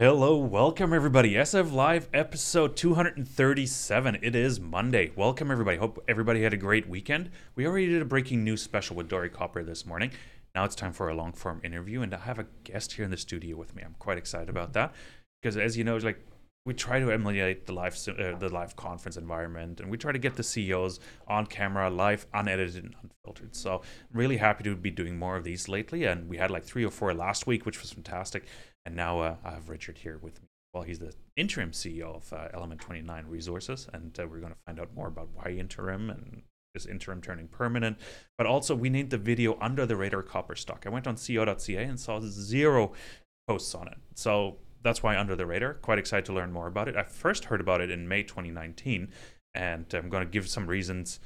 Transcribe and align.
Hello, 0.00 0.38
welcome 0.38 0.94
everybody. 0.94 1.34
SF 1.34 1.72
Live 1.74 2.08
episode 2.14 2.74
237. 2.74 4.18
It 4.22 4.34
is 4.34 4.58
Monday. 4.58 5.12
Welcome 5.14 5.50
everybody. 5.50 5.76
Hope 5.76 6.02
everybody 6.08 6.42
had 6.42 6.54
a 6.54 6.56
great 6.56 6.88
weekend. 6.88 7.28
We 7.54 7.66
already 7.66 7.88
did 7.88 8.00
a 8.00 8.06
breaking 8.06 8.42
news 8.42 8.62
special 8.62 8.96
with 8.96 9.10
Doré 9.10 9.30
Copper 9.30 9.62
this 9.62 9.84
morning. 9.84 10.12
Now 10.54 10.64
it's 10.64 10.74
time 10.74 10.94
for 10.94 11.10
a 11.10 11.14
long 11.14 11.34
form 11.34 11.60
interview, 11.62 12.00
and 12.00 12.14
I 12.14 12.20
have 12.20 12.38
a 12.38 12.46
guest 12.64 12.92
here 12.92 13.04
in 13.04 13.10
the 13.10 13.18
studio 13.18 13.58
with 13.58 13.76
me. 13.76 13.82
I'm 13.84 13.94
quite 13.98 14.16
excited 14.16 14.48
about 14.48 14.72
that 14.72 14.94
because, 15.42 15.58
as 15.58 15.76
you 15.76 15.84
know, 15.84 15.98
like 15.98 16.24
we 16.66 16.74
try 16.74 17.00
to 17.00 17.10
emulate 17.10 17.66
the 17.66 17.72
live 17.72 17.94
uh, 18.08 18.38
the 18.38 18.48
live 18.50 18.76
conference 18.76 19.16
environment, 19.18 19.80
and 19.80 19.90
we 19.90 19.98
try 19.98 20.12
to 20.12 20.18
get 20.18 20.36
the 20.36 20.42
CEOs 20.42 21.00
on 21.26 21.44
camera, 21.44 21.90
live, 21.90 22.26
unedited, 22.32 22.84
and 22.84 22.94
unfiltered. 23.02 23.56
So 23.56 23.82
I'm 24.12 24.18
really 24.18 24.36
happy 24.38 24.64
to 24.64 24.76
be 24.76 24.90
doing 24.90 25.18
more 25.18 25.36
of 25.36 25.44
these 25.44 25.68
lately, 25.68 26.04
and 26.04 26.28
we 26.28 26.36
had 26.36 26.50
like 26.50 26.64
three 26.64 26.84
or 26.84 26.90
four 26.90 27.12
last 27.12 27.46
week, 27.46 27.66
which 27.66 27.80
was 27.80 27.92
fantastic. 27.92 28.44
And 28.86 28.96
now 28.96 29.20
uh, 29.20 29.36
I 29.44 29.50
have 29.50 29.68
Richard 29.68 29.98
here 29.98 30.18
with 30.20 30.40
me. 30.40 30.48
Well, 30.72 30.84
he's 30.84 31.00
the 31.00 31.12
interim 31.36 31.72
CEO 31.72 32.16
of 32.16 32.32
uh, 32.32 32.48
Element 32.54 32.80
29 32.80 33.26
Resources, 33.26 33.88
and 33.92 34.18
uh, 34.18 34.26
we're 34.26 34.38
going 34.38 34.52
to 34.52 34.58
find 34.66 34.78
out 34.78 34.94
more 34.94 35.08
about 35.08 35.28
why 35.34 35.50
interim 35.50 36.10
and 36.10 36.42
is 36.74 36.86
interim 36.86 37.20
turning 37.20 37.48
permanent. 37.48 37.98
But 38.38 38.46
also, 38.46 38.74
we 38.74 38.88
named 38.88 39.10
the 39.10 39.18
video 39.18 39.58
Under 39.60 39.86
the 39.86 39.96
Radar 39.96 40.22
Copper 40.22 40.54
Stock. 40.54 40.84
I 40.86 40.90
went 40.90 41.06
on 41.06 41.16
CEO.ca 41.16 41.82
and 41.82 41.98
saw 41.98 42.20
zero 42.20 42.92
posts 43.48 43.74
on 43.74 43.88
it. 43.88 43.98
So 44.14 44.58
that's 44.82 45.02
why 45.02 45.18
Under 45.18 45.34
the 45.34 45.46
Radar. 45.46 45.74
Quite 45.74 45.98
excited 45.98 46.24
to 46.26 46.32
learn 46.32 46.52
more 46.52 46.68
about 46.68 46.88
it. 46.88 46.96
I 46.96 47.02
first 47.02 47.46
heard 47.46 47.60
about 47.60 47.80
it 47.80 47.90
in 47.90 48.08
May 48.08 48.22
2019, 48.22 49.08
and 49.54 49.92
I'm 49.92 50.08
going 50.08 50.24
to 50.24 50.30
give 50.30 50.48
some 50.48 50.66
reasons 50.66 51.18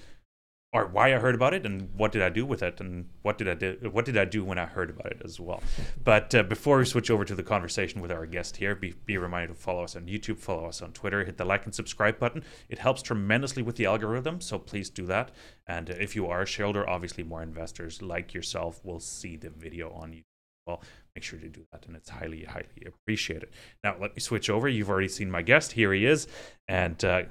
or 0.74 0.86
why 0.88 1.14
I 1.14 1.18
heard 1.18 1.36
about 1.36 1.54
it 1.54 1.64
and 1.64 1.88
what 1.96 2.10
did 2.10 2.20
I 2.20 2.28
do 2.28 2.44
with 2.44 2.60
it 2.60 2.80
and 2.80 3.08
what 3.22 3.38
did 3.38 3.48
I 3.48 3.54
do 3.54 3.88
what 3.92 4.04
did 4.04 4.18
I 4.18 4.24
do 4.24 4.44
when 4.44 4.58
I 4.58 4.66
heard 4.66 4.90
about 4.90 5.12
it 5.12 5.22
as 5.24 5.38
well. 5.38 5.62
But 6.02 6.34
uh, 6.34 6.42
before 6.42 6.78
we 6.78 6.84
switch 6.84 7.10
over 7.10 7.24
to 7.24 7.34
the 7.34 7.44
conversation 7.44 8.02
with 8.02 8.10
our 8.10 8.26
guest 8.26 8.56
here, 8.56 8.74
be, 8.74 8.92
be 9.06 9.16
reminded 9.16 9.54
to 9.54 9.54
follow 9.54 9.84
us 9.84 9.94
on 9.94 10.06
YouTube, 10.06 10.38
follow 10.38 10.66
us 10.66 10.82
on 10.82 10.92
Twitter, 10.92 11.24
hit 11.24 11.36
the 11.36 11.44
like 11.44 11.64
and 11.64 11.74
subscribe 11.74 12.18
button. 12.18 12.42
It 12.68 12.80
helps 12.80 13.02
tremendously 13.02 13.62
with 13.62 13.76
the 13.76 13.86
algorithm, 13.86 14.40
so 14.40 14.58
please 14.58 14.90
do 14.90 15.06
that. 15.06 15.30
And 15.68 15.90
uh, 15.90 15.94
if 16.00 16.16
you 16.16 16.26
are 16.26 16.42
a 16.42 16.46
shareholder, 16.46 16.88
obviously 16.88 17.22
more 17.22 17.42
investors 17.42 18.02
like 18.02 18.34
yourself 18.34 18.84
will 18.84 19.00
see 19.00 19.36
the 19.36 19.50
video 19.50 19.92
on 19.92 20.10
YouTube. 20.10 20.24
Well, 20.66 20.82
make 21.14 21.22
sure 21.22 21.38
to 21.38 21.48
do 21.48 21.66
that, 21.72 21.86
and 21.86 21.94
it's 21.94 22.08
highly, 22.08 22.44
highly 22.44 22.86
appreciated. 22.86 23.50
Now, 23.84 23.96
let 24.00 24.16
me 24.16 24.20
switch 24.20 24.48
over. 24.48 24.66
You've 24.66 24.88
already 24.88 25.08
seen 25.08 25.30
my 25.30 25.42
guest. 25.42 25.72
Here 25.72 25.92
he 25.92 26.06
is, 26.06 26.26
and 26.68 27.04
uh, 27.04 27.24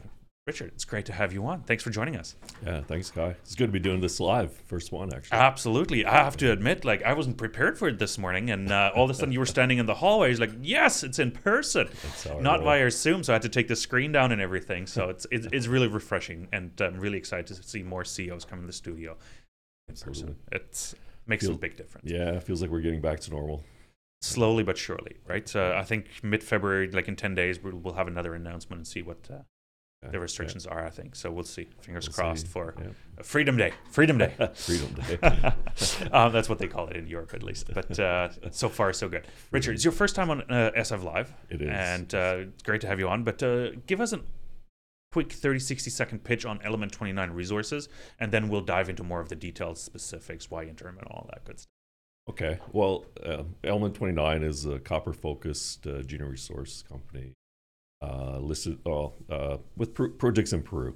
Richard, 0.45 0.72
it's 0.75 0.83
great 0.83 1.05
to 1.05 1.13
have 1.13 1.31
you 1.31 1.45
on. 1.45 1.61
Thanks 1.61 1.83
for 1.83 1.89
joining 1.89 2.17
us. 2.17 2.36
Yeah, 2.66 2.81
thanks, 2.81 3.09
Kai. 3.09 3.30
It's 3.44 3.55
good 3.55 3.67
to 3.67 3.72
be 3.72 3.80
doing 3.80 4.02
this 4.02 4.19
live. 4.19 4.52
First 4.52 4.91
one, 4.91 5.13
actually. 5.13 5.38
Absolutely. 5.38 6.05
I 6.05 6.16
have 6.22 6.36
to 6.38 6.52
admit, 6.52 6.83
like, 6.83 7.02
I 7.02 7.13
wasn't 7.13 7.38
prepared 7.38 7.77
for 7.77 7.88
it 7.88 7.97
this 7.97 8.17
morning, 8.17 8.49
and 8.49 8.69
uh, 8.69 8.91
all 8.94 9.05
of 9.05 9.09
a 9.09 9.14
sudden 9.14 9.31
you 9.31 9.39
were 9.39 9.45
standing 9.45 9.77
in 9.77 9.86
the 9.86 9.94
hallway. 9.94 10.27
He's 10.27 10.41
like, 10.41 10.52
yes, 10.61 11.02
it's 11.02 11.17
in 11.17 11.31
person, 11.31 11.88
not 12.41 12.61
via 12.61 12.91
Zoom. 12.91 13.23
So 13.23 13.31
I 13.31 13.36
had 13.36 13.41
to 13.44 13.49
take 13.49 13.69
the 13.69 13.75
screen 13.77 14.11
down 14.11 14.33
and 14.33 14.41
everything. 14.41 14.86
So 14.86 15.08
it's 15.08 15.25
it's, 15.31 15.47
it's 15.53 15.67
really 15.67 15.88
refreshing, 15.88 16.49
and 16.52 16.73
I'm 16.81 16.99
really 16.99 17.17
excited 17.17 17.47
to 17.47 17.64
see 17.64 17.81
more 17.81 18.03
CEOs 18.03 18.44
come 18.44 18.59
in 18.59 18.67
the 18.67 18.73
studio 18.73 19.16
in 19.88 19.95
person. 19.95 20.36
It 20.52 20.94
makes 21.25 21.45
a 21.45 21.53
big 21.53 21.77
difference. 21.77 22.11
Yeah, 22.11 22.31
it 22.31 22.44
feels 22.44 22.61
like 22.61 22.69
we're 22.69 22.81
getting 22.81 23.02
back 23.02 23.21
to 23.21 23.31
normal 23.31 23.64
slowly 24.21 24.64
but 24.64 24.77
surely, 24.77 25.17
right? 25.27 25.53
Uh, 25.53 25.73
I 25.75 25.83
think 25.83 26.08
mid 26.23 26.44
February, 26.44 26.89
like 26.89 27.09
in 27.09 27.17
10 27.17 27.36
days, 27.36 27.61
we'll, 27.61 27.75
we'll, 27.75 27.94
have 27.95 28.08
another 28.08 28.33
announcement 28.33 28.80
and 28.80 28.88
see 28.88 29.02
what 29.02 29.27
uh, 29.30 29.39
the 30.11 30.19
restrictions 30.19 30.65
yeah. 30.65 30.75
are. 30.75 30.85
I 30.85 30.89
think 30.89 31.15
so. 31.15 31.31
We'll 31.31 31.43
see. 31.43 31.67
Fingers 31.81 32.07
we'll 32.07 32.13
crossed 32.15 32.43
see. 32.43 32.47
for 32.47 32.75
yeah. 32.79 33.23
Freedom 33.23 33.57
Day. 33.57 33.73
Freedom 33.89 34.17
Day. 34.17 34.33
Freedom 34.53 34.93
Day. 34.93 35.19
um, 36.11 36.31
that's 36.31 36.49
what 36.49 36.59
they 36.59 36.67
call 36.67 36.87
it 36.87 36.95
in 36.95 37.07
Europe, 37.07 37.33
at 37.33 37.43
least. 37.43 37.69
But 37.73 37.99
uh, 37.99 38.29
so 38.51 38.69
far, 38.69 38.93
so 38.93 39.09
good. 39.09 39.27
Richard, 39.51 39.75
it's 39.75 39.83
your 39.83 39.91
first 39.91 40.15
time 40.15 40.29
on 40.29 40.41
uh, 40.41 40.71
SF 40.75 41.03
Live. 41.03 41.33
It 41.49 41.61
is, 41.61 41.69
and 41.69 42.13
uh, 42.13 42.35
it's 42.39 42.63
great 42.63 42.81
to 42.81 42.87
have 42.87 42.99
you 42.99 43.07
on. 43.07 43.23
But 43.23 43.41
uh, 43.41 43.71
give 43.87 44.01
us 44.01 44.13
a 44.13 44.21
quick 45.11 45.31
30, 45.31 45.59
60 45.59 45.89
second 45.89 46.23
pitch 46.23 46.45
on 46.45 46.59
Element 46.63 46.91
29 46.91 47.31
resources, 47.31 47.89
and 48.19 48.31
then 48.31 48.49
we'll 48.49 48.61
dive 48.61 48.89
into 48.89 49.03
more 49.03 49.21
of 49.21 49.29
the 49.29 49.35
detailed 49.35 49.77
specifics, 49.77 50.49
why 50.49 50.63
interim, 50.63 50.97
and 50.97 51.08
all 51.08 51.27
that 51.31 51.45
good 51.45 51.59
stuff. 51.59 51.69
Okay. 52.30 52.59
Well, 52.71 53.05
uh, 53.25 53.43
Element 53.63 53.95
29 53.95 54.43
is 54.43 54.65
a 54.65 54.80
copper 54.80 55.13
focused 55.13 55.86
uh, 55.86 56.02
junior 56.03 56.30
resource 56.30 56.83
company 56.87 57.33
listed 58.39 58.80
uh, 58.86 59.58
with 59.77 59.93
pro- 59.93 60.09
projects 60.09 60.53
in 60.53 60.61
Peru, 60.61 60.95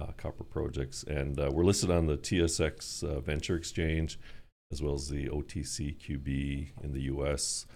uh, 0.00 0.12
copper 0.16 0.44
projects, 0.44 1.02
and 1.04 1.38
uh, 1.38 1.50
we're 1.52 1.64
listed 1.64 1.90
on 1.90 2.06
the 2.06 2.16
TSX 2.16 3.04
uh, 3.04 3.20
Venture 3.20 3.56
Exchange 3.56 4.18
as 4.72 4.80
well 4.80 4.94
as 4.94 5.08
the 5.08 5.26
OTCQB 5.26 6.68
in 6.84 6.92
the 6.92 7.02
U.S., 7.02 7.66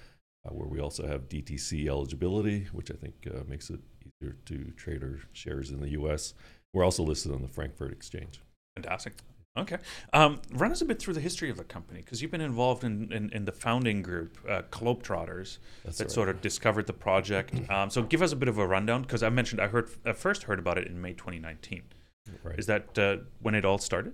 uh, 0.47 0.51
where 0.51 0.69
we 0.69 0.79
also 0.79 1.07
have 1.07 1.29
DTC 1.29 1.89
eligibility, 1.89 2.69
which 2.73 2.91
I 2.91 2.95
think 2.95 3.15
makes 3.49 3.69
it 3.69 3.81
easier 4.07 4.37
to 4.45 4.73
trade 4.77 5.03
our 5.03 5.19
shares 5.33 5.71
in 5.71 5.81
the 5.81 5.91
U.S. 5.91 6.35
We're 6.73 6.85
also 6.85 7.03
listed 7.03 7.33
on 7.33 7.43
the 7.43 7.49
Frankfurt 7.49 7.93
Exchange. 7.93 8.41
Fantastic. 8.77 9.15
Okay. 9.57 9.77
Um, 10.13 10.41
run 10.53 10.73
us 10.73 10.81
a 10.81 10.85
bit 10.85 10.99
through 10.99 11.15
the 11.15 11.21
history 11.21 11.49
of 11.49 11.57
the 11.57 11.65
company 11.65 12.01
because 12.01 12.21
you've 12.21 12.33
been 12.33 12.41
involved 12.41 12.83
in, 12.83 13.13
in, 13.13 13.31
in 13.31 13.45
the 13.45 13.53
founding 13.53 14.03
group, 14.03 14.37
uh, 14.49 14.63
Globetrotters, 14.73 15.59
That's 15.85 15.99
that 15.99 16.05
right. 16.05 16.11
sort 16.11 16.29
of 16.29 16.41
discovered 16.41 16.87
the 16.87 16.93
project. 16.93 17.55
Um, 17.75 17.89
so 17.91 18.03
give 18.03 18.21
us 18.21 18.31
a 18.31 18.37
bit 18.37 18.49
of 18.49 18.59
a 18.59 18.67
rundown 18.67 19.03
because 19.03 19.23
I 19.23 19.31
mentioned 19.31 19.61
I 19.61 19.69
heard 19.69 19.89
I 20.05 20.13
first 20.13 20.45
heard 20.45 20.59
about 20.59 20.77
it 20.79 20.87
in 20.87 21.01
May 21.01 21.13
2019. 21.13 21.83
Right. 22.43 22.59
Is 22.59 22.67
that 22.67 22.97
uh, 22.99 23.17
when 23.41 23.55
it 23.55 23.65
all 23.65 23.79
started? 23.79 24.13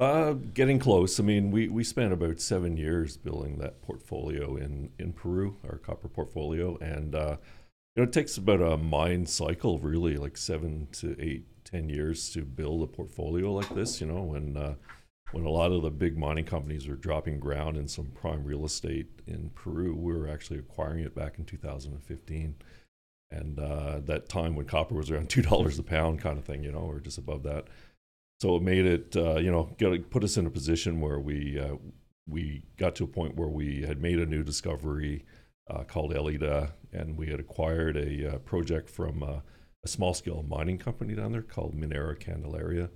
Uh, 0.00 0.32
getting 0.32 0.78
close. 0.78 1.20
I 1.20 1.22
mean, 1.22 1.50
we, 1.50 1.68
we 1.68 1.84
spent 1.84 2.12
about 2.12 2.40
seven 2.40 2.78
years 2.78 3.18
building 3.18 3.58
that 3.58 3.82
portfolio 3.82 4.56
in, 4.56 4.90
in 4.98 5.12
Peru, 5.12 5.56
our 5.62 5.76
copper 5.76 6.08
portfolio. 6.08 6.78
And, 6.78 7.14
uh, 7.14 7.36
you 7.94 8.02
know, 8.02 8.04
it 8.04 8.12
takes 8.12 8.38
about 8.38 8.62
a 8.62 8.78
mine 8.78 9.26
cycle, 9.26 9.78
really, 9.78 10.16
like 10.16 10.38
seven 10.38 10.88
to 10.92 11.14
eight 11.20 11.44
10 11.70 11.88
years 11.88 12.30
to 12.30 12.44
build 12.44 12.82
a 12.82 12.86
portfolio 12.86 13.52
like 13.52 13.72
this, 13.74 14.00
you 14.00 14.06
know, 14.06 14.22
when, 14.22 14.56
uh, 14.56 14.74
when 15.32 15.44
a 15.44 15.50
lot 15.50 15.72
of 15.72 15.82
the 15.82 15.90
big 15.90 16.18
mining 16.18 16.44
companies 16.44 16.88
were 16.88 16.96
dropping 16.96 17.38
ground 17.38 17.76
in 17.76 17.86
some 17.86 18.06
prime 18.06 18.44
real 18.44 18.64
estate 18.64 19.08
in 19.26 19.50
Peru, 19.54 19.94
we 19.94 20.12
were 20.12 20.28
actually 20.28 20.58
acquiring 20.58 21.04
it 21.04 21.14
back 21.14 21.38
in 21.38 21.44
2015. 21.44 22.56
And 23.32 23.60
uh, 23.60 24.00
that 24.06 24.28
time 24.28 24.56
when 24.56 24.66
copper 24.66 24.96
was 24.96 25.10
around 25.10 25.28
$2 25.30 25.78
a 25.78 25.82
pound 25.82 26.20
kind 26.20 26.38
of 26.38 26.44
thing, 26.44 26.64
you 26.64 26.72
know, 26.72 26.78
or 26.78 26.98
just 26.98 27.18
above 27.18 27.44
that. 27.44 27.66
So 28.40 28.56
it 28.56 28.62
made 28.62 28.86
it, 28.86 29.16
uh, 29.16 29.36
you 29.36 29.50
know, 29.50 29.70
get, 29.78 30.10
put 30.10 30.24
us 30.24 30.36
in 30.36 30.46
a 30.46 30.50
position 30.50 31.00
where 31.00 31.20
we, 31.20 31.60
uh, 31.60 31.76
we 32.26 32.64
got 32.76 32.94
to 32.96 33.04
a 33.04 33.08
point 33.08 33.36
where 33.36 33.48
we 33.48 33.82
had 33.82 34.00
made 34.00 34.18
a 34.18 34.26
new 34.26 34.42
discovery 34.42 35.24
uh, 35.68 35.84
called 35.84 36.12
Elida, 36.12 36.72
and 36.92 37.16
we 37.16 37.28
had 37.28 37.38
acquired 37.38 37.96
a 37.96 38.34
uh, 38.34 38.38
project 38.38 38.88
from 38.88 39.42
a 39.84 39.88
small 39.88 40.14
scale 40.14 40.44
mining 40.48 40.78
company 40.78 41.14
down 41.14 41.32
there 41.32 41.42
called 41.42 41.74
Minera 41.74 42.18
Candelaria. 42.18 42.90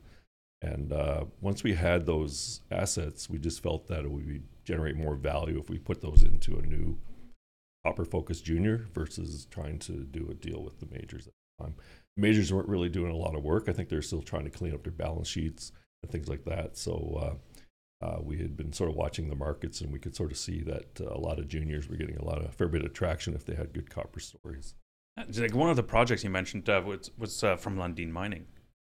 And 0.62 0.92
uh, 0.92 1.24
once 1.40 1.62
we 1.62 1.74
had 1.74 2.06
those 2.06 2.62
assets, 2.70 3.28
we 3.28 3.38
just 3.38 3.62
felt 3.62 3.86
that 3.88 4.04
it 4.04 4.10
would 4.10 4.42
generate 4.64 4.96
more 4.96 5.14
value 5.14 5.58
if 5.58 5.68
we 5.68 5.78
put 5.78 6.00
those 6.00 6.22
into 6.22 6.56
a 6.56 6.62
new 6.62 6.98
copper 7.84 8.04
focused 8.04 8.44
junior 8.44 8.86
versus 8.94 9.46
trying 9.50 9.78
to 9.78 9.92
do 9.92 10.28
a 10.30 10.34
deal 10.34 10.62
with 10.62 10.80
the 10.80 10.86
majors 10.90 11.26
at 11.26 11.34
the 11.58 11.64
time. 11.64 11.74
The 12.16 12.22
majors 12.22 12.52
weren't 12.52 12.68
really 12.68 12.88
doing 12.88 13.12
a 13.12 13.16
lot 13.16 13.34
of 13.34 13.42
work. 13.42 13.68
I 13.68 13.72
think 13.72 13.88
they're 13.88 14.00
still 14.00 14.22
trying 14.22 14.44
to 14.44 14.50
clean 14.50 14.74
up 14.74 14.82
their 14.82 14.92
balance 14.92 15.28
sheets 15.28 15.72
and 16.02 16.10
things 16.10 16.28
like 16.28 16.44
that. 16.44 16.78
So 16.78 17.38
uh, 18.02 18.06
uh, 18.06 18.18
we 18.22 18.38
had 18.38 18.56
been 18.56 18.72
sort 18.72 18.90
of 18.90 18.96
watching 18.96 19.28
the 19.28 19.36
markets 19.36 19.80
and 19.80 19.92
we 19.92 19.98
could 19.98 20.16
sort 20.16 20.32
of 20.32 20.38
see 20.38 20.62
that 20.62 21.00
uh, 21.00 21.12
a 21.12 21.18
lot 21.18 21.38
of 21.38 21.48
juniors 21.48 21.88
were 21.88 21.96
getting 21.96 22.16
a 22.16 22.24
lot 22.24 22.38
of 22.38 22.46
a 22.46 22.52
fair 22.52 22.68
bit 22.68 22.84
of 22.84 22.92
traction 22.92 23.34
if 23.34 23.44
they 23.44 23.54
had 23.54 23.72
good 23.72 23.90
copper 23.90 24.20
stories. 24.20 24.74
Like 25.16 25.54
one 25.54 25.70
of 25.70 25.76
the 25.76 25.82
projects 25.82 26.24
you 26.24 26.30
mentioned 26.30 26.68
uh, 26.68 26.82
was 26.84 27.10
was 27.16 27.44
uh, 27.44 27.56
from 27.56 27.76
Lundin 27.76 28.10
Mining, 28.10 28.46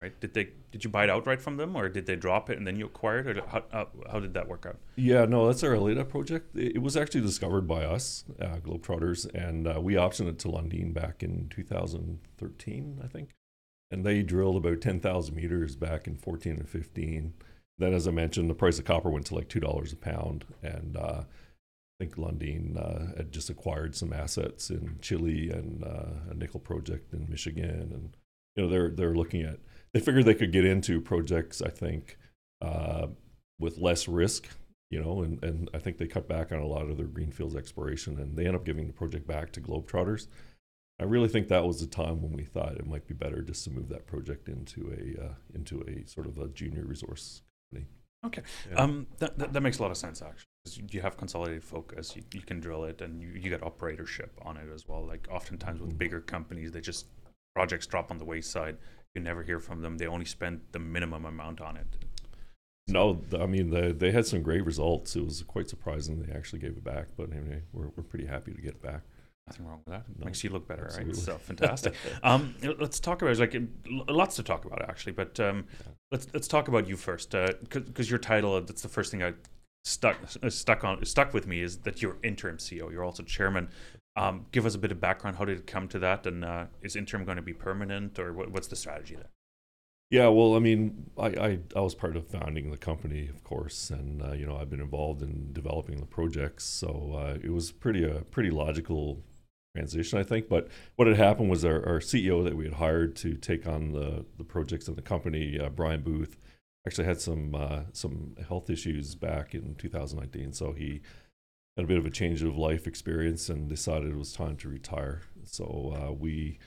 right? 0.00 0.18
Did 0.18 0.32
they 0.32 0.48
did 0.72 0.82
you 0.82 0.90
buy 0.90 1.04
it 1.04 1.10
outright 1.10 1.42
from 1.42 1.58
them, 1.58 1.76
or 1.76 1.88
did 1.88 2.06
they 2.06 2.16
drop 2.16 2.48
it 2.48 2.56
and 2.56 2.66
then 2.66 2.76
you 2.76 2.86
acquired 2.86 3.26
it? 3.26 3.44
How, 3.48 3.64
how, 3.70 3.88
how 4.10 4.20
did 4.20 4.32
that 4.34 4.48
work 4.48 4.64
out? 4.66 4.78
Yeah, 4.96 5.26
no, 5.26 5.46
that's 5.46 5.62
our 5.62 5.72
Elida 5.72 6.08
project. 6.08 6.56
It, 6.56 6.80
was 6.80 6.96
actually 6.96 7.20
discovered 7.20 7.68
by 7.68 7.84
us, 7.84 8.24
uh, 8.40 8.56
Globetrotters, 8.56 9.32
and 9.34 9.68
uh, 9.68 9.80
we 9.80 9.94
optioned 9.94 10.28
it 10.28 10.38
to 10.40 10.48
Lundin 10.48 10.92
back 10.94 11.22
in 11.22 11.48
2013, 11.50 13.00
I 13.02 13.06
think. 13.06 13.30
And 13.90 14.04
they 14.04 14.22
drilled 14.22 14.56
about 14.56 14.80
10,000 14.80 15.34
meters 15.34 15.76
back 15.76 16.06
in 16.06 16.16
14 16.16 16.56
and 16.56 16.68
15. 16.68 17.34
Then, 17.78 17.92
as 17.94 18.08
I 18.08 18.10
mentioned, 18.10 18.50
the 18.50 18.54
price 18.54 18.78
of 18.78 18.84
copper 18.84 19.10
went 19.10 19.26
to 19.26 19.34
like 19.34 19.48
two 19.48 19.60
dollars 19.60 19.92
a 19.92 19.96
pound, 19.96 20.46
and 20.62 20.96
uh, 20.96 21.22
I 21.98 22.04
think 22.04 22.16
Lundin 22.16 22.76
uh, 22.76 23.16
had 23.16 23.32
just 23.32 23.48
acquired 23.48 23.96
some 23.96 24.12
assets 24.12 24.68
in 24.68 24.98
Chile 25.00 25.50
and 25.50 25.82
uh, 25.82 26.30
a 26.30 26.34
nickel 26.34 26.60
project 26.60 27.14
in 27.14 27.28
Michigan, 27.30 27.90
and 27.92 28.16
you 28.54 28.62
know 28.62 28.68
they're 28.68 28.90
they're 28.90 29.14
looking 29.14 29.42
at 29.42 29.60
they 29.92 30.00
figured 30.00 30.26
they 30.26 30.34
could 30.34 30.52
get 30.52 30.66
into 30.66 31.00
projects 31.00 31.62
I 31.62 31.70
think 31.70 32.18
uh, 32.60 33.06
with 33.58 33.78
less 33.78 34.08
risk, 34.08 34.48
you 34.90 35.02
know, 35.02 35.22
and 35.22 35.42
and 35.42 35.70
I 35.72 35.78
think 35.78 35.96
they 35.96 36.06
cut 36.06 36.28
back 36.28 36.52
on 36.52 36.58
a 36.58 36.66
lot 36.66 36.90
of 36.90 36.98
their 36.98 37.06
greenfields 37.06 37.56
exploration, 37.56 38.18
and 38.18 38.36
they 38.36 38.46
end 38.46 38.56
up 38.56 38.64
giving 38.64 38.86
the 38.86 38.92
project 38.92 39.26
back 39.26 39.52
to 39.52 39.60
Globetrotters. 39.60 40.26
I 40.98 41.04
really 41.04 41.28
think 41.28 41.48
that 41.48 41.66
was 41.66 41.80
the 41.80 41.86
time 41.86 42.22
when 42.22 42.32
we 42.32 42.44
thought 42.44 42.76
it 42.76 42.86
might 42.86 43.06
be 43.06 43.14
better 43.14 43.42
just 43.42 43.64
to 43.64 43.70
move 43.70 43.88
that 43.90 44.06
project 44.06 44.48
into 44.48 44.92
a 44.92 45.24
uh, 45.24 45.34
into 45.54 45.82
a 45.82 46.06
sort 46.06 46.26
of 46.26 46.38
a 46.38 46.48
junior 46.48 46.84
resource 46.84 47.42
company. 47.70 47.90
Okay, 48.24 48.42
yeah. 48.70 48.76
um, 48.76 49.06
that, 49.18 49.38
that, 49.38 49.52
that 49.52 49.60
makes 49.60 49.78
a 49.78 49.82
lot 49.82 49.90
of 49.90 49.96
sense 49.96 50.22
actually. 50.22 50.48
You 50.92 51.00
have 51.00 51.16
consolidated 51.16 51.64
focus, 51.64 52.14
you, 52.16 52.22
you 52.32 52.40
can 52.42 52.60
drill 52.60 52.84
it, 52.84 53.00
and 53.00 53.20
you, 53.22 53.28
you 53.28 53.48
get 53.50 53.60
operatorship 53.62 54.30
on 54.42 54.56
it 54.56 54.68
as 54.74 54.86
well. 54.88 55.02
Like 55.06 55.26
oftentimes 55.30 55.80
with 55.80 55.92
Mhm. 55.94 55.98
bigger 55.98 56.20
companies, 56.20 56.72
they 56.72 56.80
just 56.80 57.06
projects 57.54 57.86
drop 57.86 58.10
on 58.10 58.18
the 58.18 58.24
wayside. 58.24 58.76
You 59.14 59.20
never 59.22 59.42
hear 59.42 59.60
from 59.60 59.80
them. 59.82 59.96
They 59.98 60.06
only 60.06 60.26
spend 60.26 60.60
the 60.72 60.78
minimum 60.78 61.24
amount 61.24 61.60
on 61.60 61.76
it. 61.76 61.86
No, 62.88 63.20
I 63.38 63.46
mean 63.46 63.70
they 63.70 63.90
they 63.92 64.12
had 64.12 64.26
some 64.26 64.42
great 64.42 64.64
results. 64.64 65.16
It 65.16 65.24
was 65.24 65.42
quite 65.42 65.68
surprising 65.68 66.22
they 66.22 66.32
actually 66.32 66.60
gave 66.60 66.76
it 66.76 66.84
back, 66.84 67.06
but 67.16 67.32
anyway, 67.32 67.62
we're 67.72 67.88
we're 67.96 68.04
pretty 68.04 68.26
happy 68.26 68.52
to 68.52 68.60
get 68.60 68.72
it 68.72 68.82
back. 68.82 69.02
Nothing 69.48 69.66
wrong 69.66 69.80
with 69.84 69.92
that. 69.94 70.04
No, 70.18 70.24
makes 70.26 70.42
you 70.44 70.50
look 70.50 70.68
better, 70.68 70.88
right? 70.96 71.14
So 71.16 71.36
fantastic. 71.50 71.94
um, 72.22 72.54
let's 72.78 73.00
talk 73.00 73.22
about 73.22 73.38
like 73.38 73.56
lots 74.08 74.36
to 74.36 74.42
talk 74.42 74.64
about 74.66 74.82
actually, 74.88 75.12
but 75.12 75.38
um, 75.40 75.66
Yeah. 75.80 75.92
let's 76.12 76.26
let's 76.34 76.48
talk 76.48 76.68
about 76.68 76.86
you 76.88 76.96
first 76.96 77.30
because 77.30 78.08
your 78.10 78.18
title 78.20 78.60
that's 78.60 78.82
the 78.82 78.88
first 78.88 79.10
thing 79.10 79.22
I 79.22 79.32
stuck 79.86 80.18
uh, 80.42 80.50
stuck 80.50 80.82
on 80.84 81.04
stuck 81.04 81.32
with 81.32 81.46
me 81.46 81.62
is 81.62 81.78
that 81.78 82.02
you're 82.02 82.16
interim 82.22 82.58
CEO. 82.58 82.90
You're 82.90 83.04
also 83.04 83.22
chairman. 83.22 83.68
Um, 84.16 84.46
give 84.50 84.66
us 84.66 84.74
a 84.74 84.78
bit 84.78 84.90
of 84.90 85.00
background. 85.00 85.36
How 85.36 85.44
did 85.44 85.58
it 85.58 85.66
come 85.66 85.88
to 85.88 85.98
that? 86.00 86.26
And 86.26 86.44
uh, 86.44 86.66
is 86.82 86.96
interim 86.96 87.24
going 87.24 87.36
to 87.36 87.42
be 87.42 87.52
permanent, 87.52 88.18
or 88.18 88.32
what, 88.32 88.50
what's 88.50 88.66
the 88.66 88.76
strategy 88.76 89.14
there? 89.14 89.30
Yeah, 90.08 90.28
well, 90.28 90.54
I 90.54 90.60
mean, 90.60 91.10
I, 91.18 91.26
I, 91.26 91.58
I 91.74 91.80
was 91.80 91.94
part 91.94 92.16
of 92.16 92.28
founding 92.28 92.70
the 92.70 92.76
company, 92.76 93.28
of 93.28 93.42
course, 93.42 93.90
and 93.90 94.22
uh, 94.22 94.32
you 94.32 94.46
know 94.46 94.56
I've 94.56 94.70
been 94.70 94.80
involved 94.80 95.22
in 95.22 95.52
developing 95.52 96.00
the 96.00 96.06
projects, 96.06 96.64
so 96.64 97.12
uh, 97.16 97.38
it 97.42 97.50
was 97.50 97.70
pretty 97.72 98.04
a 98.04 98.22
pretty 98.30 98.50
logical 98.50 99.22
transition, 99.76 100.18
I 100.18 100.22
think. 100.22 100.48
But 100.48 100.68
what 100.96 101.06
had 101.06 101.16
happened 101.16 101.50
was 101.50 101.64
our, 101.64 101.84
our 101.86 102.00
CEO 102.00 102.42
that 102.44 102.56
we 102.56 102.64
had 102.64 102.74
hired 102.74 103.14
to 103.16 103.34
take 103.34 103.66
on 103.66 103.92
the 103.92 104.24
the 104.38 104.44
projects 104.44 104.88
in 104.88 104.96
the 104.96 105.02
company, 105.02 105.60
uh, 105.60 105.68
Brian 105.68 106.02
Booth, 106.02 106.36
actually 106.86 107.06
had 107.06 107.20
some 107.20 107.54
uh, 107.54 107.80
some 107.92 108.36
health 108.48 108.70
issues 108.70 109.14
back 109.14 109.54
in 109.54 109.74
2019, 109.74 110.52
so 110.52 110.72
he 110.72 111.00
had 111.76 111.84
a 111.84 111.88
bit 111.88 111.98
of 111.98 112.06
a 112.06 112.10
change 112.10 112.42
of 112.42 112.56
life 112.56 112.86
experience 112.86 113.48
and 113.48 113.68
decided 113.68 114.10
it 114.10 114.16
was 114.16 114.32
time 114.32 114.56
to 114.56 114.68
retire. 114.68 115.22
So 115.44 115.94
uh, 115.96 116.12
we 116.12 116.58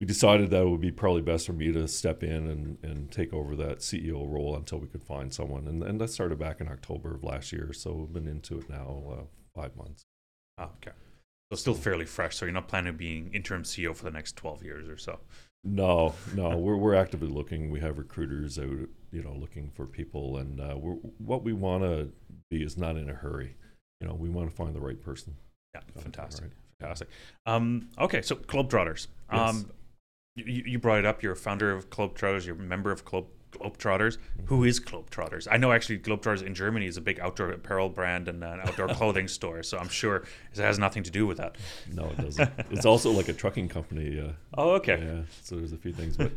we 0.00 0.06
decided 0.06 0.50
that 0.50 0.62
it 0.62 0.68
would 0.68 0.80
be 0.80 0.92
probably 0.92 1.22
best 1.22 1.46
for 1.46 1.52
me 1.52 1.72
to 1.72 1.88
step 1.88 2.22
in 2.22 2.46
and, 2.48 2.78
and 2.84 3.10
take 3.10 3.32
over 3.32 3.56
that 3.56 3.78
CEO 3.78 4.30
role 4.30 4.54
until 4.54 4.78
we 4.78 4.86
could 4.86 5.02
find 5.02 5.32
someone. 5.34 5.66
And, 5.66 5.82
and 5.82 6.00
that 6.00 6.10
started 6.10 6.38
back 6.38 6.60
in 6.60 6.68
October 6.68 7.16
of 7.16 7.24
last 7.24 7.52
year. 7.52 7.72
So 7.72 7.92
we've 7.92 8.12
been 8.12 8.28
into 8.28 8.58
it 8.58 8.70
now 8.70 9.02
uh, 9.10 9.22
five 9.60 9.74
months. 9.76 10.04
Oh, 10.56 10.70
okay. 10.76 10.92
So 11.50 11.56
still 11.56 11.74
fairly 11.74 12.04
fresh. 12.04 12.36
So 12.36 12.44
you're 12.44 12.52
not 12.52 12.68
planning 12.68 12.90
on 12.92 12.96
being 12.96 13.32
interim 13.34 13.64
CEO 13.64 13.96
for 13.96 14.04
the 14.04 14.12
next 14.12 14.36
12 14.36 14.62
years 14.62 14.88
or 14.88 14.98
so. 14.98 15.18
No, 15.64 16.14
no, 16.34 16.56
we're, 16.56 16.76
we're 16.76 16.94
actively 16.94 17.28
looking. 17.28 17.70
We 17.70 17.80
have 17.80 17.98
recruiters 17.98 18.58
out, 18.58 18.88
you 19.10 19.22
know, 19.22 19.34
looking 19.34 19.70
for 19.74 19.86
people. 19.86 20.38
And 20.38 20.60
uh, 20.60 20.76
we're, 20.78 20.94
what 21.18 21.42
we 21.42 21.52
want 21.52 21.82
to 21.82 22.10
be 22.50 22.62
is 22.62 22.76
not 22.78 22.96
in 22.96 23.10
a 23.10 23.14
hurry. 23.14 23.56
You 24.00 24.08
know, 24.08 24.14
we 24.14 24.28
want 24.28 24.48
to 24.48 24.54
find 24.56 24.74
the 24.74 24.80
right 24.80 25.00
person. 25.02 25.34
Yeah, 25.74 25.80
Okay, 25.90 26.02
fantastic, 26.02 26.44
alright. 26.44 26.56
fantastic. 26.80 27.08
Um, 27.46 27.88
okay, 27.98 28.22
so 28.22 28.36
Globetrotters. 28.36 29.08
Yes. 29.32 29.50
Um, 29.50 29.70
you, 30.36 30.62
you 30.66 30.78
brought 30.78 31.00
it 31.00 31.04
up. 31.06 31.22
You're 31.22 31.32
a 31.32 31.36
founder 31.36 31.72
of 31.72 31.90
Globetrotters. 31.90 32.46
You're 32.46 32.54
a 32.56 32.58
member 32.60 32.92
of 32.92 33.04
Globe, 33.04 33.26
Globetrotters. 33.52 34.18
Who 34.46 34.64
is 34.64 34.78
Globetrotters? 34.80 35.48
I 35.50 35.56
know 35.56 35.72
actually 35.72 35.98
Globetrotters 35.98 36.42
in 36.42 36.54
Germany 36.54 36.86
is 36.86 36.96
a 36.96 37.00
big 37.00 37.18
outdoor 37.20 37.50
apparel 37.50 37.88
brand 37.88 38.28
and 38.28 38.42
an 38.44 38.60
outdoor 38.60 38.88
clothing 38.94 39.28
store. 39.28 39.62
So 39.62 39.78
I'm 39.78 39.88
sure 39.88 40.24
it 40.52 40.58
has 40.58 40.78
nothing 40.78 41.02
to 41.04 41.10
do 41.10 41.26
with 41.26 41.38
that. 41.38 41.56
No, 41.92 42.04
it 42.06 42.18
doesn't. 42.18 42.50
it's 42.70 42.86
also 42.86 43.10
like 43.10 43.28
a 43.28 43.32
trucking 43.32 43.68
company. 43.68 44.20
Uh, 44.20 44.32
Oh, 44.56 44.70
okay. 44.72 45.00
Yeah, 45.00 45.22
so 45.42 45.54
there's 45.56 45.72
a 45.72 45.76
few 45.76 45.92
things, 45.92 46.16
but 46.16 46.32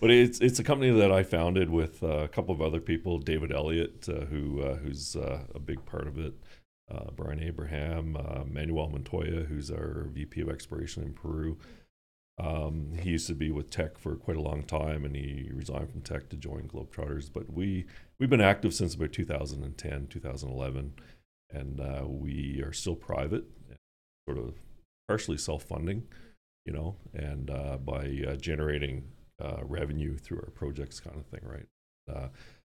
but 0.00 0.10
it's 0.10 0.40
it's 0.40 0.58
a 0.58 0.64
company 0.64 0.90
that 0.90 1.10
I 1.10 1.22
founded 1.22 1.70
with 1.70 2.02
uh, 2.02 2.08
a 2.18 2.28
couple 2.28 2.54
of 2.54 2.60
other 2.60 2.80
people, 2.80 3.18
David 3.18 3.50
Elliott, 3.50 4.06
uh, 4.08 4.26
who 4.26 4.60
uh, 4.62 4.74
who's 4.76 5.16
uh, 5.16 5.44
a 5.54 5.58
big 5.58 5.82
part 5.86 6.06
of 6.06 6.18
it, 6.18 6.34
uh, 6.90 7.10
Brian 7.16 7.42
Abraham, 7.42 8.16
uh, 8.16 8.44
Manuel 8.46 8.90
Montoya, 8.90 9.44
who's 9.44 9.70
our 9.70 10.06
VP 10.12 10.42
of 10.42 10.50
Exploration 10.50 11.02
in 11.02 11.14
Peru. 11.14 11.56
Um, 12.38 12.92
he 12.98 13.10
used 13.10 13.26
to 13.26 13.34
be 13.34 13.50
with 13.50 13.70
Teck 13.70 13.98
for 13.98 14.16
quite 14.16 14.36
a 14.36 14.42
long 14.42 14.62
time, 14.62 15.04
and 15.04 15.14
he 15.14 15.50
resigned 15.52 15.90
from 15.90 16.00
Teck 16.00 16.28
to 16.30 16.36
join 16.36 16.68
Globetrotters. 16.68 17.30
But 17.32 17.52
we 17.52 17.86
we've 18.18 18.30
been 18.30 18.40
active 18.40 18.74
since 18.74 18.94
about 18.94 19.12
2010, 19.12 20.06
2011, 20.08 20.94
and 21.50 21.80
uh, 21.80 22.04
we 22.06 22.62
are 22.64 22.72
still 22.72 22.96
private, 22.96 23.44
sort 24.26 24.38
of 24.38 24.54
partially 25.08 25.36
self-funding 25.36 26.04
you 26.64 26.72
know, 26.72 26.96
and 27.14 27.50
uh, 27.50 27.76
by 27.78 28.22
uh, 28.26 28.36
generating 28.36 29.04
uh, 29.40 29.58
revenue 29.62 30.16
through 30.16 30.38
our 30.38 30.50
projects, 30.50 31.00
kind 31.00 31.16
of 31.16 31.26
thing, 31.26 31.40
right? 31.42 31.66
Uh, 32.12 32.28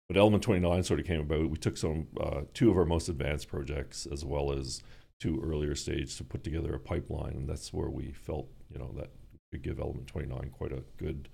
but 0.08 0.16
Element 0.16 0.42
29 0.42 0.82
sort 0.82 1.00
of 1.00 1.06
came 1.06 1.20
about. 1.20 1.50
We 1.50 1.56
took 1.56 1.76
some 1.76 2.08
uh, 2.20 2.42
two 2.52 2.70
of 2.70 2.76
our 2.76 2.84
most 2.84 3.08
advanced 3.08 3.48
projects 3.48 4.06
as 4.10 4.24
well 4.24 4.52
as 4.52 4.82
two 5.20 5.40
earlier 5.42 5.74
stage 5.74 6.16
to 6.16 6.24
put 6.24 6.44
together 6.44 6.74
a 6.74 6.80
pipeline, 6.80 7.32
and 7.32 7.48
that's 7.48 7.72
where 7.72 7.88
we 7.88 8.12
felt, 8.12 8.48
you 8.70 8.78
know, 8.78 8.92
that 8.96 9.10
could 9.54 9.62
give 9.62 9.78
Element 9.78 10.06
29 10.08 10.50
quite 10.52 10.72
a 10.72 10.82
good 10.96 11.28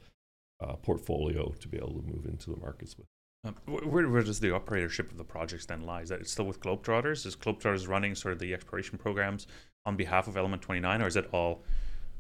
uh, 0.63 0.75
portfolio 0.77 1.51
to 1.59 1.69
be 1.69 1.79
able 1.79 1.95
to 1.95 2.03
move 2.03 2.27
into 2.27 2.51
the 2.51 2.57
markets 2.57 2.97
with. 2.97 3.07
Um, 3.45 3.57
where, 3.65 4.09
where 4.09 4.23
does 4.23 4.41
the 4.41 4.49
operatorship 4.49 5.11
of 5.11 5.17
the 5.17 5.25
projects 5.25 5.65
then 5.65 5.83
lie? 5.83 6.03
Is 6.03 6.11
that 6.11 6.21
it's 6.21 6.31
still 6.31 6.45
with 6.45 6.61
Globetrotters? 6.61 7.25
Is 7.25 7.37
Globetrotters 7.37 7.89
running 7.89 8.15
sort 8.15 8.33
of 8.33 8.39
the 8.39 8.53
exploration 8.53 8.99
programs 8.99 9.47
on 9.87 9.97
behalf 9.97 10.29
of 10.29 10.37
Element 10.37 10.61
29, 10.61 11.01
or 11.01 11.07
is 11.07 11.17
it 11.17 11.29
all 11.33 11.63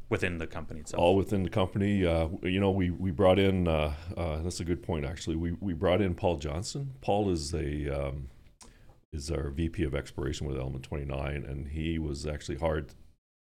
within 0.09 0.39
the 0.39 0.47
company 0.47 0.81
itself? 0.81 1.01
all 1.01 1.15
within 1.17 1.43
the 1.43 1.51
company. 1.51 2.07
Uh, 2.07 2.29
you 2.43 2.59
know, 2.59 2.71
we 2.71 2.91
we 2.91 3.11
brought 3.11 3.39
in. 3.39 3.69
Uh, 3.69 3.93
uh, 4.17 4.41
that's 4.41 4.61
a 4.61 4.65
good 4.65 4.83
point, 4.83 5.05
actually. 5.05 5.37
We 5.37 5.53
we 5.61 5.75
brought 5.75 6.01
in 6.01 6.15
Paul 6.15 6.37
Johnson. 6.37 6.95
Paul 7.03 7.31
is 7.31 7.53
a 7.53 7.91
um, 7.91 8.29
is 9.13 9.31
our 9.31 9.51
VP 9.51 9.83
of 9.83 9.95
Exploration 9.95 10.47
with 10.47 10.57
Element 10.57 10.85
29, 10.85 11.45
and 11.47 11.69
he 11.69 11.99
was 11.99 12.27
actually 12.27 12.57
hired 12.57 12.95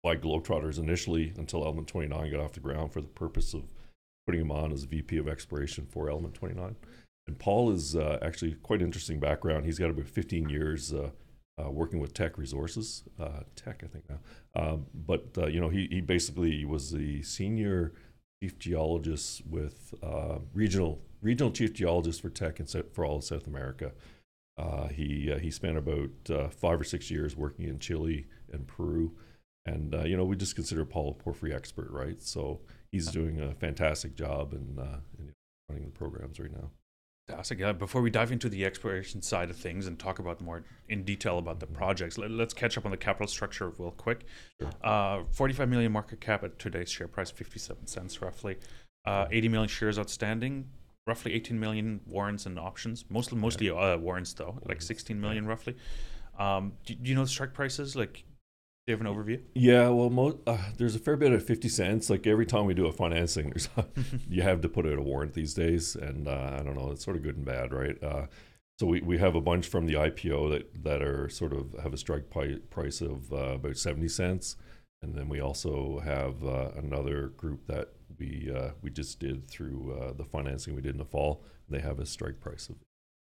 by 0.04 0.16
Globetrotters 0.16 0.80
initially 0.80 1.34
until 1.38 1.66
Element 1.66 1.88
29 1.88 2.32
got 2.32 2.40
off 2.40 2.54
the 2.54 2.60
ground 2.60 2.94
for 2.94 3.02
the 3.02 3.08
purpose 3.08 3.54
of 3.54 3.64
putting 4.26 4.42
him 4.42 4.52
on 4.52 4.72
as 4.72 4.84
VP 4.84 5.18
of 5.18 5.28
Exploration 5.28 5.88
for 5.90 6.10
Element 6.10 6.34
29. 6.36 6.76
And 7.28 7.38
Paul 7.38 7.72
is 7.72 7.96
uh, 7.96 8.18
actually 8.22 8.54
quite 8.64 8.82
interesting 8.82 9.20
background. 9.20 9.66
He's 9.66 9.80
got 9.80 9.90
about 9.90 10.08
15 10.08 10.50
years 10.50 10.94
uh, 10.94 11.12
uh, 11.60 11.70
working 11.70 12.00
with 12.00 12.14
Teck 12.14 12.38
Resources, 12.38 13.04
uh, 13.20 13.42
Teck, 13.56 13.84
I 13.84 13.88
think 13.88 14.06
now. 14.10 14.20
Um, 14.56 14.86
but 14.94 15.28
uh, 15.38 15.48
you 15.48 15.60
know, 15.60 15.70
he 15.70 15.88
he 15.92 16.02
basically 16.02 16.64
was 16.66 16.92
the 16.92 17.22
senior 17.22 17.94
chief 18.42 18.58
geologist 18.58 19.46
with 19.46 19.94
uh, 20.02 20.40
regional 20.54 21.02
regional 21.22 21.52
chief 21.52 21.74
geologist 21.74 22.22
for 22.22 22.30
Teck 22.30 22.60
and 22.60 22.70
for 22.94 23.06
all 23.06 23.18
of 23.18 23.24
South 23.24 23.48
America. 23.48 23.92
He 24.92 25.34
he 25.42 25.52
spent 25.52 25.78
about 25.78 26.54
five 26.54 26.82
or 26.82 26.84
six 26.84 27.12
years 27.12 27.36
working 27.36 27.66
in 27.66 27.80
Chile 27.80 28.26
and 28.52 28.68
Peru, 28.68 29.12
and 29.70 29.96
uh, 29.96 30.04
you 30.04 30.18
know 30.18 30.26
we 30.26 30.36
just 30.36 30.56
consider 30.56 30.86
Paul 30.86 31.16
a 31.20 31.24
porphyry 31.24 31.54
expert, 31.54 31.90
right? 31.92 32.22
So 32.22 32.62
he's 32.92 33.08
doing 33.08 33.40
a 33.40 33.54
fantastic 33.56 34.16
job 34.16 34.54
in, 34.54 34.80
uh, 34.80 35.00
running 35.70 35.86
the 35.86 35.92
programs 35.92 36.40
right 36.40 36.52
now. 36.52 36.72
Fantastic. 37.28 37.60
Yeah, 37.60 37.74
before 37.74 38.02
we 38.02 38.10
dive 38.10 38.32
into 38.32 38.50
the 38.50 38.66
exploration 38.66 39.22
side 39.22 39.52
of 39.52 39.56
things 39.56 39.86
and 39.86 40.00
talk 40.00 40.18
about 40.18 40.42
more 40.42 40.64
in 40.88 41.04
detail 41.04 41.38
about 41.38 41.60
the 41.60 41.68
projects, 41.68 42.18
let, 42.18 42.32
us 42.32 42.54
catch 42.54 42.76
up 42.76 42.86
on 42.86 42.92
the 42.92 42.98
capital 42.98 43.28
structure 43.28 43.70
real 43.78 43.92
quick. 43.92 44.26
Sure. 44.60 44.72
Uh, 44.84 45.24
45 45.32 45.70
million 45.70 45.92
market 45.92 46.20
cap 46.22 46.44
at 46.44 46.58
today's 46.58 46.90
share 46.90 47.08
price, 47.08 47.30
57 47.30 47.86
cents 47.86 48.20
roughly. 48.22 48.58
Uh, 49.06 49.28
80 49.30 49.48
million 49.50 49.70
shares 49.70 50.00
outstanding, 50.00 50.70
roughly 51.06 51.34
18 51.34 51.60
million 51.60 52.02
warrants 52.08 52.48
and 52.48 52.58
options. 52.58 53.06
Mostly, 53.10 53.38
mostly 53.38 53.70
uh, 53.70 53.98
warrants 53.98 54.34
though, 54.34 54.56
like 54.64 54.66
Warrants, 54.66 54.88
16 54.88 55.22
million 55.22 55.46
roughly. 55.46 55.76
Um, 56.40 56.74
do, 56.86 56.96
do 56.96 57.10
you 57.10 57.16
know 57.16 57.24
the 57.24 57.30
strike 57.30 57.54
prices? 57.54 57.96
Like, 57.96 58.24
do 58.90 58.94
you 58.94 58.98
have 58.98 59.06
an 59.06 59.14
overview? 59.14 59.40
Yeah, 59.54 59.90
well, 59.90 60.10
mo- 60.10 60.40
uh, 60.48 60.58
there's 60.78 60.96
a 60.96 61.00
fair 61.00 61.16
bit 61.16 61.32
of 61.32 61.46
fifty 61.46 61.70
cents. 61.70 62.10
Like 62.10 62.26
every 62.26 62.46
time 62.46 62.66
we 62.66 62.74
do 62.74 62.88
a 62.88 62.92
financing, 62.92 63.52
there's 63.52 63.70
you 64.30 64.42
have 64.42 64.62
to 64.62 64.70
put 64.70 64.88
out 64.88 64.98
a 64.98 65.02
warrant 65.02 65.34
these 65.34 65.54
days, 65.54 65.96
and 65.96 66.28
uh, 66.28 66.58
I 66.60 66.64
don't 66.64 66.76
know, 66.76 66.90
it's 66.92 67.06
sort 67.06 67.16
of 67.16 67.22
good 67.22 67.38
and 67.38 67.46
bad, 67.46 67.72
right? 67.72 68.02
Uh, 68.04 68.26
so 68.80 68.88
we, 68.88 69.02
we 69.02 69.18
have 69.20 69.36
a 69.36 69.42
bunch 69.42 69.68
from 69.68 69.86
the 69.86 69.94
IPO 69.94 70.52
that, 70.52 70.84
that 70.84 71.02
are 71.04 71.30
sort 71.30 71.54
of 71.54 71.76
have 71.84 71.94
a 71.94 71.98
strike 71.98 72.30
pi- 72.30 72.60
price 72.72 73.02
of 73.02 73.32
uh, 73.32 73.56
about 73.56 73.78
seventy 73.78 74.08
cents, 74.08 74.56
and 75.04 75.14
then 75.14 75.30
we 75.30 75.40
also 75.40 76.00
have 76.00 76.44
uh, 76.44 76.72
another 76.76 77.28
group 77.28 77.68
that 77.68 77.90
we 78.18 78.52
uh, 78.56 78.72
we 78.82 78.90
just 78.90 79.20
did 79.20 79.48
through 79.48 80.00
uh, 80.02 80.14
the 80.14 80.26
financing 80.26 80.76
we 80.76 80.82
did 80.82 80.94
in 80.94 80.98
the 80.98 81.06
fall. 81.06 81.44
They 81.70 81.80
have 81.82 82.00
a 82.00 82.08
strike 82.08 82.40
price 82.40 82.70
of 82.70 82.78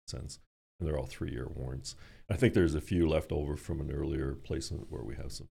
cents, 0.08 0.38
and 0.80 0.88
they're 0.88 0.98
all 0.98 1.06
three 1.06 1.32
year 1.32 1.48
warrants. 1.54 1.96
I 2.30 2.36
think 2.36 2.54
there's 2.54 2.76
a 2.76 2.82
few 2.82 3.08
left 3.08 3.32
over 3.32 3.56
from 3.56 3.80
an 3.82 3.92
earlier 3.92 4.34
placement 4.34 4.92
where 4.92 5.04
we 5.04 5.16
have 5.16 5.32
some. 5.32 5.48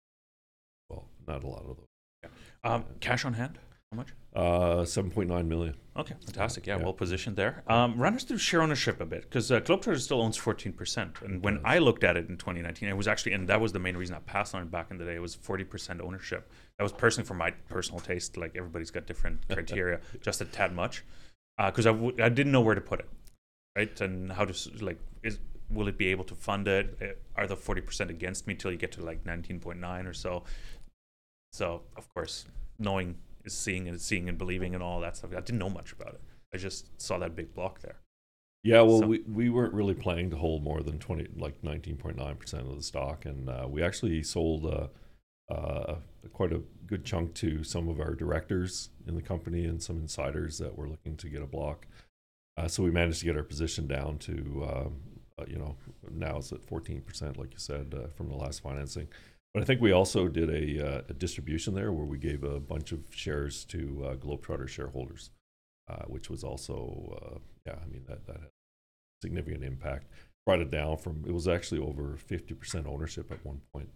Well, 0.90 1.06
not 1.28 1.44
a 1.44 1.48
lot 1.48 1.62
of 1.66 1.78
those. 1.78 2.32
Um, 2.64 2.86
cash 3.00 3.26
on 3.26 3.34
hand? 3.34 3.60
How 3.92 3.98
much? 3.98 4.10
Uh, 4.34 4.86
seven 4.86 5.12
point 5.12 5.28
nine 5.30 5.50
million. 5.50 5.76
Okay, 5.98 6.14
fantastic. 6.24 6.66
Yeah, 6.66 6.78
Yeah. 6.78 6.84
well 6.84 6.94
positioned 6.94 7.36
there. 7.36 7.64
Um, 7.68 7.98
run 7.98 8.16
us 8.16 8.24
through 8.24 8.38
share 8.38 8.62
ownership 8.62 9.02
a 9.02 9.06
bit, 9.06 9.24
because 9.24 9.52
uh, 9.52 9.60
Globetrotters 9.60 10.00
still 10.02 10.22
owns 10.22 10.38
14%. 10.38 11.22
And 11.24 11.44
when 11.44 11.56
does. 11.56 11.64
I 11.66 11.80
looked 11.80 12.06
at 12.06 12.16
it 12.16 12.30
in 12.30 12.38
2019, 12.38 12.88
it 12.88 12.96
was 12.96 13.10
actually, 13.10 13.34
and 13.34 13.50
that 13.50 13.60
was 13.60 13.74
the 13.74 13.80
main 13.80 13.98
reason 13.98 14.16
I 14.16 14.20
passed 14.20 14.56
on 14.56 14.62
it 14.62 14.72
back 14.72 14.92
in 14.92 14.98
the 14.98 15.04
day, 15.04 15.16
it 15.16 15.22
was 15.22 15.36
40% 15.36 16.00
ownership. 16.02 16.50
That 16.78 16.84
was 16.84 16.94
personally 16.94 17.28
for 17.28 17.34
my 17.34 17.52
personal 17.68 18.00
taste. 18.00 18.38
Like 18.38 18.56
everybody's 18.56 18.92
got 18.92 19.06
different 19.08 19.46
criteria, 19.50 20.00
just 20.22 20.40
a 20.40 20.46
tad 20.46 20.74
much. 20.74 21.04
Because 21.58 21.86
I 21.86 21.92
w- 21.92 22.16
I 22.24 22.30
didn't 22.30 22.54
know 22.54 22.62
where 22.62 22.76
to 22.76 22.82
put 22.82 23.02
it, 23.02 23.10
right? 23.78 24.00
And 24.02 24.32
how 24.32 24.46
to, 24.46 24.72
like, 24.84 24.98
is 25.24 25.40
will 25.70 25.88
it 25.88 25.98
be 25.98 26.08
able 26.08 26.24
to 26.26 26.36
fund 26.36 26.68
it? 26.68 26.98
Uh, 27.02 27.40
Are 27.40 27.48
the 27.48 27.56
forty 27.56 27.82
percent 27.82 28.10
against 28.10 28.48
me 28.48 28.56
till 28.56 28.72
you 28.72 28.78
get 28.78 28.92
to 28.94 29.04
like 29.04 29.26
nineteen 29.26 29.60
point 29.60 29.80
nine 29.80 30.06
or 30.08 30.14
so? 30.14 30.44
So 31.54 31.82
of 31.96 32.08
course, 32.14 32.46
knowing 32.80 33.18
is 33.44 33.54
seeing 33.54 33.88
and 33.88 34.00
seeing 34.00 34.30
and 34.30 34.38
believing 34.38 34.74
and 34.76 34.84
all 34.84 35.00
that 35.02 35.18
stuff. 35.18 35.32
I 35.32 35.42
didn't 35.42 35.58
know 35.60 35.70
much 35.70 35.92
about 35.94 36.14
it. 36.14 36.22
I 36.54 36.58
just 36.58 37.02
saw 37.02 37.18
that 37.20 37.36
big 37.36 37.54
block 37.54 37.82
there. 37.82 37.96
Yeah, 38.64 38.82
well, 38.82 39.00
So- 39.00 39.08
we, 39.08 39.20
we 39.22 39.50
weren't 39.50 39.74
really 39.74 39.96
planning 39.96 40.30
to 40.30 40.36
hold 40.38 40.64
more 40.64 40.82
than 40.84 41.00
twenty, 41.00 41.28
like 41.36 41.64
nineteen 41.64 41.98
point 41.98 42.18
nine 42.18 42.36
percent 42.36 42.68
of 42.68 42.76
the 42.76 42.84
stock, 42.84 43.26
and 43.26 43.50
uh, 43.50 43.66
we 43.68 43.82
actually 43.82 44.22
sold 44.24 44.66
uh, 44.66 44.88
uh, 45.52 45.96
quite 46.34 46.54
a 46.54 46.62
good 46.86 47.04
chunk 47.04 47.34
to 47.36 47.64
some 47.64 47.88
of 47.90 48.00
our 48.00 48.14
directors 48.14 48.90
in 49.08 49.16
the 49.16 49.22
company 49.22 49.66
and 49.66 49.82
some 49.82 49.98
insiders 49.98 50.58
that 50.60 50.78
were 50.78 50.88
looking 50.88 51.16
to 51.18 51.30
get 51.30 51.42
a 51.42 51.48
block. 51.48 51.88
Uh, 52.58 52.68
so 52.68 52.84
we 52.84 52.92
managed 52.92 53.20
to 53.22 53.26
get 53.26 53.36
our 53.38 53.44
position 53.44 53.88
down 53.88 54.18
to, 54.20 54.68
um, 54.70 54.96
you 55.50 55.58
know, 55.58 55.76
now 56.12 56.38
it's 56.38 56.52
at 56.52 56.64
fourteen 56.64 57.02
percent, 57.02 57.38
like 57.38 57.54
you 57.54 57.60
said, 57.60 57.94
uh, 57.96 58.08
from 58.08 58.30
the 58.30 58.36
last 58.36 58.62
financing. 58.62 59.08
But 59.54 59.64
I 59.64 59.66
think 59.66 59.82
we 59.82 59.92
also 59.92 60.28
did 60.28 60.50
a, 60.50 60.88
uh, 60.88 61.02
a 61.10 61.14
distribution 61.14 61.74
there 61.74 61.92
where 61.92 62.06
we 62.06 62.18
gave 62.18 62.44
a 62.44 62.60
bunch 62.60 62.94
of 62.94 63.00
shares 63.10 63.66
to 63.66 64.06
uh, 64.06 64.16
Globetrotter 64.16 64.68
shareholders, 64.68 65.30
uh, 65.90 66.06
which 66.08 66.30
was 66.30 66.44
also, 66.44 67.20
uh, 67.22 67.40
yeah, 67.66 67.76
I 67.84 67.86
mean 67.92 68.04
that 68.08 68.26
that 68.28 68.38
had 68.38 68.50
significant 69.22 69.64
impact. 69.64 70.08
Brought 70.46 70.62
it 70.62 70.72
down 70.72 70.98
from 70.98 71.24
it 71.28 71.34
was 71.34 71.48
actually 71.48 71.82
over 71.82 72.16
fifty 72.18 72.54
percent 72.54 72.88
ownership 72.88 73.32
at 73.32 73.46
one 73.46 73.62
point. 73.74 73.90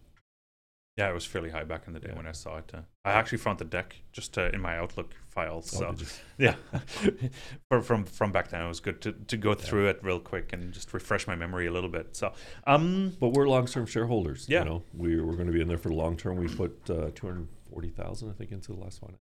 Yeah, 0.96 1.10
it 1.10 1.14
was 1.14 1.26
fairly 1.26 1.50
high 1.50 1.64
back 1.64 1.82
in 1.86 1.92
the 1.92 2.00
day 2.00 2.08
Yeah. 2.10 2.16
when 2.16 2.26
I 2.26 2.32
saw 2.32 2.56
it. 2.56 2.70
Uh, 2.72 2.80
I 3.04 3.12
actually 3.12 3.38
found 3.38 3.58
the 3.58 3.66
deck 3.66 3.96
just 4.12 4.38
uh, 4.38 4.48
in 4.54 4.62
my 4.62 4.78
Outlook 4.78 5.14
files. 5.28 5.70
Oh, 5.82 5.94
So 5.94 6.06
yeah, 6.38 6.54
from 7.70 7.82
from 7.82 8.04
from 8.04 8.32
back 8.32 8.48
then, 8.48 8.62
it 8.62 8.68
was 8.68 8.80
good 8.80 9.00
to, 9.02 9.12
to 9.12 9.36
go 9.36 9.52
through 9.54 9.88
it 9.88 10.00
real 10.02 10.18
quick 10.20 10.52
and 10.54 10.72
just 10.72 10.92
refresh 10.94 11.26
my 11.26 11.36
memory 11.36 11.66
a 11.66 11.70
little 11.70 11.90
bit. 11.90 12.16
So, 12.16 12.32
um, 12.66 13.12
But 13.20 13.28
we're 13.34 13.46
long-term 13.46 13.86
shareholders. 13.86 14.46
Yeah. 14.48 14.60
You 14.60 14.64
know, 14.70 14.82
we 14.96 15.20
we're 15.20 15.34
going 15.34 15.48
to 15.48 15.52
be 15.52 15.60
in 15.60 15.68
there 15.68 15.78
for 15.78 15.90
the 15.90 15.94
long 15.96 16.16
term. 16.16 16.36
We 16.38 16.48
put 16.48 16.78
uh, 16.88 17.10
two 17.14 17.26
hundred 17.26 17.48
forty 17.70 17.90
thousand, 17.90 18.30
I 18.30 18.32
think, 18.32 18.50
into 18.52 18.72
the 18.72 18.78
last 18.80 19.02
one. 19.02 19.16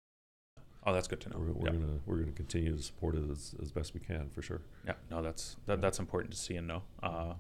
oh, 0.87 0.93
that's 0.93 1.09
good 1.09 1.21
to 1.23 1.31
know. 1.31 1.39
We're, 1.39 1.53
we're 1.55 1.67
yeah. 1.67 1.73
gonna 1.73 1.99
we're 2.07 2.19
gonna 2.19 2.33
continue 2.33 2.77
to 2.77 2.83
support 2.83 3.17
it 3.17 3.29
as, 3.31 3.55
as 3.61 3.73
best 3.73 3.95
we 3.95 4.01
can 4.01 4.29
for 4.31 4.43
sure. 4.43 4.63
yeah, 4.87 4.95
no, 5.11 5.23
that's 5.23 5.57
that, 5.67 5.81
that's 5.81 5.99
important 5.99 6.33
to 6.35 6.39
see 6.39 6.55
and 6.55 6.69
know. 6.69 6.83
Uh, 7.03 7.35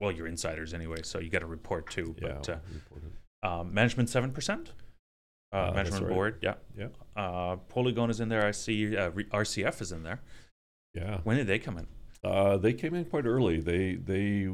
well, 0.00 0.10
you're 0.10 0.26
insiders 0.26 0.72
anyway, 0.72 1.02
so 1.02 1.18
you 1.18 1.28
got 1.28 1.40
to 1.40 1.46
report 1.46 1.90
too. 1.90 2.16
Yeah, 2.22 2.28
But 2.28 2.48
uh, 2.48 2.56
report. 2.72 3.02
Um, 3.42 3.72
management 3.74 4.08
seven 4.08 4.30
percent. 4.32 4.72
Uh, 5.52 5.68
Uh, 5.68 5.72
management 5.74 6.04
right. 6.06 6.14
board, 6.14 6.38
yeah. 6.40 6.54
Yeah. 6.78 6.88
Uh, 7.14 7.56
Polygon 7.68 8.08
is 8.08 8.20
in 8.20 8.28
there. 8.30 8.46
I 8.46 8.52
see. 8.52 8.96
Uh, 8.96 9.10
Re- 9.10 9.24
RCF 9.26 9.82
is 9.82 9.92
in 9.92 10.02
there. 10.02 10.20
Yeah. 10.94 11.18
When 11.24 11.36
did 11.36 11.46
they 11.46 11.58
come 11.58 11.76
in? 11.78 11.86
Uh, 12.24 12.56
they 12.56 12.72
came 12.72 12.94
in 12.94 13.04
quite 13.04 13.26
early. 13.26 13.60
They 13.60 13.96
they 13.96 14.48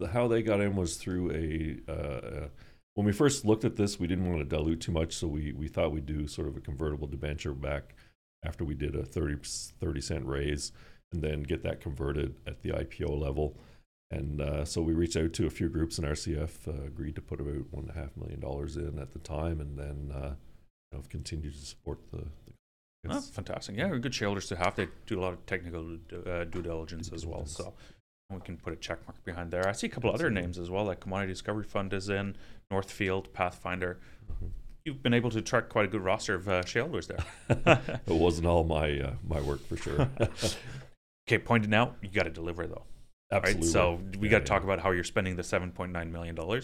the, 0.00 0.08
how 0.08 0.28
they 0.28 0.42
got 0.42 0.60
in 0.60 0.76
was 0.76 0.96
through 0.96 1.30
a. 1.32 1.90
Uh, 1.90 2.48
when 2.96 3.06
we 3.06 3.12
first 3.12 3.44
looked 3.44 3.64
at 3.64 3.76
this, 3.76 3.98
we 3.98 4.06
didn't 4.06 4.28
want 4.28 4.38
to 4.40 4.44
dilute 4.56 4.80
too 4.80 4.92
much, 4.92 5.14
so 5.14 5.26
we 5.26 5.52
we 5.52 5.68
thought 5.68 5.90
we'd 5.92 6.06
do 6.06 6.28
sort 6.28 6.48
of 6.48 6.56
a 6.56 6.60
convertible 6.60 7.06
debenture 7.06 7.52
back 7.54 7.94
after 8.44 8.62
we 8.64 8.74
did 8.74 8.94
a 8.94 9.04
30, 9.04 9.36
30 9.80 10.00
cent 10.02 10.26
raise, 10.26 10.70
and 11.12 11.22
then 11.22 11.42
get 11.42 11.62
that 11.62 11.80
converted 11.80 12.34
at 12.46 12.60
the 12.60 12.70
IPO 12.70 13.18
level. 13.18 13.56
And 14.14 14.40
uh, 14.40 14.64
so 14.64 14.80
we 14.80 14.92
reached 14.94 15.16
out 15.16 15.32
to 15.34 15.46
a 15.46 15.50
few 15.50 15.68
groups, 15.68 15.98
and 15.98 16.06
RCF 16.06 16.68
uh, 16.68 16.86
agreed 16.86 17.16
to 17.16 17.20
put 17.20 17.40
about 17.40 17.72
one 17.72 17.88
and 17.88 17.90
a 17.90 17.94
half 17.94 18.16
million 18.16 18.38
dollars 18.38 18.76
in 18.76 18.98
at 19.00 19.12
the 19.12 19.18
time, 19.18 19.60
and 19.60 19.76
then 19.76 20.12
uh, 20.14 20.28
you 20.28 20.92
know, 20.92 20.98
have 20.98 21.08
continued 21.08 21.54
to 21.54 21.66
support 21.66 21.98
the. 22.12 22.18
the 22.18 23.10
Oh, 23.10 23.20
fantastic. 23.20 23.76
Yeah, 23.76 23.88
good 23.96 24.14
shareholders 24.14 24.46
to 24.48 24.56
have. 24.56 24.76
They 24.76 24.88
do 25.06 25.18
a 25.18 25.22
lot 25.22 25.32
of 25.32 25.44
technical 25.46 25.98
uh, 26.26 26.44
due 26.44 26.62
diligence 26.62 27.10
as 27.12 27.26
well. 27.26 27.44
So 27.44 27.74
we 28.30 28.40
can 28.40 28.56
put 28.56 28.72
a 28.72 28.76
check 28.76 28.98
mark 29.06 29.22
behind 29.24 29.50
there. 29.50 29.68
I 29.68 29.72
see 29.72 29.88
a 29.88 29.90
couple 29.90 30.10
other 30.10 30.26
Absolutely. 30.26 30.42
names 30.42 30.58
as 30.58 30.70
well, 30.70 30.84
like 30.84 31.00
Commodity 31.00 31.32
Discovery 31.32 31.64
Fund 31.64 31.92
is 31.92 32.08
in, 32.08 32.36
Northfield, 32.70 33.32
Pathfinder. 33.32 33.98
Mhm. 34.32 34.50
You've 34.84 35.02
been 35.02 35.14
able 35.14 35.30
to 35.30 35.42
track 35.42 35.70
quite 35.70 35.86
a 35.86 35.88
good 35.88 36.02
roster 36.02 36.34
of 36.34 36.48
uh, 36.48 36.64
shareholders 36.64 37.08
there. 37.08 37.24
it 37.48 38.00
wasn't 38.06 38.46
all 38.46 38.64
my 38.64 39.00
uh, 39.00 39.14
my 39.26 39.40
work 39.40 39.66
for 39.66 39.76
sure. 39.76 40.08
Okay, 41.26 41.38
pointed 41.38 41.72
out, 41.72 41.96
you 42.02 42.10
got 42.10 42.24
to 42.24 42.30
deliver 42.30 42.66
though. 42.66 42.84
Absolutely. 43.34 43.66
Right? 43.66 43.72
So 43.72 44.00
we 44.18 44.28
Yeah, 44.28 44.32
got 44.32 44.38
to 44.38 44.42
yeah. 44.44 44.44
talk 44.44 44.64
about 44.64 44.80
how 44.80 44.90
you're 44.92 45.04
spending 45.04 45.36
the 45.36 45.42
$7.9 45.42 46.10
million. 46.10 46.38
Okay. 46.38 46.60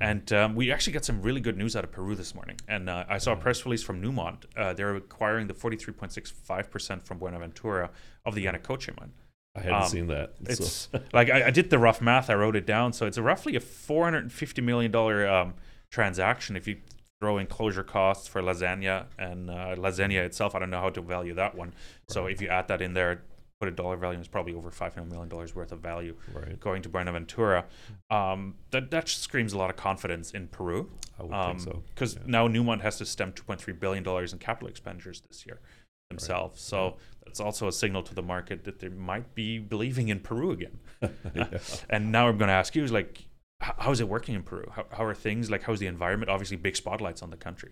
And 0.00 0.32
um, 0.32 0.54
we 0.54 0.70
actually 0.70 0.92
got 0.92 1.04
some 1.04 1.22
really 1.22 1.40
good 1.40 1.56
news 1.56 1.74
out 1.74 1.84
of 1.84 1.90
Peru 1.92 2.14
this 2.14 2.34
morning. 2.34 2.56
And 2.68 2.88
uh, 2.90 3.04
I 3.08 3.18
saw 3.18 3.32
a 3.32 3.36
press 3.36 3.64
release 3.64 3.82
from 3.82 4.02
Newmont. 4.02 4.44
Uh, 4.56 4.72
they're 4.72 4.94
acquiring 4.96 5.46
the 5.46 5.54
43.65% 5.54 7.02
from 7.02 7.18
Buenaventura 7.18 7.90
of 8.24 8.34
the 8.34 8.44
Yanacocha 8.46 8.98
mine. 8.98 9.12
I 9.56 9.60
hadn't 9.60 9.82
um, 9.82 9.88
seen 9.88 10.06
that. 10.08 10.34
It's 10.46 10.88
so. 10.92 11.00
like 11.12 11.28
I, 11.28 11.48
I 11.48 11.50
did 11.50 11.70
the 11.70 11.78
rough 11.78 12.00
math. 12.00 12.30
I 12.30 12.34
wrote 12.34 12.54
it 12.54 12.66
down. 12.66 12.92
So 12.92 13.06
it's 13.06 13.16
a 13.16 13.22
roughly 13.22 13.56
a 13.56 13.60
four 13.60 14.04
hundred 14.04 14.22
and 14.22 14.32
fifty 14.32 14.62
million 14.62 14.92
dollar 14.92 15.28
um, 15.28 15.54
transaction. 15.90 16.54
If 16.54 16.68
you 16.68 16.76
throw 17.20 17.36
in 17.36 17.46
closure 17.46 17.82
costs 17.82 18.28
for 18.28 18.40
lasagna 18.40 19.06
and 19.18 19.50
uh, 19.50 19.74
lasagna 19.76 20.24
itself, 20.24 20.54
I 20.54 20.60
don't 20.60 20.70
know 20.70 20.80
how 20.80 20.90
to 20.90 21.00
value 21.00 21.34
that 21.34 21.56
one. 21.56 21.74
So 22.08 22.26
if 22.26 22.40
you 22.40 22.46
add 22.46 22.68
that 22.68 22.80
in 22.80 22.94
there, 22.94 23.22
put 23.60 23.68
a 23.68 23.70
dollar 23.70 23.96
value, 23.96 24.18
it's 24.18 24.26
probably 24.26 24.54
over 24.54 24.70
five 24.70 24.94
hundred 24.94 25.10
million 25.10 25.28
dollars 25.28 25.54
worth 25.54 25.70
of 25.70 25.80
value 25.80 26.16
right. 26.32 26.58
going 26.58 26.80
to 26.82 26.88
Buenaventura. 26.88 27.66
Um, 28.10 28.56
that 28.70 28.90
that 28.90 29.08
screams 29.08 29.52
a 29.52 29.58
lot 29.58 29.70
of 29.70 29.76
confidence 29.76 30.32
in 30.32 30.48
Peru. 30.48 30.90
I 31.18 31.22
would 31.22 31.32
Um, 31.32 31.58
think 31.58 31.74
so. 31.74 31.82
Because 31.94 32.14
yeah. 32.14 32.22
now 32.26 32.48
Newmont 32.48 32.80
has 32.80 32.96
to 32.98 33.06
stem 33.06 33.32
two 33.32 33.42
point 33.44 33.60
three 33.60 33.74
billion 33.74 34.02
dollars 34.02 34.32
in 34.32 34.38
capital 34.38 34.68
expenditures 34.68 35.20
this 35.28 35.44
year 35.46 35.60
themselves. 36.08 36.60
So 36.60 36.96
that's 37.24 37.38
also 37.38 37.68
a 37.68 37.72
signal 37.72 38.02
to 38.04 38.14
the 38.14 38.22
market 38.22 38.64
that 38.64 38.80
they 38.80 38.88
might 38.88 39.32
be 39.34 39.58
believing 39.58 40.08
in 40.08 40.20
Peru 40.20 40.50
again. 40.50 40.78
Yeah. 41.34 41.58
And 41.90 42.10
now 42.10 42.28
I'm 42.28 42.36
going 42.38 42.48
to 42.48 42.54
ask 42.54 42.74
you, 42.74 42.82
is 42.82 42.90
like, 42.92 43.24
how 43.60 43.92
is 43.92 44.00
it 44.00 44.08
working 44.08 44.34
in 44.34 44.42
Peru? 44.42 44.64
How, 44.74 44.86
how 44.90 45.04
are 45.04 45.14
things? 45.14 45.50
Like, 45.50 45.62
how's 45.62 45.78
the 45.78 45.86
environment? 45.86 46.30
Obviously, 46.30 46.56
big 46.56 46.74
spotlights 46.76 47.22
on 47.22 47.30
the 47.30 47.36
country. 47.36 47.70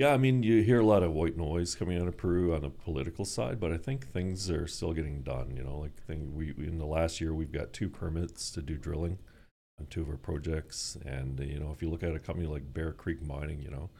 Yeah, 0.00 0.14
I 0.14 0.16
mean, 0.16 0.42
you 0.42 0.62
hear 0.62 0.80
a 0.80 0.86
lot 0.86 1.02
of 1.02 1.12
white 1.12 1.36
noise 1.36 1.74
coming 1.74 2.00
out 2.00 2.08
of 2.08 2.16
Peru 2.16 2.54
on 2.54 2.62
the 2.62 2.70
political 2.70 3.26
side, 3.26 3.60
but 3.60 3.70
I 3.70 3.76
think 3.76 4.10
things 4.10 4.48
are 4.48 4.66
still 4.66 4.94
getting 4.94 5.20
done. 5.20 5.54
You 5.54 5.62
know, 5.62 5.76
like 5.76 6.02
thing 6.06 6.34
we 6.34 6.54
in 6.56 6.78
the 6.78 6.86
last 6.86 7.20
year 7.20 7.34
we've 7.34 7.52
got 7.52 7.74
two 7.74 7.90
permits 7.90 8.50
to 8.52 8.62
do 8.62 8.78
drilling 8.78 9.18
on 9.78 9.84
two 9.88 10.00
of 10.00 10.08
our 10.08 10.16
projects, 10.16 10.96
and 11.04 11.38
uh, 11.38 11.44
you 11.44 11.60
know, 11.60 11.70
if 11.70 11.82
you 11.82 11.90
look 11.90 12.02
at 12.02 12.14
a 12.14 12.18
company 12.18 12.46
like 12.46 12.72
Bear 12.72 12.92
Creek 12.92 13.20
Mining, 13.20 13.60
you 13.60 13.70
know, 13.70 13.90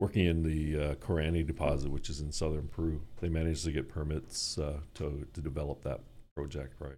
working 0.00 0.26
in 0.26 0.42
the 0.42 0.76
uh, 0.76 0.94
Corani 0.96 1.46
deposit, 1.46 1.92
which 1.92 2.10
is 2.10 2.20
in 2.20 2.32
southern 2.32 2.66
Peru, 2.66 3.02
they 3.20 3.28
managed 3.28 3.64
to 3.66 3.70
get 3.70 3.88
permits 3.88 4.58
uh, 4.58 4.80
to 4.94 5.24
to 5.34 5.40
develop 5.40 5.84
that 5.84 6.00
project. 6.36 6.74
Right. 6.80 6.96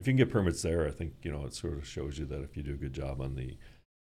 If 0.00 0.06
you 0.06 0.12
can 0.12 0.16
get 0.16 0.30
permits 0.30 0.62
there, 0.62 0.88
I 0.88 0.90
think 0.90 1.16
you 1.22 1.30
know 1.30 1.44
it 1.44 1.52
sort 1.52 1.74
of 1.74 1.86
shows 1.86 2.18
you 2.18 2.24
that 2.24 2.44
if 2.44 2.56
you 2.56 2.62
do 2.62 2.72
a 2.72 2.78
good 2.78 2.94
job 2.94 3.20
on 3.20 3.34
the 3.34 3.58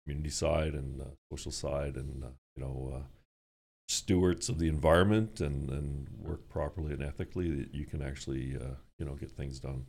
community 0.08 0.32
side 0.32 0.74
and 0.74 1.02
uh, 1.02 1.06
social 1.32 1.52
side, 1.52 1.98
and 1.98 2.24
uh, 2.24 2.30
you 2.56 2.64
know. 2.64 3.04
Stewards 3.92 4.50
of 4.50 4.60
the 4.60 4.68
environment 4.68 5.42
and, 5.42 5.68
and 5.72 6.08
work 6.22 6.48
properly 6.48 6.94
and 6.94 7.04
ethically, 7.04 7.50
that 7.50 7.74
you 7.74 7.86
can 7.86 8.04
actually 8.04 8.56
uh, 8.56 8.76
you 9.00 9.06
know 9.06 9.16
get 9.16 9.32
things 9.32 9.60
done. 9.60 9.88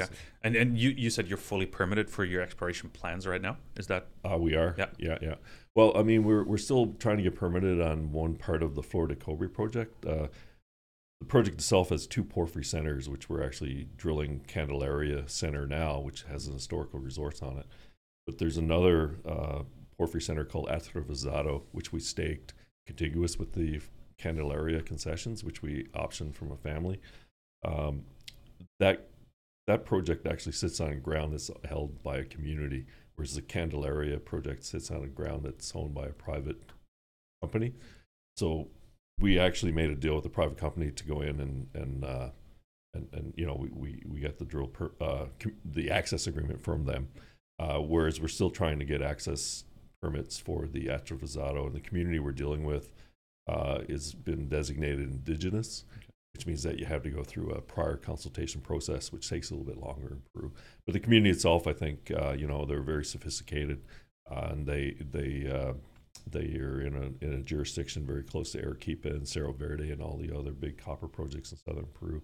Okay. 0.00 0.10
And 0.42 0.56
and 0.56 0.78
you, 0.78 0.88
you 0.88 1.10
said 1.10 1.28
you're 1.28 1.36
fully 1.36 1.66
permitted 1.66 2.08
for 2.08 2.24
your 2.24 2.40
exploration 2.40 2.88
plans 2.88 3.26
right 3.26 3.42
now. 3.42 3.58
Is 3.76 3.88
that 3.88 4.06
Uh, 4.24 4.38
we 4.38 4.54
are. 4.54 4.74
Yeah. 4.78 4.86
Yeah. 4.98 5.18
Yeah. 5.20 5.34
Well, 5.74 5.92
I 5.94 6.02
mean, 6.02 6.24
we're 6.24 6.44
we're 6.44 6.56
still 6.56 6.94
trying 6.98 7.18
to 7.18 7.22
get 7.22 7.34
permitted 7.34 7.78
on 7.78 8.10
one 8.10 8.36
part 8.36 8.62
of 8.62 8.74
the 8.74 8.82
Flor 8.82 9.06
de 9.06 9.16
Cobre 9.16 9.50
project. 9.50 10.06
Uh, 10.06 10.28
the 11.20 11.26
project 11.26 11.56
itself 11.58 11.90
has 11.90 12.06
two 12.06 12.24
porphyry 12.24 12.64
centers, 12.64 13.06
which 13.06 13.28
we're 13.28 13.44
actually 13.44 13.88
drilling 13.98 14.40
Candelaria 14.48 15.28
Center 15.28 15.66
now, 15.66 16.00
which 16.00 16.22
has 16.22 16.46
an 16.46 16.54
historical 16.54 17.00
resource 17.00 17.42
on 17.42 17.58
it. 17.58 17.66
But 18.26 18.38
there's 18.38 18.56
another 18.56 19.18
uh, 19.26 19.64
porphyry 19.98 20.22
center 20.22 20.44
called 20.44 20.68
Atravesado, 20.68 21.64
which 21.72 21.92
we 21.92 22.00
staked 22.00 22.54
contiguous 22.86 23.38
with 23.38 23.52
the 23.52 23.80
Candelaria 24.18 24.82
concessions, 24.82 25.42
which 25.42 25.62
we 25.62 25.88
optioned 25.94 26.34
from 26.34 26.52
a 26.52 26.56
family. 26.56 27.00
Um, 27.64 28.04
that 28.78 29.08
that 29.66 29.84
project 29.84 30.26
actually 30.26 30.52
sits 30.52 30.80
on 30.80 31.00
ground 31.00 31.32
that's 31.32 31.50
held 31.68 32.02
by 32.02 32.16
a 32.18 32.24
community, 32.24 32.86
whereas 33.14 33.34
the 33.34 33.42
Candelaria 33.42 34.18
project 34.18 34.64
sits 34.64 34.90
on 34.90 35.04
a 35.04 35.08
ground 35.08 35.44
that's 35.44 35.74
owned 35.74 35.94
by 35.94 36.06
a 36.06 36.12
private 36.12 36.60
company. 37.40 37.72
So 38.36 38.68
we 39.20 39.38
actually 39.38 39.72
made 39.72 39.90
a 39.90 39.94
deal 39.94 40.16
with 40.16 40.24
a 40.24 40.30
private 40.30 40.58
company 40.58 40.90
to 40.90 41.04
go 41.04 41.20
in 41.20 41.40
and 41.40 41.68
and 41.74 42.04
uh, 42.04 42.30
and, 42.94 43.08
and 43.12 43.34
you 43.36 43.46
know 43.46 43.54
we, 43.54 43.70
we, 43.70 44.02
we 44.06 44.20
got 44.20 44.38
the 44.38 44.44
drill 44.44 44.66
per, 44.66 44.92
uh, 45.00 45.26
com- 45.38 45.56
the 45.64 45.90
access 45.90 46.26
agreement 46.26 46.62
from 46.62 46.84
them, 46.84 47.08
uh, 47.58 47.78
whereas 47.78 48.20
we're 48.20 48.28
still 48.28 48.50
trying 48.50 48.78
to 48.78 48.84
get 48.84 49.02
access 49.02 49.64
permits 50.02 50.38
for 50.38 50.66
the 50.66 50.86
Atravesado 50.86 51.66
and 51.66 51.74
the 51.74 51.80
community 51.80 52.18
we're 52.18 52.32
dealing 52.32 52.64
with 52.64 52.90
uh, 53.48 53.78
is 53.88 54.14
been 54.14 54.48
designated 54.48 55.00
indigenous, 55.00 55.84
which 56.34 56.46
means 56.46 56.62
that 56.62 56.78
you 56.78 56.86
have 56.86 57.02
to 57.02 57.10
go 57.10 57.22
through 57.22 57.50
a 57.50 57.60
prior 57.60 57.96
consultation 57.96 58.60
process, 58.60 59.12
which 59.12 59.28
takes 59.28 59.50
a 59.50 59.54
little 59.54 59.66
bit 59.66 59.82
longer 59.82 60.08
in 60.08 60.22
Peru. 60.34 60.52
But 60.84 60.94
the 60.94 61.00
community 61.00 61.30
itself, 61.30 61.66
I 61.66 61.72
think, 61.72 62.10
uh, 62.16 62.32
you 62.32 62.46
know, 62.46 62.64
they're 62.64 62.82
very 62.82 63.04
sophisticated, 63.04 63.82
uh, 64.30 64.48
and 64.50 64.66
they 64.66 64.96
they 65.00 65.50
uh, 65.50 65.74
they 66.30 66.56
are 66.58 66.80
in 66.80 66.96
a 66.96 67.24
in 67.24 67.34
a 67.34 67.42
jurisdiction 67.42 68.06
very 68.06 68.22
close 68.22 68.52
to 68.52 68.62
Arequipa 68.62 69.08
and 69.08 69.28
Cerro 69.28 69.52
Verde 69.52 69.90
and 69.90 70.02
all 70.02 70.16
the 70.16 70.36
other 70.36 70.52
big 70.52 70.78
copper 70.78 71.08
projects 71.08 71.52
in 71.52 71.58
southern 71.58 71.86
Peru. 71.94 72.22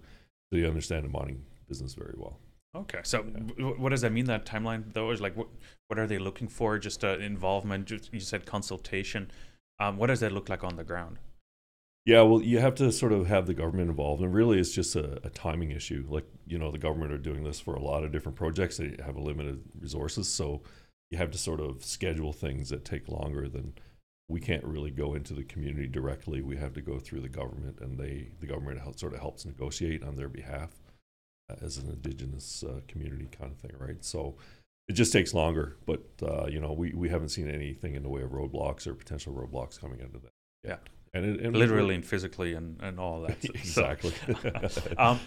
So 0.50 0.58
they 0.58 0.66
understand 0.66 1.04
the 1.04 1.10
mining 1.10 1.44
business 1.68 1.94
very 1.94 2.14
well. 2.16 2.38
Okay, 2.78 3.00
so 3.02 3.22
w- 3.22 3.74
what 3.76 3.88
does 3.88 4.02
that 4.02 4.12
mean? 4.12 4.26
That 4.26 4.46
timeline, 4.46 4.92
though, 4.92 5.10
is 5.10 5.20
like 5.20 5.36
what 5.36 5.48
what 5.88 5.98
are 5.98 6.06
they 6.06 6.18
looking 6.18 6.48
for? 6.48 6.78
Just 6.78 7.04
uh, 7.04 7.18
involvement. 7.18 7.86
Just, 7.86 8.12
you 8.12 8.20
said 8.20 8.46
consultation. 8.46 9.30
Um, 9.80 9.96
what 9.96 10.06
does 10.06 10.20
that 10.20 10.32
look 10.32 10.48
like 10.48 10.62
on 10.62 10.76
the 10.76 10.84
ground? 10.84 11.18
Yeah, 12.04 12.22
well, 12.22 12.40
you 12.40 12.58
have 12.58 12.74
to 12.76 12.90
sort 12.90 13.12
of 13.12 13.26
have 13.26 13.46
the 13.46 13.54
government 13.54 13.90
involved, 13.90 14.22
and 14.22 14.32
really, 14.32 14.58
it's 14.58 14.72
just 14.72 14.96
a, 14.96 15.20
a 15.26 15.30
timing 15.30 15.72
issue. 15.72 16.06
Like 16.08 16.26
you 16.46 16.58
know, 16.58 16.70
the 16.70 16.78
government 16.78 17.12
are 17.12 17.18
doing 17.18 17.42
this 17.42 17.58
for 17.58 17.74
a 17.74 17.82
lot 17.82 18.04
of 18.04 18.12
different 18.12 18.36
projects. 18.36 18.76
They 18.76 18.96
have 19.04 19.16
a 19.16 19.20
limited 19.20 19.60
resources, 19.78 20.28
so 20.28 20.62
you 21.10 21.18
have 21.18 21.32
to 21.32 21.38
sort 21.38 21.60
of 21.60 21.84
schedule 21.84 22.32
things 22.32 22.68
that 22.68 22.84
take 22.84 23.08
longer 23.08 23.48
than 23.48 23.74
we 24.28 24.40
can't 24.40 24.64
really 24.64 24.90
go 24.90 25.14
into 25.14 25.34
the 25.34 25.42
community 25.42 25.88
directly. 25.88 26.42
We 26.42 26.58
have 26.58 26.74
to 26.74 26.82
go 26.82 26.98
through 26.98 27.20
the 27.22 27.28
government, 27.28 27.80
and 27.80 27.98
they 27.98 28.28
the 28.40 28.46
government 28.46 28.80
sort 29.00 29.14
of 29.14 29.20
helps 29.20 29.44
negotiate 29.44 30.04
on 30.04 30.14
their 30.14 30.28
behalf 30.28 30.70
as 31.62 31.78
an 31.78 31.88
indigenous 31.88 32.62
uh, 32.62 32.80
community 32.88 33.28
kind 33.36 33.50
of 33.50 33.58
thing, 33.58 33.72
right? 33.78 34.04
So 34.04 34.36
it 34.88 34.92
just 34.92 35.12
takes 35.12 35.34
longer, 35.34 35.76
but 35.86 36.02
uh, 36.22 36.46
you 36.46 36.60
know 36.60 36.72
we, 36.72 36.92
we 36.92 37.08
haven't 37.08 37.30
seen 37.30 37.48
anything 37.48 37.94
in 37.94 38.02
the 38.02 38.08
way 38.08 38.22
of 38.22 38.30
roadblocks 38.30 38.86
or 38.86 38.94
potential 38.94 39.32
roadblocks 39.32 39.80
coming 39.80 40.00
into 40.00 40.18
that. 40.18 40.32
Yeah. 40.64 40.76
and, 41.14 41.24
it, 41.24 41.40
and 41.40 41.56
Literally 41.56 41.94
and 41.94 42.04
physically 42.04 42.54
and, 42.54 42.80
and 42.80 42.98
all 42.98 43.22
that. 43.22 43.38
Exactly. 43.54 44.12
um, 44.98 45.20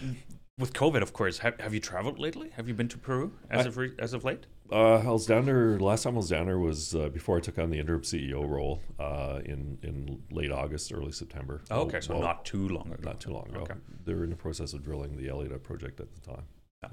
with 0.62 0.72
COVID, 0.72 1.02
of 1.02 1.12
course, 1.12 1.38
have, 1.38 1.60
have 1.60 1.74
you 1.74 1.80
traveled 1.80 2.18
lately? 2.18 2.50
Have 2.56 2.68
you 2.68 2.74
been 2.74 2.88
to 2.88 2.96
Peru 2.98 3.32
as 3.50 3.66
I- 3.66 3.68
of 3.68 3.76
re- 3.76 3.92
as 3.98 4.14
of 4.14 4.24
late? 4.24 4.46
Uh, 4.70 5.00
I 5.00 5.10
was 5.10 5.26
down 5.26 5.44
there. 5.44 5.78
Last 5.78 6.04
time 6.04 6.14
I 6.14 6.16
was 6.18 6.30
down 6.30 6.46
there 6.46 6.58
was 6.58 6.94
uh, 6.94 7.10
before 7.10 7.36
I 7.36 7.40
took 7.40 7.58
on 7.58 7.68
the 7.68 7.78
interim 7.78 8.00
CEO 8.02 8.48
role 8.48 8.80
uh, 8.98 9.40
in 9.44 9.76
in 9.82 10.22
late 10.30 10.50
August, 10.50 10.90
early 10.94 11.12
September. 11.12 11.60
Oh, 11.70 11.80
okay, 11.82 12.00
so 12.00 12.14
Well, 12.14 12.22
not 12.22 12.46
too 12.46 12.68
long 12.68 12.86
ago. 12.90 13.02
not 13.02 13.20
too 13.20 13.32
long 13.32 13.48
ago. 13.50 13.60
Okay. 13.62 13.74
They 14.06 14.14
were 14.14 14.24
in 14.24 14.30
the 14.30 14.36
process 14.36 14.72
of 14.72 14.82
drilling 14.82 15.18
the 15.18 15.26
Elida 15.28 15.62
project 15.62 16.00
at 16.00 16.14
the 16.14 16.20
time. 16.20 16.44
Yeah. 16.82 16.88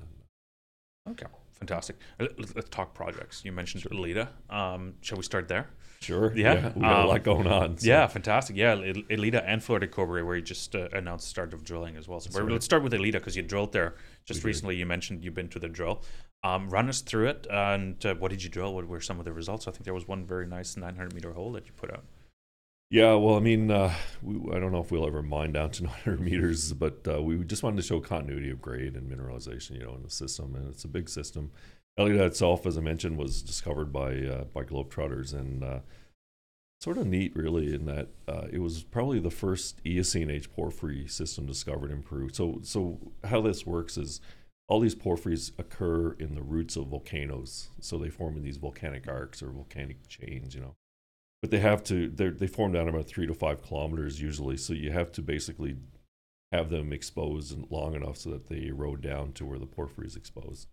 Okay, 1.12 1.26
fantastic. 1.54 1.98
Uh, 2.20 2.28
Let's, 2.38 2.70
talk 2.70 2.94
projects. 2.94 3.44
You 3.44 3.52
mentioned 3.52 3.84
Elida. 3.86 4.30
Um, 4.50 4.96
shall 5.02 5.18
we 5.18 5.24
start 5.24 5.48
there? 5.48 5.70
Sure. 6.02 6.32
Yeah, 6.36 6.72
we 6.76 6.82
got 6.82 7.00
a 7.00 7.02
um, 7.02 7.08
lot 7.08 7.24
going 7.24 7.48
on. 7.48 7.78
so- 7.78 7.88
Yeah, 7.88 8.08
fantastic. 8.08 8.56
Yeah, 8.56 8.76
Elida 8.76 9.44
and 9.46 9.62
Flor 9.62 9.80
de 9.80 9.88
Cobre, 9.88 10.24
where 10.26 10.38
you 10.38 10.42
just 10.42 10.74
uh, 10.76 10.88
announced 10.94 11.26
the 11.26 11.30
start 11.30 11.54
of 11.54 11.64
drilling 11.64 11.98
as 11.98 12.08
well. 12.08 12.20
So 12.22 12.40
right. 12.40 12.52
let's 12.52 12.66
start 12.66 12.84
with 12.84 12.94
Elida 12.94 13.14
because 13.14 13.36
you 13.36 13.44
drilled 13.44 13.74
there 13.74 13.96
just 14.26 14.38
We 14.38 14.42
did. 14.42 14.48
recently. 14.48 14.76
You 14.78 14.86
mentioned 14.86 15.24
you've 15.24 15.34
been 15.34 15.50
to 15.50 15.60
the 15.60 15.68
drill. 15.68 16.04
Um, 16.42 16.70
run 16.70 16.88
us 16.88 17.02
through 17.02 17.28
it, 17.28 17.48
and 17.52 18.04
uh, 18.06 18.16
what 18.16 18.32
did 18.32 18.42
you 18.42 18.50
drill? 18.50 18.74
What 18.74 18.88
were 18.88 19.02
some 19.02 19.20
of 19.20 19.26
the 19.26 19.34
results? 19.34 19.68
I 19.68 19.72
think 19.72 19.84
there 19.84 19.94
was 19.94 20.08
one 20.08 20.26
very 20.26 20.48
nice 20.48 20.78
900 20.78 21.14
meter 21.14 21.34
hole 21.34 21.52
that 21.52 21.66
you 21.66 21.74
put 21.74 21.92
out. 21.92 22.06
Yeah, 22.92 23.14
well, 23.16 23.36
I 23.36 23.40
mean, 23.40 23.70
uh, 23.70 23.94
we, 24.24 24.52
I 24.52 24.60
don't 24.60 24.72
know 24.72 24.82
if 24.82 24.92
we'll 24.92 25.06
ever 25.06 25.22
mine 25.22 25.52
down 25.52 25.70
to 25.72 25.84
900 26.06 26.20
meters, 26.20 26.74
but 26.74 27.08
uh, 27.08 27.22
we 27.22 27.38
just 27.44 27.62
wanted 27.62 27.78
to 27.78 27.84
show 27.84 28.00
continuity 28.00 28.50
of 28.50 28.62
grade 28.62 28.96
and 28.96 29.10
mineralization, 29.10 29.78
you 29.78 29.86
know, 29.86 29.96
in 29.96 30.04
the 30.04 30.10
system, 30.10 30.56
and 30.56 30.68
it's 30.70 30.86
a 30.86 30.88
big 30.88 31.08
system. 31.08 31.52
Elida 32.00 32.26
itself, 32.26 32.66
as 32.66 32.78
I 32.78 32.82
mentioned, 32.82 33.18
was 33.18 33.42
discovered 33.44 33.92
by 33.92 34.16
uh, 34.26 34.44
by 34.46 34.64
Globetrotters, 34.64 35.34
and 35.34 35.64
uh, 35.64 35.80
sort 36.82 36.98
of 36.98 37.06
neat, 37.06 37.36
really, 37.36 37.76
in 37.76 37.86
that 37.86 38.08
uh, 38.28 38.48
it 38.52 38.60
was 38.60 38.84
probably 38.84 39.20
the 39.20 39.30
first 39.30 39.82
Eocene 39.86 40.32
age 40.32 40.52
porphyry 40.52 41.06
system 41.08 41.46
discovered 41.46 41.92
in 41.92 42.02
Peru. 42.02 42.30
So, 42.32 42.60
so 42.64 43.00
how 43.26 43.42
this 43.42 43.66
works 43.68 43.98
is 43.98 44.22
all 44.68 44.80
these 44.80 44.96
porphyries 44.96 45.52
occur 45.60 46.14
in 46.14 46.36
the 46.36 46.44
roots 46.44 46.76
of 46.76 46.88
volcanoes, 46.88 47.70
so 47.82 47.98
they 47.98 48.10
form 48.10 48.38
in 48.38 48.44
these 48.44 48.58
volcanic 48.58 49.08
arcs 49.08 49.44
or 49.44 49.52
volcanic 49.52 50.08
chains, 50.08 50.56
you 50.56 50.62
know 50.62 50.76
but 51.42 51.52
they 51.52 51.60
have 51.60 51.84
to 51.86 52.10
they're, 52.10 52.32
they 52.32 52.48
form 52.48 52.74
down 52.74 52.88
about 52.88 53.08
three 53.08 53.28
to 53.28 53.34
five 53.34 53.64
kilometers 53.64 54.22
usually. 54.22 54.58
So 54.58 54.74
you 54.74 54.92
have 54.92 55.12
to 55.14 55.22
basically 55.22 55.78
have 56.52 56.70
them 56.70 56.92
exposed 56.92 57.58
long 57.70 57.96
enough 57.96 58.18
so 58.18 58.32
that 58.32 58.48
they 58.48 58.68
erode 58.68 59.02
down 59.02 59.34
to 59.34 59.46
where 59.46 59.60
the 59.60 59.66
porphyry 59.66 60.08
is 60.08 60.16
exposed. 60.16 60.68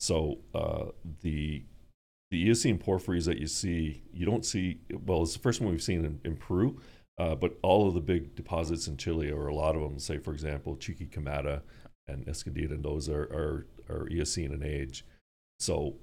So 0.00 0.38
uh, 0.54 0.86
the 1.22 1.64
the 2.30 2.48
eocene 2.48 2.78
porphyries 2.78 3.26
that 3.26 3.38
you 3.38 3.46
see 3.46 4.02
you 4.12 4.26
don't 4.26 4.44
see 4.44 4.80
well 5.06 5.22
it's 5.22 5.34
the 5.34 5.38
first 5.38 5.60
one 5.60 5.70
we've 5.70 5.82
seen 5.82 6.04
in, 6.04 6.20
in 6.24 6.36
peru 6.36 6.80
uh, 7.18 7.34
but 7.34 7.56
all 7.62 7.86
of 7.86 7.94
the 7.94 8.00
big 8.00 8.34
deposits 8.34 8.88
in 8.88 8.96
chile 8.96 9.30
or 9.30 9.46
a 9.46 9.54
lot 9.54 9.76
of 9.76 9.82
them 9.82 10.00
say 10.00 10.18
for 10.18 10.32
example 10.32 10.74
Chuquicamata 10.74 11.62
and 12.08 12.26
escondida 12.26 12.72
and 12.72 12.84
those 12.84 13.08
are, 13.08 13.22
are, 13.24 13.66
are 13.88 14.08
eocene 14.08 14.52
in 14.52 14.62
age. 14.62 15.04
So 15.58 15.96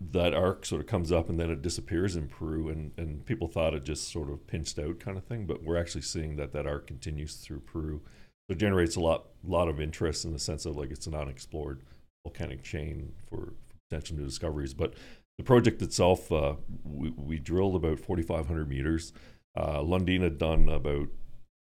that 0.00 0.34
arc 0.34 0.66
sort 0.66 0.80
of 0.80 0.86
comes 0.86 1.12
up 1.12 1.28
and 1.28 1.38
then 1.38 1.50
it 1.50 1.62
disappears 1.62 2.16
in 2.16 2.28
Peru, 2.28 2.68
and, 2.68 2.92
and 2.96 3.24
people 3.24 3.48
thought 3.48 3.74
it 3.74 3.84
just 3.84 4.10
sort 4.10 4.30
of 4.30 4.46
pinched 4.46 4.78
out 4.78 5.00
kind 5.00 5.16
of 5.16 5.24
thing, 5.24 5.46
but 5.46 5.62
we're 5.62 5.76
actually 5.76 6.02
seeing 6.02 6.36
that 6.36 6.52
that 6.52 6.66
arc 6.66 6.86
continues 6.86 7.36
through 7.36 7.60
Peru. 7.60 8.00
So 8.48 8.54
it 8.54 8.58
generates 8.58 8.96
a 8.96 9.00
lot 9.00 9.26
lot 9.44 9.68
of 9.68 9.80
interest 9.80 10.24
in 10.24 10.32
the 10.32 10.38
sense 10.38 10.66
of 10.66 10.76
like 10.76 10.90
it's 10.90 11.06
an 11.06 11.14
unexplored 11.14 11.82
volcanic 12.24 12.62
chain 12.62 13.12
for 13.28 13.52
potential 13.88 14.16
new 14.16 14.24
discoveries. 14.24 14.74
But 14.74 14.94
the 15.38 15.44
project 15.44 15.82
itself, 15.82 16.30
uh, 16.32 16.54
we, 16.84 17.10
we 17.10 17.38
drilled 17.38 17.76
about 17.76 18.00
4,500 18.00 18.68
meters. 18.68 19.12
Uh, 19.56 19.80
Lundin 19.80 20.22
had 20.22 20.38
done 20.38 20.68
about 20.68 21.08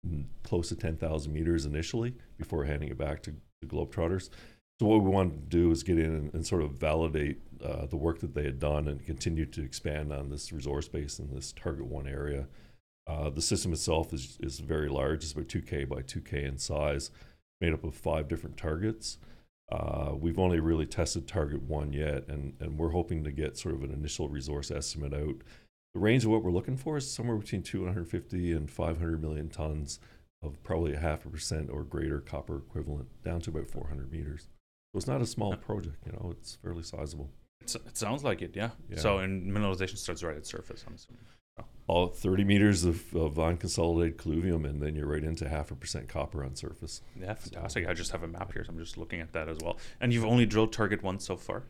mm, 0.06 0.24
close 0.42 0.68
to 0.68 0.76
10,000 0.76 1.32
meters 1.32 1.66
initially 1.66 2.14
before 2.36 2.64
handing 2.64 2.88
it 2.88 2.98
back 2.98 3.22
to 3.22 3.34
the 3.60 3.66
Globetrotters. 3.66 4.30
So 4.80 4.86
what 4.86 5.02
we 5.02 5.10
wanted 5.10 5.50
to 5.50 5.56
do 5.56 5.70
is 5.70 5.84
get 5.84 5.98
in 5.98 6.06
and, 6.06 6.34
and 6.34 6.46
sort 6.46 6.62
of 6.62 6.72
validate 6.72 7.40
uh, 7.64 7.86
the 7.86 7.96
work 7.96 8.18
that 8.20 8.34
they 8.34 8.44
had 8.44 8.58
done 8.58 8.88
and 8.88 9.04
continue 9.04 9.46
to 9.46 9.62
expand 9.62 10.12
on 10.12 10.30
this 10.30 10.52
resource 10.52 10.88
base 10.88 11.18
in 11.18 11.32
this 11.32 11.52
target 11.52 11.86
one 11.86 12.08
area. 12.08 12.46
Uh, 13.06 13.30
the 13.30 13.42
system 13.42 13.72
itself 13.72 14.12
is, 14.12 14.36
is 14.40 14.58
very 14.58 14.88
large. 14.88 15.22
It's 15.22 15.32
about 15.32 15.48
2K 15.48 15.88
by 15.88 16.02
2K 16.02 16.44
in 16.44 16.58
size, 16.58 17.10
made 17.60 17.72
up 17.72 17.84
of 17.84 17.94
five 17.94 18.26
different 18.26 18.56
targets. 18.56 19.18
Uh, 19.70 20.12
we've 20.18 20.38
only 20.38 20.60
really 20.60 20.86
tested 20.86 21.28
target 21.28 21.62
one 21.62 21.92
yet, 21.92 22.26
and, 22.28 22.54
and 22.60 22.78
we're 22.78 22.90
hoping 22.90 23.22
to 23.24 23.30
get 23.30 23.56
sort 23.56 23.74
of 23.74 23.82
an 23.82 23.92
initial 23.92 24.28
resource 24.28 24.70
estimate 24.70 25.14
out. 25.14 25.36
The 25.94 26.00
range 26.00 26.24
of 26.24 26.30
what 26.30 26.42
we're 26.42 26.50
looking 26.50 26.76
for 26.76 26.96
is 26.96 27.10
somewhere 27.10 27.36
between 27.36 27.62
250 27.62 28.52
and 28.52 28.68
500 28.68 29.22
million 29.22 29.48
tons 29.48 30.00
of 30.42 30.62
probably 30.62 30.94
a 30.94 30.98
half 30.98 31.24
a 31.24 31.28
percent 31.30 31.70
or 31.70 31.84
greater 31.84 32.20
copper 32.20 32.58
equivalent, 32.58 33.08
down 33.22 33.40
to 33.42 33.50
about 33.50 33.68
400 33.68 34.10
meters. 34.10 34.48
So 34.94 34.98
it's 34.98 35.08
not 35.08 35.20
a 35.20 35.26
small 35.26 35.56
project, 35.56 35.96
you 36.06 36.12
know, 36.12 36.32
it's 36.38 36.54
fairly 36.62 36.84
sizable. 36.84 37.28
It's, 37.60 37.74
it 37.74 37.96
sounds 37.96 38.22
like 38.22 38.42
it, 38.42 38.52
yeah. 38.54 38.70
Yeah. 38.88 39.00
So, 39.00 39.18
and 39.18 39.50
mineralization 39.50 39.98
starts 39.98 40.22
right 40.22 40.36
at 40.36 40.46
surface. 40.46 40.84
I'm 40.86 40.94
assuming. 40.94 41.24
All 41.88 42.06
30 42.06 42.44
meters 42.44 42.84
of, 42.84 43.12
of 43.16 43.34
unconsolidated 43.34 44.14
colluvium, 44.14 44.64
and 44.64 44.80
then 44.80 44.94
you're 44.94 45.08
right 45.08 45.24
into 45.24 45.48
half 45.48 45.72
a 45.72 45.74
percent 45.74 46.08
copper 46.08 46.44
on 46.44 46.54
surface. 46.54 47.02
Yeah, 47.20 47.34
fantastic. 47.34 47.88
I 47.88 47.92
just 47.92 48.12
have 48.12 48.22
a 48.22 48.28
map 48.28 48.52
here, 48.52 48.62
so 48.62 48.70
I'm 48.70 48.78
just 48.78 48.96
looking 48.96 49.20
at 49.20 49.32
that 49.32 49.48
as 49.48 49.58
well. 49.64 49.78
And 50.00 50.12
you've 50.12 50.24
only 50.24 50.46
drilled 50.46 50.72
target 50.72 51.02
one 51.02 51.18
so 51.18 51.36
far. 51.36 51.64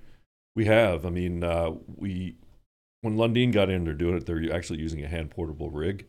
We 0.55 0.67
have, 0.67 1.07
I 1.07 1.11
mean, 1.11 1.43
uh, 1.43 1.71
we 1.97 2.37
when 3.01 3.17
Lundin 3.17 3.53
got 3.53 3.71
in, 3.71 3.85
they're 3.85 3.95
doing 3.95 4.19
it. 4.19 4.27
They're 4.27 4.55
actually 4.55 4.81
using 4.81 5.03
a 5.03 5.09
hand 5.09 5.31
portable 5.31 5.71
rig, 5.71 6.07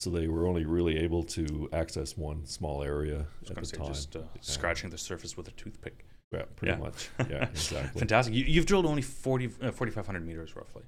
so 0.00 0.08
they 0.08 0.26
were 0.26 0.46
only 0.46 0.64
really 0.64 0.96
able 0.96 1.22
to 1.24 1.68
access 1.74 2.16
one 2.16 2.46
small 2.46 2.82
area 2.82 3.18
I 3.18 3.40
was 3.40 3.50
at 3.50 3.56
the 3.56 3.66
say 3.66 3.76
time. 3.76 3.86
just 3.88 4.16
uh, 4.16 4.20
scratching 4.40 4.88
the 4.88 4.98
surface 4.98 5.36
with 5.36 5.48
a 5.48 5.52
toothpick. 5.52 6.06
Yeah, 6.32 6.42
pretty 6.56 6.72
yeah. 6.72 6.78
much. 6.78 7.08
Yeah, 7.30 7.48
exactly. 7.48 7.98
Fantastic. 8.00 8.34
You, 8.34 8.44
you've 8.44 8.66
drilled 8.66 8.86
only 8.86 9.02
40, 9.02 9.46
uh, 9.62 9.70
4,500 9.70 10.26
meters 10.26 10.56
roughly. 10.56 10.82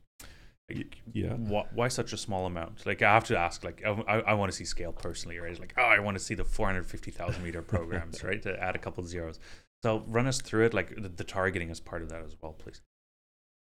Like, 0.70 0.98
yeah. 1.12 1.32
why, 1.34 1.64
why 1.72 1.88
such 1.88 2.12
a 2.12 2.16
small 2.16 2.44
amount? 2.44 2.84
Like, 2.84 3.00
I 3.00 3.14
have 3.14 3.24
to 3.24 3.38
ask, 3.38 3.64
like, 3.64 3.82
I, 3.86 3.90
I, 3.90 4.18
I 4.20 4.34
want 4.34 4.52
to 4.52 4.56
see 4.56 4.64
scale 4.64 4.92
personally, 4.92 5.38
right? 5.38 5.58
Like, 5.58 5.74
oh, 5.78 5.82
I 5.82 5.98
want 5.98 6.18
to 6.18 6.22
see 6.22 6.34
the 6.34 6.44
450,000 6.44 7.42
meter 7.42 7.62
programs, 7.62 8.22
right? 8.24 8.42
To 8.42 8.62
add 8.62 8.76
a 8.76 8.78
couple 8.78 9.04
zeros. 9.04 9.38
So 9.82 10.04
run 10.06 10.26
us 10.26 10.40
through 10.40 10.66
it, 10.66 10.74
like 10.74 10.94
the, 10.94 11.08
the 11.08 11.24
targeting 11.24 11.70
as 11.70 11.80
part 11.80 12.02
of 12.02 12.10
that 12.10 12.22
as 12.22 12.36
well, 12.40 12.52
please. 12.52 12.82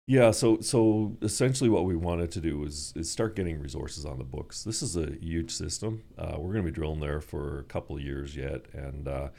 Yeah, 0.05 0.31
so 0.31 0.59
so 0.59 1.15
essentially 1.21 1.69
what 1.69 1.85
we 1.85 1.95
wanted 1.95 2.29
to 2.31 2.41
do 2.41 2.65
is, 2.65 2.91
is 2.93 3.09
start 3.09 3.37
getting 3.37 3.61
resources 3.61 4.05
on 4.05 4.17
the 4.17 4.25
books. 4.25 4.63
This 4.63 4.81
is 4.81 4.97
a 4.97 5.13
huge 5.21 5.49
system. 5.51 6.03
Uh, 6.17 6.35
we're 6.37 6.51
going 6.51 6.65
to 6.65 6.71
be 6.71 6.75
drilling 6.75 6.99
there 6.99 7.21
for 7.21 7.59
a 7.59 7.63
couple 7.63 7.95
of 7.95 8.01
years 8.01 8.35
yet, 8.35 8.65
and 8.73 9.07
uh, 9.07 9.29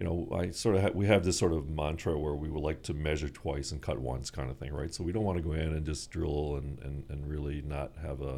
you 0.00 0.06
know, 0.06 0.28
I 0.34 0.50
sort 0.50 0.76
of 0.76 0.82
ha- 0.82 0.90
we 0.94 1.06
have 1.06 1.24
this 1.24 1.36
sort 1.38 1.52
of 1.52 1.68
mantra 1.68 2.18
where 2.18 2.34
we 2.34 2.48
would 2.48 2.62
like 2.62 2.82
to 2.84 2.94
measure 2.94 3.28
twice 3.28 3.70
and 3.70 3.82
cut 3.82 3.98
once 3.98 4.30
kind 4.30 4.50
of 4.50 4.56
thing, 4.56 4.72
right? 4.72 4.92
So 4.94 5.04
we 5.04 5.12
don't 5.12 5.24
want 5.24 5.36
to 5.36 5.44
go 5.44 5.52
in 5.52 5.74
and 5.74 5.84
just 5.84 6.10
drill 6.10 6.56
and 6.56 6.78
and, 6.80 7.04
and 7.10 7.28
really 7.28 7.60
not 7.62 7.92
have 8.02 8.22
a, 8.22 8.36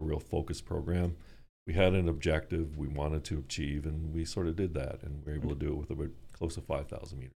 a 0.00 0.04
real 0.04 0.18
focused 0.18 0.66
program. 0.66 1.16
We 1.66 1.74
had 1.74 1.94
an 1.94 2.08
objective 2.08 2.76
we 2.76 2.88
wanted 2.88 3.24
to 3.24 3.38
achieve, 3.38 3.86
and 3.86 4.12
we 4.12 4.24
sort 4.24 4.48
of 4.48 4.56
did 4.56 4.74
that, 4.74 5.02
and 5.02 5.22
we 5.24 5.32
were 5.32 5.38
able 5.38 5.48
to 5.50 5.54
do 5.54 5.68
it 5.72 5.76
with 5.76 5.90
about 5.90 6.10
close 6.32 6.56
to 6.56 6.60
five 6.60 6.88
thousand 6.88 7.20
meters. 7.20 7.32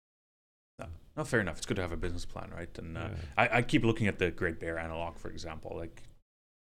No, 0.78 0.86
no, 1.18 1.24
fair 1.24 1.40
enough. 1.40 1.58
It's 1.58 1.66
good 1.66 1.76
to 1.76 1.82
have 1.82 1.92
a 1.92 1.96
business 1.96 2.24
plan, 2.24 2.50
right? 2.56 2.76
And 2.78 2.96
uh, 2.96 3.08
Yeah. 3.10 3.16
I, 3.36 3.58
I 3.58 3.62
keep 3.62 3.84
looking 3.84 4.06
at 4.08 4.18
the 4.18 4.30
Great 4.30 4.58
Bear 4.58 4.78
analog, 4.78 5.18
for 5.18 5.30
example. 5.30 5.74
Like 5.76 6.02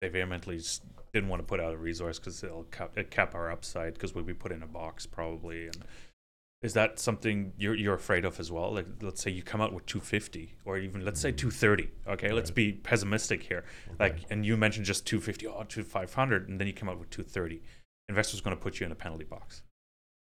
they 0.01 0.09
vehemently 0.09 0.59
didn't 1.13 1.29
want 1.29 1.41
to 1.41 1.45
put 1.45 1.59
out 1.59 1.73
a 1.73 1.77
resource 1.77 2.19
because 2.19 2.43
it'll 2.43 2.63
cap, 2.65 2.97
it 2.97 3.09
cap 3.11 3.35
our 3.35 3.51
upside 3.51 3.93
because 3.93 4.13
we'll 4.13 4.23
be 4.23 4.33
put 4.33 4.51
in 4.51 4.61
a 4.63 4.67
box 4.67 5.05
probably. 5.05 5.67
And 5.67 5.77
is 6.65 6.73
that 6.73 6.99
something 6.99 7.53
you're 7.57 7.75
you're 7.75 7.93
afraid 7.93 8.25
of 8.25 8.39
as 8.39 8.51
well? 8.51 8.73
Like 8.73 8.87
let's 9.01 9.21
say 9.21 9.31
you 9.31 9.43
come 9.43 9.61
out 9.61 9.71
with 9.73 9.85
250 9.85 10.55
or 10.65 10.77
even 10.77 11.05
let's 11.05 11.21
say 11.21 11.31
Mhm. 11.31 11.37
230. 11.37 11.89
Okay, 12.07 12.31
let's 12.33 12.51
be 12.51 12.73
pessimistic 12.73 13.43
here. 13.43 13.63
Okay. 13.87 13.95
Like 13.99 14.17
and 14.31 14.45
you 14.45 14.57
mentioned 14.57 14.85
just 14.85 15.05
250, 15.05 15.47
oh, 15.47 15.63
to 15.63 15.83
500, 15.83 16.49
and 16.49 16.59
then 16.59 16.67
you 16.67 16.73
come 16.73 16.89
out 16.89 16.99
with 16.99 17.09
230. 17.11 17.61
Investors 18.09 18.41
going 18.41 18.55
to 18.57 18.61
put 18.61 18.79
you 18.79 18.85
in 18.85 18.91
a 18.91 18.95
penalty 18.95 19.25
box, 19.25 19.63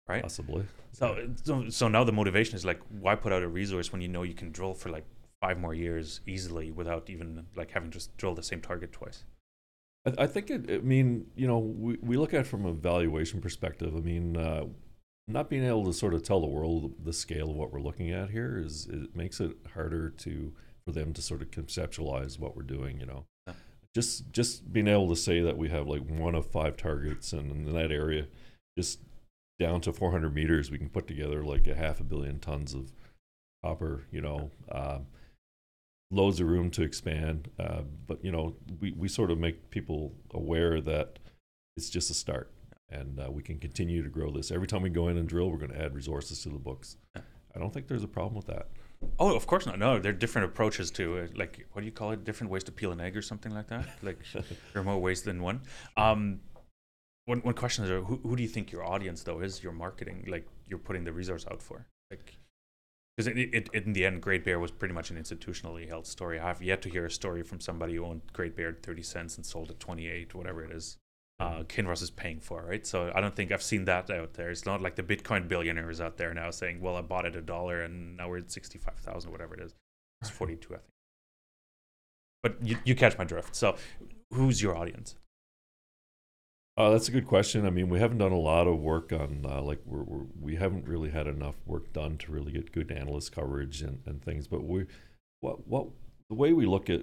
right? 0.09 0.23
possibly. 0.23 0.65
So, 0.93 1.07
so, 1.43 1.69
so 1.69 1.89
now 1.89 2.05
the 2.05 2.13
motivation 2.13 2.55
is 2.55 2.65
like, 2.65 2.81
why 3.01 3.15
put 3.17 3.33
out 3.33 3.43
a 3.43 3.49
resource 3.49 3.91
when 3.93 4.01
you 4.03 4.09
know 4.09 4.23
you 4.23 4.35
can 4.35 4.53
drill 4.53 4.75
for 4.75 4.89
like 4.91 5.05
five 5.41 5.59
more 5.59 5.75
years 5.75 6.21
easily 6.27 6.71
without 6.71 7.11
even 7.11 7.47
like 7.57 7.71
having 7.73 7.91
to 7.91 7.99
just 7.99 8.17
drill 8.17 8.35
the 8.35 8.43
same 8.43 8.61
target 8.61 8.93
twice? 8.93 9.25
I, 10.07 10.25
I 10.25 10.27
think 10.27 10.51
it. 10.51 10.71
I 10.71 10.79
mean, 10.79 11.27
you 11.35 11.47
know, 11.47 11.59
we, 11.59 11.97
we 12.03 12.17
look 12.17 12.35
at 12.35 12.41
it 12.41 12.47
from 12.47 12.67
a 12.67 12.73
valuation 12.73 13.41
perspective. 13.41 13.97
I 13.97 14.01
mean, 14.01 14.37
uh, 14.37 14.65
not 15.29 15.49
being 15.49 15.65
able 15.65 15.85
to 15.85 15.93
sort 15.93 16.15
of 16.15 16.23
tell 16.23 16.41
the 16.41 16.47
world 16.47 16.93
the 17.05 17.13
scale 17.13 17.51
of 17.51 17.57
what 17.57 17.73
we're 17.73 17.81
looking 17.81 18.11
at 18.11 18.31
here 18.31 18.59
is 18.59 18.87
it 18.87 19.15
makes 19.15 19.41
it 19.41 19.57
harder 19.75 20.11
to 20.11 20.53
for 20.85 20.93
them 20.93 21.13
to 21.13 21.23
sort 21.23 21.43
of 21.43 21.51
conceptualize 21.51 22.39
what 22.39 22.57
we're 22.57 22.63
doing. 22.63 22.99
You 23.01 23.07
know, 23.07 23.25
Yeah. 23.47 23.55
just 23.95 24.33
just 24.33 24.73
being 24.73 24.89
able 24.89 25.09
to 25.09 25.17
say 25.17 25.41
that 25.41 25.57
we 25.57 25.69
have 25.69 25.87
like 25.87 26.03
one 26.09 26.35
of 26.35 26.47
five 26.47 26.77
targets, 26.77 27.33
and 27.33 27.67
in 27.69 27.73
that 27.73 27.93
area, 27.93 28.27
just 28.77 29.01
down 29.61 29.81
to 29.83 29.93
400 29.93 30.35
meters, 30.35 30.71
we 30.71 30.79
can 30.79 30.89
put 30.89 31.07
together 31.07 31.45
like 31.45 31.67
a 31.69 31.75
half 31.77 32.01
a 32.01 32.05
billion 32.05 32.41
tons 32.41 32.75
of 32.75 32.93
copper. 33.65 34.05
You 34.11 34.21
know. 34.23 34.51
Um, 34.71 35.07
loads 36.15 36.41
of 36.41 36.47
room 36.47 36.71
to 36.71 36.83
expand. 36.83 37.51
Uh, 37.59 37.81
but 38.07 38.23
you 38.23 38.31
know, 38.31 38.55
we, 38.83 38.93
we 38.93 39.09
sort 39.09 39.31
of 39.31 39.39
make 39.39 39.71
people 39.71 40.13
aware 40.35 40.79
that 40.79 41.19
it's 41.75 41.89
just 41.89 42.11
a 42.11 42.15
start, 42.15 42.51
and 42.93 43.19
uh, 43.19 43.31
we 43.31 43.43
can 43.43 43.59
continue 43.59 44.03
to 44.03 44.09
grow 44.09 44.31
this. 44.31 44.51
Every 44.51 44.67
time 44.67 44.83
we 44.83 44.91
go 44.91 45.09
in 45.09 45.17
and 45.17 45.29
drill, 45.29 45.51
we're 45.51 45.59
going 45.59 45.73
to 45.73 45.83
add 45.83 45.95
resources 45.95 46.43
to 46.43 46.51
the 46.51 46.59
books. 46.59 46.97
I 47.17 47.59
don't 47.59 47.73
think 47.73 47.89
there's 47.89 48.05
a 48.05 48.09
problem 48.09 48.35
with 48.35 48.47
that. 48.47 48.69
Oh, 49.19 49.35
of 49.35 49.47
course 49.47 49.67
not. 49.67 49.79
No, 49.79 49.99
there 49.99 50.11
are 50.11 50.17
different 50.17 50.47
approaches 50.47 50.91
to 50.93 51.17
it. 51.17 51.37
Like, 51.37 51.67
what 51.73 51.81
do 51.81 51.87
you 51.87 51.93
call 51.93 52.13
it? 52.13 52.25
Different 52.25 52.51
ways 52.51 52.65
to 52.65 52.73
peel 52.73 52.93
an 52.93 53.01
egg 53.01 53.17
or 53.17 53.23
something 53.23 53.53
like 53.53 53.69
that? 53.69 53.87
Like, 54.03 54.19
there 54.33 54.83
are 54.83 54.85
more 54.85 54.99
ways 54.99 55.23
than 55.23 55.43
one. 55.43 55.63
Um, 55.97 56.41
one, 57.25 57.41
one 57.41 57.55
question 57.55 57.85
is, 57.85 57.91
uh, 57.91 58.01
who, 58.01 58.17
who 58.23 58.37
do 58.37 58.43
you 58.43 58.49
think 58.49 58.73
your 58.73 58.85
audience, 58.85 59.23
though, 59.23 59.41
is 59.41 59.63
your 59.63 59.73
marketing? 59.73 60.27
Like, 60.29 60.47
you're 60.69 60.79
putting 60.79 61.05
the 61.05 61.13
resource 61.13 61.47
out 61.51 61.63
for? 61.63 61.87
Like, 62.11 62.37
because 63.17 63.27
it, 63.27 63.39
it, 63.39 63.69
it, 63.73 63.85
in 63.85 63.93
the 63.93 64.07
end, 64.07 64.23
Great 64.23 64.45
Bear 64.45 64.59
was 64.59 64.71
pretty 64.71 64.95
much 64.95 65.11
an 65.11 65.17
institutionally 65.17 65.87
held 65.87 66.07
story. 66.07 66.41
I 66.41 66.49
have 66.49 66.63
yet 66.63 66.81
to 66.83 66.89
hear 66.89 67.07
a 67.07 67.11
story 67.11 67.43
from 67.43 67.61
somebody 67.61 67.97
who 67.97 68.05
owned 68.05 68.23
Great 68.33 68.57
Bear 68.57 68.71
at 68.71 68.83
30 68.83 69.03
cents 69.03 69.37
and 69.37 69.45
sold 69.45 69.71
at 69.71 69.81
28, 69.81 70.35
whatever 70.35 70.65
it 70.65 70.73
is. 70.73 70.97
Uh, 71.43 71.65
Kinross 71.65 72.03
is 72.03 72.11
paying 72.11 72.39
for, 72.39 72.63
right? 72.63 72.87
So 72.87 73.11
I 73.13 73.21
don't 73.21 73.35
think 73.35 73.51
I've 73.51 73.65
seen 73.65 73.85
that 73.87 74.09
out 74.11 74.35
there. 74.35 74.51
It's 74.51 74.65
not 74.65 74.81
like 74.81 74.95
the 74.95 75.03
Bitcoin 75.03 75.49
billionaires 75.49 76.01
out 76.01 76.17
there 76.17 76.33
now 76.33 76.51
saying, 76.53 76.81
"Well, 76.81 76.95
I 76.95 77.01
bought 77.01 77.27
it 77.27 77.35
a 77.35 77.43
dollar 77.43 77.83
and 77.83 78.17
now 78.17 78.29
we're 78.29 78.39
at 78.39 78.53
sixty-five 78.53 78.99
thousand, 78.99 79.33
whatever 79.33 79.55
it 79.55 79.61
is." 79.61 79.75
It's 80.21 80.31
forty-two, 80.31 80.75
I 80.75 80.79
think. 80.79 80.93
But 82.45 82.57
you, 82.65 82.77
you 82.85 82.95
catch 82.95 83.19
my 83.19 83.25
drift. 83.25 83.57
So, 83.57 83.77
who's 84.33 84.63
your 84.63 84.77
audience? 84.77 85.17
Uh, 86.77 86.91
that's 86.91 87.09
a 87.09 87.11
good 87.11 87.27
question. 87.27 87.67
I 87.67 87.71
mean, 87.71 87.89
we 87.89 87.99
haven't 87.99 88.19
done 88.19 88.33
a 88.33 88.39
lot 88.39 88.69
of 88.69 88.79
work 88.79 89.13
on 89.13 89.45
uh, 89.45 89.63
like 89.63 89.81
we're, 89.85 90.05
we're 90.05 90.27
we 90.41 90.55
haven't 90.55 90.87
really 90.87 91.11
had 91.11 91.27
enough 91.27 91.57
work 91.67 91.93
done 91.93 92.19
to 92.19 92.31
really 92.31 92.53
get 92.53 92.71
good 92.71 92.93
analyst 92.93 93.33
coverage 93.33 93.83
and, 93.83 93.99
and 94.07 94.23
things. 94.23 94.47
But 94.47 94.63
we 94.63 94.87
what 95.41 95.67
what 95.67 95.89
the 96.31 96.37
way 96.37 96.53
we 96.53 96.67
look 96.67 96.89
at 96.89 97.03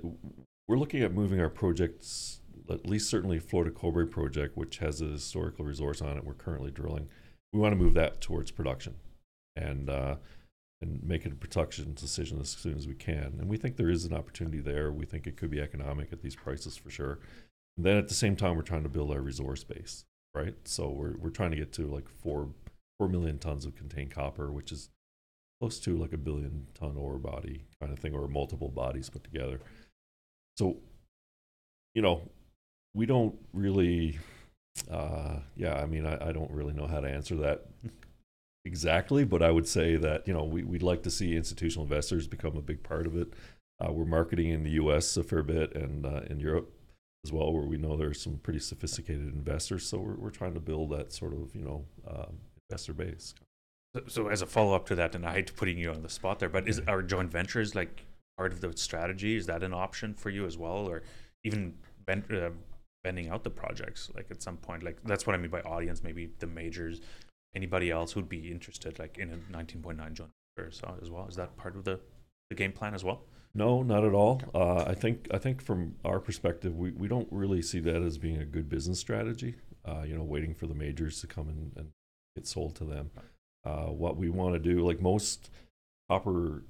we're 0.70 0.78
looking 0.78 1.04
at 1.04 1.14
moving 1.14 1.42
our 1.42 1.50
projects 1.50 2.39
at 2.76 2.86
least 2.86 3.10
certainly 3.10 3.40
Flor 3.40 3.64
de 3.64 3.72
Cobre 3.72 4.06
project, 4.06 4.58
which 4.58 4.78
has 4.78 5.02
a 5.02 5.06
historical 5.06 5.66
resource 5.66 6.02
on 6.02 6.18
it. 6.18 6.24
We're 6.24 6.34
currently 6.34 6.72
drilling. 6.72 7.08
We 7.52 7.60
want 7.60 7.74
to 7.74 7.84
move 7.84 7.96
that 7.96 8.22
towards 8.22 8.52
production 8.52 8.96
and 9.56 9.90
uh, 9.90 10.16
and 10.82 11.04
make 11.04 11.26
a 11.26 11.32
production 11.32 11.94
decision 11.94 12.40
as 12.40 12.50
soon 12.50 12.78
as 12.78 12.88
we 12.88 12.96
can. 12.96 13.36
And 13.40 13.50
we 13.50 13.58
think 13.58 13.76
there 13.76 13.90
is 13.90 14.06
an 14.06 14.14
opportunity 14.14 14.60
there. 14.60 14.92
We 14.92 15.06
think 15.06 15.28
it 15.28 15.36
could 15.36 15.50
be 15.50 15.60
economic 15.60 16.14
at 16.14 16.22
these 16.22 16.36
prices 16.36 16.78
for 16.78 16.90
sure. 16.90 17.20
And 17.76 17.86
then 17.86 17.98
at 17.98 18.08
the 18.08 18.14
same 18.14 18.36
time, 18.36 18.56
we're 18.56 18.62
trying 18.62 18.84
to 18.84 18.90
build 18.90 19.12
our 19.12 19.22
resource 19.22 19.64
base, 19.64 20.06
right? 20.36 20.56
So 20.66 20.90
we're 20.90 21.18
we're 21.18 21.30
trying 21.30 21.52
to 21.52 21.58
get 21.58 21.74
to 21.74 21.88
like 21.88 22.08
four 22.08 22.50
four 22.98 23.10
million 23.10 23.40
tons 23.40 23.66
of 23.66 23.76
contained 23.76 24.12
copper, 24.12 24.52
which 24.52 24.72
is 24.72 24.90
close 25.60 25.80
to 25.80 25.98
like 25.98 26.14
a 26.14 26.18
billion 26.18 26.68
ton 26.74 26.96
ore 26.98 27.18
body 27.18 27.66
kind 27.82 27.92
of 27.92 28.00
thing, 28.00 28.14
or 28.14 28.28
multiple 28.28 28.70
bodies 28.70 29.10
put 29.10 29.24
together. 29.24 29.60
So, 30.58 30.78
you 31.94 32.02
know, 32.02 32.30
we 32.94 33.06
don't 33.06 33.36
really, 33.54 34.20
uh, 34.90 35.38
yeah, 35.56 35.76
I 35.76 35.86
mean, 35.86 36.06
I, 36.06 36.30
I 36.30 36.32
don't 36.32 36.52
really 36.52 36.74
know 36.74 36.88
how 36.88 37.00
to 37.00 37.10
answer 37.10 37.36
that 37.38 37.66
exactly, 38.66 39.24
but 39.24 39.42
I 39.42 39.52
would 39.52 39.68
say 39.68 39.96
that 39.96 40.28
you 40.28 40.34
know 40.34 40.44
we, 40.44 40.64
we'd 40.64 40.84
like 40.84 41.04
to 41.04 41.12
see 41.12 41.36
institutional 41.36 41.84
investors 41.84 42.28
become 42.28 42.56
a 42.56 42.62
big 42.62 42.84
part 42.84 43.08
of 43.08 43.16
it. 43.16 43.34
Uh, 43.80 43.92
we're 43.92 44.06
marketing 44.06 44.50
in 44.50 44.64
the 44.64 44.72
U.S. 44.72 45.16
a 45.18 45.24
fair 45.24 45.44
bit 45.44 45.76
and 45.76 46.06
uh, 46.06 46.22
in 46.30 46.40
Europe 46.40 46.72
as 47.26 47.32
well, 47.32 47.52
where 47.52 47.64
we 47.64 47.78
know 47.78 47.98
there's 47.98 48.22
some 48.22 48.38
pretty 48.38 48.60
sophisticated 48.60 49.34
investors. 49.34 49.86
So 49.88 49.98
we're 50.00 50.16
we're 50.16 50.30
trying 50.30 50.54
to 50.54 50.60
build 50.60 50.92
that 50.92 51.14
sort 51.14 51.34
of 51.34 51.56
you 51.56 51.64
know 51.64 51.86
um, 52.08 52.38
investor 52.70 52.94
base. 52.94 53.34
So, 53.96 54.04
so 54.08 54.28
as 54.28 54.42
a 54.42 54.46
follow 54.46 54.76
up 54.76 54.86
to 54.88 54.96
that, 54.96 55.16
and 55.16 55.26
I 55.26 55.34
hate 55.34 55.56
putting 55.56 55.78
you 55.78 55.92
on 55.92 56.02
the 56.02 56.10
spot 56.10 56.40
there, 56.40 56.50
but 56.50 56.68
is 56.68 56.82
our 56.88 57.02
joint 57.02 57.32
ventures 57.32 57.74
like 57.76 58.06
part 58.38 58.52
of 58.52 58.62
the 58.62 58.76
strategy? 58.78 59.36
Is 59.36 59.48
that 59.48 59.64
an 59.64 59.74
option 59.74 60.14
for 60.14 60.30
you 60.30 60.46
as 60.46 60.58
well, 60.58 60.88
or 60.88 61.04
even 61.44 61.74
uh, 62.08 62.50
bending 63.04 63.30
out 63.30 63.44
the 63.44 63.50
projects? 63.50 64.10
Like 64.16 64.28
at 64.32 64.42
some 64.42 64.58
point, 64.58 64.84
like 64.84 64.98
that's 65.04 65.26
what 65.26 65.36
I 65.36 65.38
mean 65.38 65.52
by 65.52 65.62
audience. 65.62 66.04
Maybe 66.04 66.32
the 66.40 66.48
majors, 66.48 67.02
anybody 67.56 67.92
else 67.92 68.12
who'd 68.12 68.30
be 68.30 68.52
interested, 68.52 69.00
like 69.00 69.18
in 69.18 69.32
a 69.32 69.38
19.9 69.56 70.14
joint 70.14 70.32
so 70.72 70.98
as 71.02 71.10
well. 71.10 71.26
Is 71.28 71.36
that 71.38 71.56
part 71.56 71.76
of 71.76 71.86
the 71.86 72.00
the 72.50 72.56
game 72.56 72.72
plan 72.72 72.94
as 72.94 73.04
well? 73.04 73.22
No, 73.54 73.82
not 73.82 74.04
at 74.04 74.14
all. 74.14 74.42
Uh, 74.54 74.84
I 74.86 74.94
think 74.94 75.28
I 75.32 75.38
think 75.38 75.62
from 75.62 75.96
our 76.06 76.20
perspective, 76.20 76.78
we, 76.78 76.92
we 76.92 77.08
don't 77.08 77.28
really 77.32 77.62
see 77.62 77.80
that 77.80 78.02
as 78.02 78.18
being 78.18 78.38
a 78.38 78.46
good 78.46 78.70
business 78.70 79.00
strategy. 79.00 79.56
Uh, 79.86 80.04
you 80.06 80.16
know, 80.16 80.24
waiting 80.24 80.54
for 80.54 80.68
the 80.68 80.76
majors 80.76 81.22
to 81.22 81.28
come 81.28 81.50
in 81.50 81.72
and 81.80 81.92
get 82.36 82.46
sold 82.46 82.76
to 82.76 82.84
them. 82.84 83.10
Uh, 83.66 83.86
what 83.86 84.18
we 84.18 84.30
want 84.30 84.54
to 84.54 84.60
do, 84.60 84.86
like 84.86 85.02
most 85.02 85.50
copper 86.10 86.64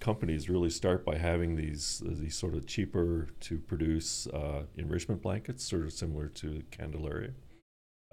companies, 0.00 0.48
really 0.48 0.70
start 0.70 1.04
by 1.04 1.16
having 1.16 1.56
these 1.56 2.02
these 2.04 2.36
sort 2.36 2.54
of 2.54 2.66
cheaper 2.66 3.28
to 3.40 3.58
produce 3.58 4.26
uh, 4.28 4.62
enrichment 4.76 5.22
blankets, 5.22 5.64
sort 5.64 5.84
of 5.84 5.92
similar 5.92 6.28
to 6.28 6.62
Candelaria, 6.70 7.32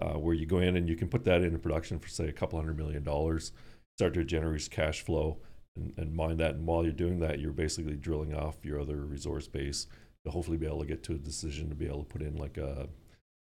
uh, 0.02 0.14
where 0.18 0.34
you 0.34 0.46
go 0.46 0.58
in 0.58 0.76
and 0.76 0.88
you 0.88 0.96
can 0.96 1.08
put 1.08 1.24
that 1.24 1.42
into 1.42 1.58
production 1.58 1.98
for 1.98 2.08
say 2.08 2.28
a 2.28 2.32
couple 2.32 2.58
hundred 2.58 2.76
million 2.76 3.02
dollars, 3.02 3.52
start 3.96 4.14
to 4.14 4.24
generate 4.24 4.68
cash 4.70 5.00
flow 5.00 5.38
and, 5.76 5.94
and 5.96 6.14
mine 6.14 6.36
that. 6.36 6.56
And 6.56 6.66
while 6.66 6.82
you're 6.82 6.92
doing 6.92 7.20
that, 7.20 7.40
you're 7.40 7.52
basically 7.52 7.96
drilling 7.96 8.34
off 8.34 8.64
your 8.64 8.80
other 8.80 8.96
resource 8.96 9.48
base 9.48 9.86
to 10.24 10.30
hopefully 10.30 10.58
be 10.58 10.66
able 10.66 10.80
to 10.80 10.86
get 10.86 11.02
to 11.04 11.14
a 11.14 11.18
decision 11.18 11.70
to 11.70 11.74
be 11.74 11.86
able 11.86 12.04
to 12.04 12.12
put 12.12 12.22
in 12.22 12.36
like 12.36 12.58
a, 12.58 12.88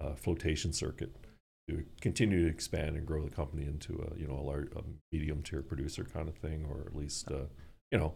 a 0.01 0.17
flotation 0.17 0.73
circuit 0.73 1.15
to 1.69 1.85
continue 2.01 2.45
to 2.45 2.51
expand 2.51 2.97
and 2.97 3.07
grow 3.07 3.23
the 3.23 3.31
company 3.31 3.67
into 3.67 3.93
a 3.93 4.19
you 4.19 4.27
know 4.27 4.39
a 4.39 4.41
large 4.41 4.69
medium 5.13 5.43
tier 5.43 5.63
producer 5.63 6.05
kind 6.05 6.29
of 6.29 6.37
thing, 6.37 6.65
or 6.71 6.81
at 6.87 6.97
least 6.97 7.31
uh, 7.31 7.45
you 7.91 7.99
know 7.99 8.15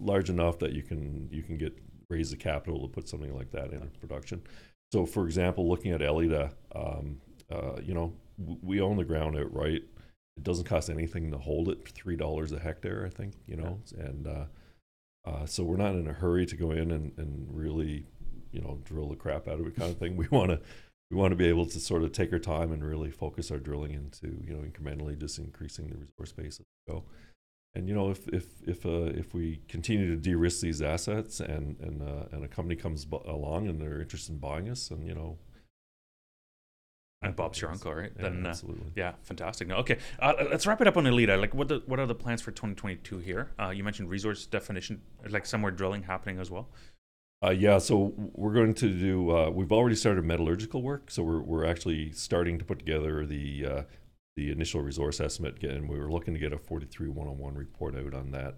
large 0.00 0.30
enough 0.30 0.58
that 0.58 0.72
you 0.72 0.82
can 0.82 1.28
you 1.30 1.42
can 1.42 1.56
get 1.56 1.76
raise 2.08 2.30
the 2.30 2.36
capital 2.36 2.80
to 2.82 2.88
put 2.88 3.08
something 3.08 3.34
like 3.34 3.50
that 3.52 3.72
into 3.72 3.86
production. 3.98 4.42
So, 4.92 5.06
for 5.06 5.24
example, 5.24 5.68
looking 5.68 5.92
at 5.92 6.00
Elida, 6.00 6.52
um, 6.74 7.20
uh, 7.50 7.80
you 7.82 7.94
know, 7.94 8.12
w- 8.38 8.60
we 8.62 8.80
own 8.80 8.96
the 8.96 9.04
ground 9.04 9.36
outright. 9.36 9.82
It 10.36 10.42
doesn't 10.42 10.64
cost 10.64 10.90
anything 10.90 11.30
to 11.30 11.38
hold 11.38 11.68
it 11.68 11.88
three 11.88 12.16
dollars 12.16 12.50
a 12.50 12.58
hectare 12.58 13.06
i 13.06 13.08
think 13.08 13.34
you 13.46 13.56
know? 13.56 13.80
And 13.96 14.26
uh, 14.26 14.44
uh, 15.24 15.46
so 15.46 15.62
we're 15.62 15.76
not 15.76 15.94
in 15.94 16.08
a 16.08 16.12
hurry 16.12 16.44
to 16.46 16.56
go 16.56 16.72
in 16.72 16.90
and, 16.90 17.12
and 17.16 17.46
really 17.50 18.04
you 18.50 18.60
know 18.60 18.78
drill 18.84 19.08
the 19.08 19.16
crap 19.16 19.48
out 19.48 19.60
of 19.60 19.66
it 19.66 19.76
kind 19.76 19.90
of 19.90 19.98
thing. 19.98 20.16
We 20.16 20.28
want 20.28 20.50
to 20.50 20.60
we 21.10 21.16
want 21.16 21.32
to 21.32 21.36
be 21.36 21.46
able 21.46 21.66
to 21.66 21.78
sort 21.78 22.02
of 22.02 22.12
take 22.12 22.32
our 22.32 22.38
time 22.38 22.72
and 22.72 22.84
really 22.84 23.10
focus 23.10 23.50
our 23.50 23.58
drilling 23.58 23.92
into 23.92 24.36
you 24.44 24.54
know 24.54 24.62
incrementally 24.62 25.18
just 25.18 25.38
increasing 25.38 25.88
the 25.88 25.96
resource 25.96 26.32
base 26.32 26.60
as 26.60 26.66
we 26.86 26.94
go 26.94 27.04
and 27.74 27.88
you 27.88 27.94
know 27.94 28.10
if 28.10 28.28
if 28.28 28.46
if 28.66 28.86
uh, 28.86 29.10
if 29.22 29.34
we 29.34 29.60
continue 29.68 30.08
to 30.08 30.16
de-risk 30.16 30.60
these 30.60 30.80
assets 30.82 31.40
and 31.40 31.78
and 31.80 32.02
uh, 32.02 32.24
and 32.32 32.44
a 32.44 32.48
company 32.48 32.76
comes 32.76 33.04
bu- 33.04 33.20
along 33.26 33.68
and 33.68 33.80
they're 33.80 34.00
interested 34.00 34.32
in 34.32 34.38
buying 34.38 34.68
us 34.68 34.90
and 34.90 35.06
you 35.06 35.14
know 35.14 35.38
And 37.22 37.34
Bob's 37.34 37.60
your 37.60 37.70
uncle, 37.70 37.94
right? 37.94 38.12
yeah, 38.16 38.22
then 38.22 38.44
uh, 38.46 38.50
absolutely 38.50 38.92
Yeah, 38.94 39.12
fantastic. 39.22 39.66
No, 39.68 39.76
okay, 39.76 39.98
uh, 40.20 40.34
let's 40.50 40.66
wrap 40.66 40.80
it 40.82 40.86
up 40.86 40.96
on 40.98 41.04
Elida. 41.04 41.40
Like, 41.40 41.54
what 41.54 41.68
the, 41.68 41.82
what 41.86 41.98
are 41.98 42.06
the 42.06 42.14
plans 42.14 42.42
for 42.42 42.50
2022 42.50 43.18
here? 43.18 43.50
Uh, 43.58 43.70
you 43.70 43.82
mentioned 43.82 44.10
resource 44.10 44.44
definition, 44.46 45.00
like 45.30 45.46
somewhere 45.46 45.72
drilling 45.72 46.02
happening 46.02 46.38
as 46.38 46.50
well. 46.50 46.68
Uh, 47.42 47.50
yeah, 47.50 47.78
so 47.78 48.12
we're 48.34 48.52
going 48.52 48.74
to 48.74 48.88
do. 48.90 49.30
Uh, 49.36 49.48
we've 49.50 49.72
already 49.72 49.96
started 49.96 50.24
metallurgical 50.24 50.82
work, 50.82 51.10
so 51.10 51.22
we're 51.22 51.40
we're 51.40 51.64
actually 51.66 52.12
starting 52.12 52.58
to 52.58 52.64
put 52.64 52.78
together 52.78 53.24
the 53.26 53.66
uh, 53.66 53.82
the 54.36 54.50
initial 54.50 54.80
resource 54.80 55.20
estimate, 55.20 55.62
and 55.62 55.88
we 55.88 55.98
were 55.98 56.10
looking 56.10 56.34
to 56.34 56.40
get 56.40 56.52
a 56.52 56.58
43101 56.58 57.54
report 57.54 57.96
out 57.96 58.14
on 58.14 58.30
that, 58.32 58.56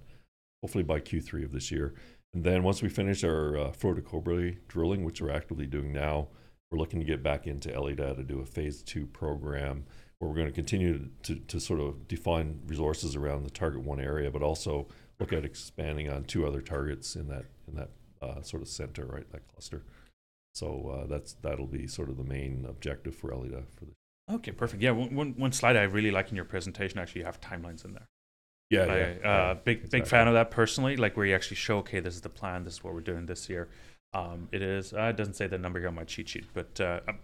hopefully 0.63 0.85
by 0.85 1.01
Q3 1.01 1.45
of 1.45 1.53
this 1.53 1.71
year. 1.71 1.95
And 2.35 2.45
then 2.45 2.63
once 2.63 2.83
we 2.83 2.89
finish 2.89 3.25
our 3.25 3.57
uh, 3.57 3.73
Cobre 3.73 4.53
drilling, 4.69 5.05
which 5.05 5.21
we're 5.21 5.31
actively 5.31 5.67
doing 5.67 5.93
now, 5.93 6.29
we're 6.71 6.79
looking 6.79 7.01
to 7.01 7.07
get 7.07 7.23
back 7.23 7.47
into 7.47 7.69
Elida 7.69 8.17
to 8.17 8.23
do 8.23 8.41
a 8.41 8.47
phase 8.47 8.83
two 8.83 9.07
program 9.07 9.85
where 10.19 10.31
we're 10.31 10.37
going 10.37 10.49
to 10.49 10.53
continue 10.53 11.09
to, 11.23 11.37
to 11.37 11.61
sort 11.61 11.81
of 11.81 12.09
define 12.09 12.61
resources 12.67 13.15
around 13.15 13.45
the 13.45 13.51
target 13.51 13.83
one 13.83 14.01
area, 14.01 14.31
but 14.31 14.43
also 14.43 14.89
look 15.21 15.33
at 15.33 15.45
expanding 15.45 16.11
on 16.11 16.25
two 16.25 16.47
other 16.47 16.61
targets 16.61 17.17
in 17.17 17.29
that 17.29 17.45
in 17.69 17.75
that 17.77 17.91
uh, 18.23 18.43
sort 18.43 18.63
of 18.63 18.69
center, 18.69 19.07
right, 19.07 19.31
that 19.31 19.47
cluster. 19.49 19.85
So 20.55 21.01
uh, 21.03 21.07
that's 21.07 21.35
that'll 21.35 21.67
be 21.67 21.87
sort 21.87 22.09
of 22.09 22.17
the 22.17 22.25
main 22.25 22.67
objective 22.69 23.15
for 23.15 23.31
Elida 23.31 23.65
for 23.79 23.85
the 23.85 23.93
Okay, 24.31 24.51
perfect. 24.53 24.83
Yeah, 24.83 24.91
one, 24.91 25.15
one, 25.15 25.35
one 25.37 25.53
slide 25.53 25.77
I 25.77 25.83
really 25.85 26.11
like 26.11 26.31
in 26.31 26.37
your 26.37 26.45
presentation 26.45 26.99
actually 26.99 27.21
you 27.21 27.27
have 27.27 27.41
timelines 27.41 27.85
in 27.85 27.93
there. 27.93 28.07
Yeah, 28.71 28.81
I, 28.83 28.97
yeah, 28.97 29.05
uh, 29.05 29.19
yeah. 29.23 29.55
big 29.55 29.91
big 29.91 30.07
fan 30.09 30.27
of 30.27 30.35
that 30.35 30.51
personally. 30.51 30.97
Like 30.97 31.17
where 31.17 31.25
you 31.25 31.35
actually 31.35 31.57
show, 31.57 31.79
okay, 31.79 32.01
this 32.01 32.15
is 32.17 32.21
the 32.23 32.29
plan. 32.29 32.65
This 32.65 32.75
is 32.75 32.85
what 32.85 32.95
we're 32.95 33.01
doing 33.01 33.27
this 33.27 33.49
year. 33.49 33.69
Um, 34.13 34.49
it 34.51 34.61
is. 34.63 34.93
Uh, 34.93 35.03
it 35.03 35.17
doesn't 35.17 35.35
say 35.35 35.47
the 35.47 35.57
number 35.59 35.79
here 35.79 35.87
on 35.89 35.95
my 35.95 36.03
cheat 36.05 36.29
sheet, 36.29 36.47
but 36.53 36.81
uh, 36.81 36.99
a 37.07 37.15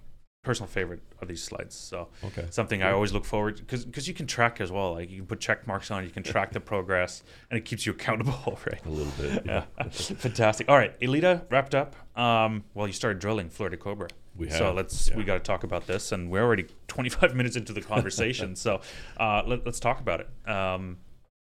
personal 0.45 0.69
favorite 0.69 1.01
of 1.21 1.27
these 1.27 1.43
slides. 1.43 1.75
So 1.75 2.09
Okay. 2.23 2.47
something 2.51 2.83
I 2.85 2.93
always 2.93 3.13
look 3.13 3.25
forward 3.25 3.57
because 3.57 3.85
because 3.85 4.07
you 4.07 4.15
can 4.15 4.29
track 4.29 4.61
as 4.61 4.71
well. 4.71 4.93
Like 4.93 5.11
you 5.11 5.17
can 5.17 5.27
put 5.27 5.41
check 5.41 5.67
marks 5.67 5.91
on. 5.91 6.05
You 6.05 6.11
can 6.11 6.23
track 6.23 6.53
the 6.53 6.61
progress, 6.73 7.25
and 7.51 7.59
it 7.59 7.65
keeps 7.65 7.87
you 7.87 7.91
accountable, 7.93 8.61
right? 8.71 8.87
A 8.87 8.89
little 8.89 9.13
bit. 9.21 9.43
Yeah, 9.45 9.65
Yeah. 9.79 9.89
fantastic. 9.91 10.69
All 10.69 10.77
right, 10.77 10.97
Elida 11.01 11.43
wrapped 11.51 11.75
up. 11.75 11.97
Um, 12.17 12.63
well, 12.75 12.87
you 12.87 12.93
started 12.93 13.19
drilling 13.19 13.49
Flor 13.51 13.69
de 13.71 13.77
Cobre. 13.77 14.07
We 14.37 14.49
have. 14.49 14.57
So 14.57 14.73
let's 14.73 15.11
we 15.11 15.19
yeah. 15.19 15.27
got 15.27 15.35
to 15.35 15.41
talk 15.41 15.65
about 15.65 15.87
this, 15.87 16.13
and 16.13 16.31
we're 16.31 16.43
already 16.43 16.67
25 16.89 17.35
minutes 17.35 17.57
into 17.57 17.73
the 17.73 17.83
conversation. 17.83 18.57
so 18.57 18.81
uh, 19.19 19.43
let, 19.47 19.67
us 19.67 19.81
talk 19.81 20.01
about 20.01 20.21
it. 20.21 20.51
Um, 20.51 20.99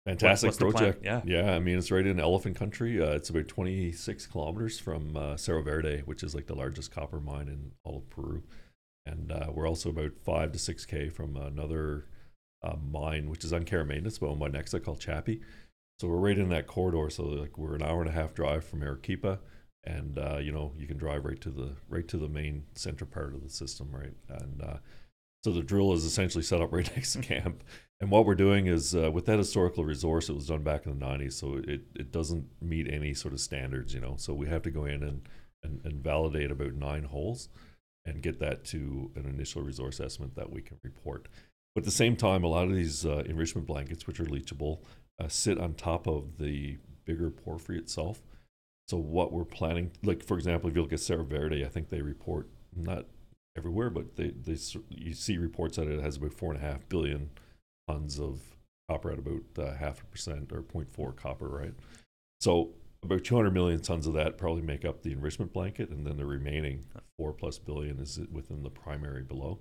Fantastic 0.05 0.49
what's 0.49 0.57
project. 0.57 1.03
Yeah. 1.03 1.21
Yeah. 1.25 1.55
I 1.55 1.59
mean, 1.59 1.79
it's 1.79 1.89
right 1.89 2.05
in 2.05 2.19
elephant 2.19 2.55
country. 2.55 3.01
Uh, 3.01 3.11
it's 3.11 3.29
about 3.29 3.47
26 3.47 4.27
kilometers 4.27 4.79
from 4.79 5.17
uh, 5.17 5.35
Cerro 5.35 5.63
Verde, 5.63 6.03
which 6.05 6.21
is 6.21 6.35
like 6.35 6.45
the 6.45 6.53
largest 6.53 6.91
copper 6.91 7.19
mine 7.19 7.47
in 7.47 7.71
all 7.83 7.97
of 7.97 8.09
Peru. 8.11 8.43
And 9.07 9.31
uh, 9.31 9.47
we're 9.51 9.67
also 9.67 9.89
about 9.89 10.11
five 10.23 10.51
to 10.51 10.59
six 10.59 10.85
K 10.85 11.09
from 11.09 11.35
another 11.35 12.05
uh, 12.63 12.75
mine, 12.75 13.29
which 13.31 13.43
is 13.43 13.51
on 13.51 13.63
care 13.63 13.83
maintenance, 13.83 14.19
but 14.19 14.27
owned 14.27 14.39
by 14.39 14.49
Nexa 14.49 14.83
called 14.83 14.99
Chapi. 14.99 15.41
So 15.99 16.07
we're 16.07 16.17
right 16.17 16.37
in 16.37 16.49
that 16.49 16.67
corridor. 16.67 17.09
So 17.09 17.23
like 17.23 17.57
we're 17.57 17.75
an 17.75 17.83
hour 17.83 18.01
and 18.01 18.09
a 18.09 18.13
half 18.13 18.35
drive 18.35 18.63
from 18.63 18.83
Arequipa. 18.83 19.39
And 19.85 20.17
uh, 20.17 20.37
you 20.37 20.51
know 20.51 20.73
you 20.77 20.87
can 20.87 20.97
drive 20.97 21.25
right 21.25 21.39
to 21.41 21.49
the 21.49 21.71
right 21.89 22.07
to 22.07 22.17
the 22.17 22.27
main 22.27 22.63
center 22.73 23.05
part 23.05 23.33
of 23.33 23.43
the 23.43 23.49
system, 23.49 23.89
right? 23.91 24.13
And 24.29 24.61
uh, 24.61 24.77
so 25.43 25.51
the 25.51 25.61
drill 25.61 25.93
is 25.93 26.05
essentially 26.05 26.43
set 26.43 26.59
up 26.61 26.73
right 26.73 26.89
next 26.95 27.13
to 27.13 27.21
camp. 27.21 27.63
And 28.01 28.09
what 28.09 28.25
we're 28.25 28.35
doing 28.35 28.65
is 28.65 28.95
uh, 28.95 29.11
with 29.11 29.25
that 29.27 29.37
historical 29.37 29.85
resource, 29.85 30.27
it 30.27 30.33
was 30.33 30.47
done 30.47 30.63
back 30.63 30.85
in 30.85 30.97
the 30.97 31.05
90s, 31.05 31.33
so 31.33 31.61
it, 31.63 31.81
it 31.95 32.11
doesn't 32.11 32.47
meet 32.61 32.91
any 32.91 33.13
sort 33.13 33.33
of 33.33 33.39
standards, 33.39 33.93
you 33.93 34.01
know. 34.01 34.15
So 34.17 34.33
we 34.33 34.47
have 34.47 34.63
to 34.63 34.71
go 34.71 34.85
in 34.85 35.03
and, 35.03 35.29
and, 35.63 35.81
and 35.85 36.03
validate 36.03 36.51
about 36.51 36.73
nine 36.73 37.03
holes 37.03 37.47
and 38.05 38.21
get 38.21 38.39
that 38.39 38.65
to 38.65 39.11
an 39.15 39.25
initial 39.25 39.61
resource 39.61 39.99
estimate 39.99 40.35
that 40.35 40.51
we 40.51 40.61
can 40.61 40.77
report. 40.83 41.27
But 41.73 41.81
at 41.81 41.85
the 41.85 41.91
same 41.91 42.15
time, 42.15 42.43
a 42.43 42.47
lot 42.47 42.67
of 42.67 42.75
these 42.75 43.05
uh, 43.05 43.23
enrichment 43.27 43.67
blankets, 43.67 44.07
which 44.07 44.19
are 44.19 44.25
leachable, 44.25 44.79
uh, 45.23 45.27
sit 45.27 45.59
on 45.59 45.73
top 45.73 46.07
of 46.07 46.37
the 46.37 46.77
bigger 47.05 47.29
porphyry 47.29 47.77
itself. 47.77 48.21
So 48.87 48.97
what 48.97 49.31
we're 49.31 49.45
planning, 49.45 49.91
like 50.03 50.23
for 50.23 50.37
example, 50.37 50.69
if 50.69 50.75
you 50.75 50.81
look 50.81 50.93
at 50.93 50.99
Cerro 50.99 51.23
Verde, 51.23 51.65
I 51.65 51.69
think 51.69 51.89
they 51.89 52.01
report 52.01 52.47
not 52.75 53.05
everywhere, 53.57 53.89
but 53.89 54.15
they, 54.15 54.29
they 54.29 54.57
you 54.89 55.13
see 55.13 55.37
reports 55.37 55.77
that 55.77 55.87
it 55.87 56.01
has 56.01 56.17
about 56.17 56.33
four 56.33 56.53
and 56.53 56.61
a 56.61 56.65
half 56.65 56.87
billion 56.89 57.31
tons 57.87 58.19
of 58.19 58.41
copper 58.89 59.11
at 59.11 59.19
about 59.19 59.43
uh, 59.57 59.73
half 59.75 60.01
a 60.01 60.05
percent 60.05 60.51
or 60.51 60.61
0.4 60.61 61.15
copper, 61.15 61.47
right? 61.47 61.73
So 62.39 62.73
about 63.01 63.23
200 63.23 63.51
million 63.51 63.81
tons 63.81 64.07
of 64.07 64.13
that 64.13 64.37
probably 64.37 64.61
make 64.61 64.85
up 64.85 65.01
the 65.01 65.11
enrichment 65.11 65.53
blanket, 65.53 65.89
and 65.89 66.05
then 66.05 66.17
the 66.17 66.25
remaining 66.25 66.85
four 67.17 67.33
plus 67.33 67.57
billion 67.57 67.99
is 67.99 68.19
within 68.31 68.63
the 68.63 68.69
primary 68.69 69.23
below. 69.23 69.59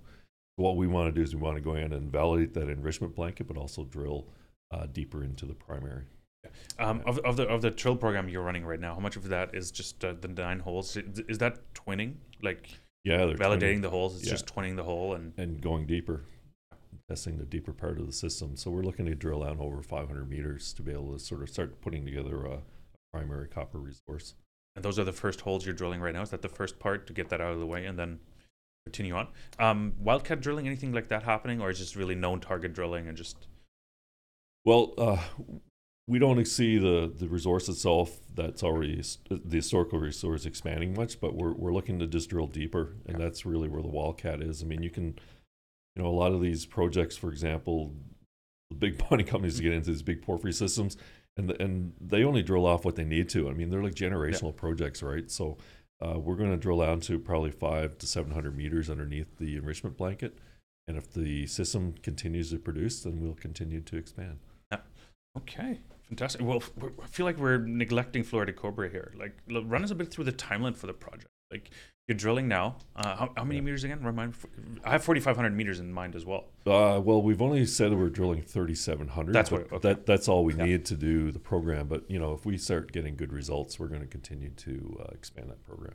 What 0.57 0.77
we 0.77 0.87
want 0.87 1.09
to 1.09 1.13
do 1.13 1.23
is 1.23 1.35
we 1.35 1.43
want 1.43 1.57
to 1.57 1.63
go 1.63 1.75
in 1.75 1.93
and 1.93 2.13
validate 2.13 2.55
that 2.55 2.69
enrichment 2.69 3.15
blanket, 3.15 3.49
but 3.49 3.57
also 3.57 3.85
drill 3.85 4.29
uh, 4.71 4.87
deeper 4.87 5.25
into 5.25 5.47
the 5.47 5.55
primary. 5.55 6.05
Um, 6.79 7.03
of, 7.07 7.19
of 7.21 7.37
the 7.37 7.45
of 7.47 7.63
the 7.63 7.71
drill 7.71 7.97
program 7.97 8.29
you're 8.29 8.43
running 8.43 8.65
right 8.65 8.81
now, 8.81 8.95
how 8.95 9.01
much 9.01 9.17
of 9.17 9.29
that 9.29 9.55
is 9.55 9.71
just 9.71 10.05
uh, 10.05 10.15
the 10.21 10.29
nine 10.29 10.61
holes? 10.61 10.97
Is, 10.97 11.39
that 11.39 11.59
twinning, 11.75 12.15
like 12.43 12.69
Yeah, 13.05 13.19
validating 13.19 13.59
20 13.59 13.79
the 13.81 13.91
holes? 13.91 14.17
It's 14.17 14.27
yeah. 14.27 14.33
just 14.33 14.47
twinning 14.47 14.77
the 14.77 14.85
hole, 14.85 15.15
and 15.15 15.33
and 15.37 15.61
going 15.61 15.87
deeper, 15.87 16.25
testing 17.09 17.39
the 17.39 17.45
deeper 17.45 17.73
part 17.73 17.99
of 17.99 18.07
the 18.07 18.13
system. 18.13 18.57
So 18.57 18.71
we're 18.71 18.83
looking 18.83 19.07
to 19.07 19.15
drill 19.15 19.41
down 19.41 19.59
over 19.61 19.83
500 19.83 20.29
meters 20.29 20.73
to 20.75 20.83
be 20.83 20.93
able 20.93 21.13
to 21.13 21.19
sort 21.19 21.43
of 21.43 21.51
start 21.51 21.81
putting 21.81 22.05
together 22.05 22.45
a 22.47 22.63
primary 23.13 23.49
copper 23.49 23.79
resource. 23.79 24.35
and 24.75 24.85
those 24.85 24.99
are 24.99 25.05
the 25.05 25.13
first 25.13 25.43
holes 25.43 25.65
you're 25.65 25.75
drilling 25.75 26.01
right 26.01 26.15
now. 26.15 26.23
Is 26.23 26.31
that 26.31 26.43
the 26.43 26.49
first 26.49 26.79
part 26.79 27.07
to 27.07 27.13
get 27.13 27.29
that 27.29 27.41
out 27.41 27.53
of 27.53 27.61
the 27.61 27.67
way, 27.67 27.87
and 27.87 27.99
then 27.99 28.19
continue 28.87 29.15
on? 29.15 29.29
Um, 29.59 29.95
wildcat 30.01 30.41
drilling, 30.41 30.67
anything 30.67 30.93
like 30.93 31.09
that 31.09 31.23
happening, 31.23 31.61
or 31.61 31.71
is 31.71 31.79
just 31.79 31.95
really 31.97 32.15
known 32.15 32.41
target 32.41 32.73
drilling 32.73 33.07
and 33.09 33.17
just 33.17 33.47
Well, 34.65 34.95
uh, 34.99 35.23
we 36.07 36.19
don't 36.19 36.45
see 36.47 36.77
the, 36.79 37.11
the 37.19 37.29
resource 37.29 37.69
itself 37.69 38.19
that's 38.35 38.63
already 38.63 39.03
the 39.31 39.57
historical 39.57 39.99
resource 39.99 40.45
expanding 40.45 40.95
much, 40.95 41.19
but 41.21 41.35
we're, 41.35 41.53
we're 41.53 41.73
looking 41.73 41.99
to 41.99 42.07
just 42.07 42.29
drill 42.29 42.47
deeper, 42.47 42.95
and 43.07 43.19
Yeah. 43.19 43.25
that's 43.25 43.47
really 43.47 43.69
where 43.69 43.81
the 43.83 43.89
Wildcat 43.89 44.43
is. 44.43 44.63
I 44.63 44.67
mean, 44.67 44.83
you 44.83 44.91
can, 44.91 45.19
you 45.97 46.03
know, 46.03 46.07
a 46.07 46.11
lot 46.11 46.33
of 46.33 46.43
these 46.43 46.67
projects, 46.67 47.17
for 47.17 47.31
example, 47.31 47.95
the 48.71 48.77
big 48.77 49.01
mining 49.11 49.27
companies 49.27 49.61
get 49.61 49.73
into 49.73 49.91
these 49.91 50.03
big 50.03 50.21
porphyry 50.21 50.53
systems, 50.53 50.99
and 51.37 51.49
the, 51.49 51.61
and 51.63 51.95
they 52.01 52.23
only 52.23 52.43
drill 52.43 52.67
off 52.67 52.85
what 52.85 52.97
they 52.97 53.05
need 53.05 53.29
to. 53.31 53.49
I 53.49 53.53
mean, 53.55 53.71
they're 53.71 53.83
like 53.83 53.95
generational 53.95 54.55
projects, 54.55 55.03
right? 55.03 55.29
So 55.31 55.57
uh, 56.05 56.19
we're 56.19 56.37
going 56.37 56.51
to 56.51 56.57
drill 56.59 56.81
down 56.81 57.01
to 57.01 57.19
probably 57.19 57.51
five 57.51 57.97
to 57.99 58.07
seven 58.07 58.33
hundred 58.33 58.57
meters 58.57 58.91
underneath 58.91 59.39
the 59.39 59.57
enrichment 59.57 59.97
blanket, 59.97 60.39
and 60.87 60.99
if 60.99 61.11
the 61.13 61.47
system 61.47 61.95
continues 62.03 62.51
to 62.51 62.59
produce, 62.59 63.03
then 63.03 63.21
we'll 63.21 63.35
continue 63.35 63.81
to 63.81 63.97
expand. 63.97 64.39
Okay, 65.37 65.81
fantastic. 66.09 66.43
Well, 66.43 66.63
I 67.03 67.07
feel 67.07 67.27
like 67.27 67.39
we're 67.39 67.59
neglecting 67.59 68.23
Flor 68.23 68.45
de 68.45 68.53
Cobre 68.53 68.89
here. 68.89 69.13
Like, 69.19 69.37
run 69.49 69.85
us 69.85 69.91
a 69.91 69.95
bit 69.95 70.11
through 70.11 70.25
the 70.25 70.33
timeline 70.33 70.77
for 70.77 70.87
the 70.87 70.93
project. 70.95 71.29
Like, 71.51 71.71
you're 72.09 72.17
drilling 72.17 72.49
now. 72.49 72.77
Uh, 72.97 73.17
how, 73.17 73.33
how 73.37 73.45
many 73.45 73.57
Yeah. 73.57 73.63
meters 73.63 73.85
again? 73.85 74.03
Remind. 74.03 74.35
I 74.85 74.91
have 74.91 75.05
4,500 75.05 75.55
meters 75.55 75.81
in 75.81 75.91
mind 75.93 76.15
as 76.15 76.27
well. 76.27 76.49
Uh, 76.67 77.01
well, 77.03 77.23
we've 77.23 77.41
only 77.41 77.65
said 77.65 77.95
we're 77.95 78.11
drilling 78.11 78.43
3,700. 78.43 79.33
That's 79.33 79.51
what- 79.51 79.63
okay. 79.73 79.79
that 79.79 80.05
that's 80.07 80.29
all 80.29 80.45
we 80.45 80.55
Yeah. 80.55 80.65
need 80.67 80.85
to 80.87 80.97
do 80.97 81.31
the 81.33 81.39
program. 81.39 81.89
But 81.89 82.11
you 82.11 82.19
know, 82.19 82.35
if 82.35 82.45
we 82.45 82.59
start 82.59 82.93
getting 82.93 83.17
good 83.17 83.33
results, 83.33 83.79
we're 83.79 83.89
going 83.89 84.03
to 84.03 84.07
continue 84.07 84.51
to 84.51 85.01
uh, 85.01 85.13
expand 85.15 85.49
that 85.51 85.65
program. 85.65 85.95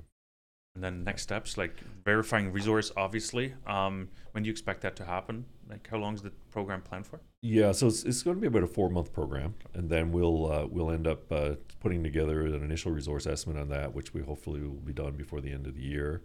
And 0.76 0.84
then 0.84 1.04
next 1.04 1.24
steps, 1.24 1.58
like 1.58 1.76
verifying 2.06 2.52
resource, 2.54 2.92
obviously. 2.98 3.54
Um, 3.68 4.10
when 4.32 4.44
do 4.44 4.48
you 4.48 4.52
expect 4.52 4.82
that 4.82 4.96
to 4.98 5.06
happen? 5.06 5.46
Like, 5.70 5.88
how 5.90 5.98
long 5.98 6.16
is 6.16 6.24
the 6.24 6.32
program 6.50 6.82
planned 6.82 7.06
for? 7.06 7.22
Yeah, 7.42 7.72
so 7.74 7.88
it's, 7.88 8.04
it's 8.04 8.24
going 8.24 8.38
to 8.38 8.42
be 8.42 8.48
about 8.48 8.64
a 8.64 8.68
four 8.68 8.90
month 8.90 9.14
program, 9.14 9.54
and 9.74 9.90
then 9.90 10.12
we'll 10.12 10.52
uh, 10.52 10.66
we'll 10.66 10.90
end 10.90 11.06
up 11.06 11.32
uh, 11.32 11.56
putting 11.80 12.04
together 12.04 12.42
an 12.42 12.64
initial 12.64 12.92
resource 12.92 13.28
estimate 13.28 13.62
on 13.62 13.70
that, 13.70 13.94
which 13.94 14.14
we 14.14 14.22
hopefully 14.22 14.62
will 14.62 14.74
be 14.74 14.94
done 14.94 15.14
before 15.14 15.42
the 15.42 15.52
end 15.52 15.68
of 15.68 15.76
the 15.76 15.82
year, 15.82 16.24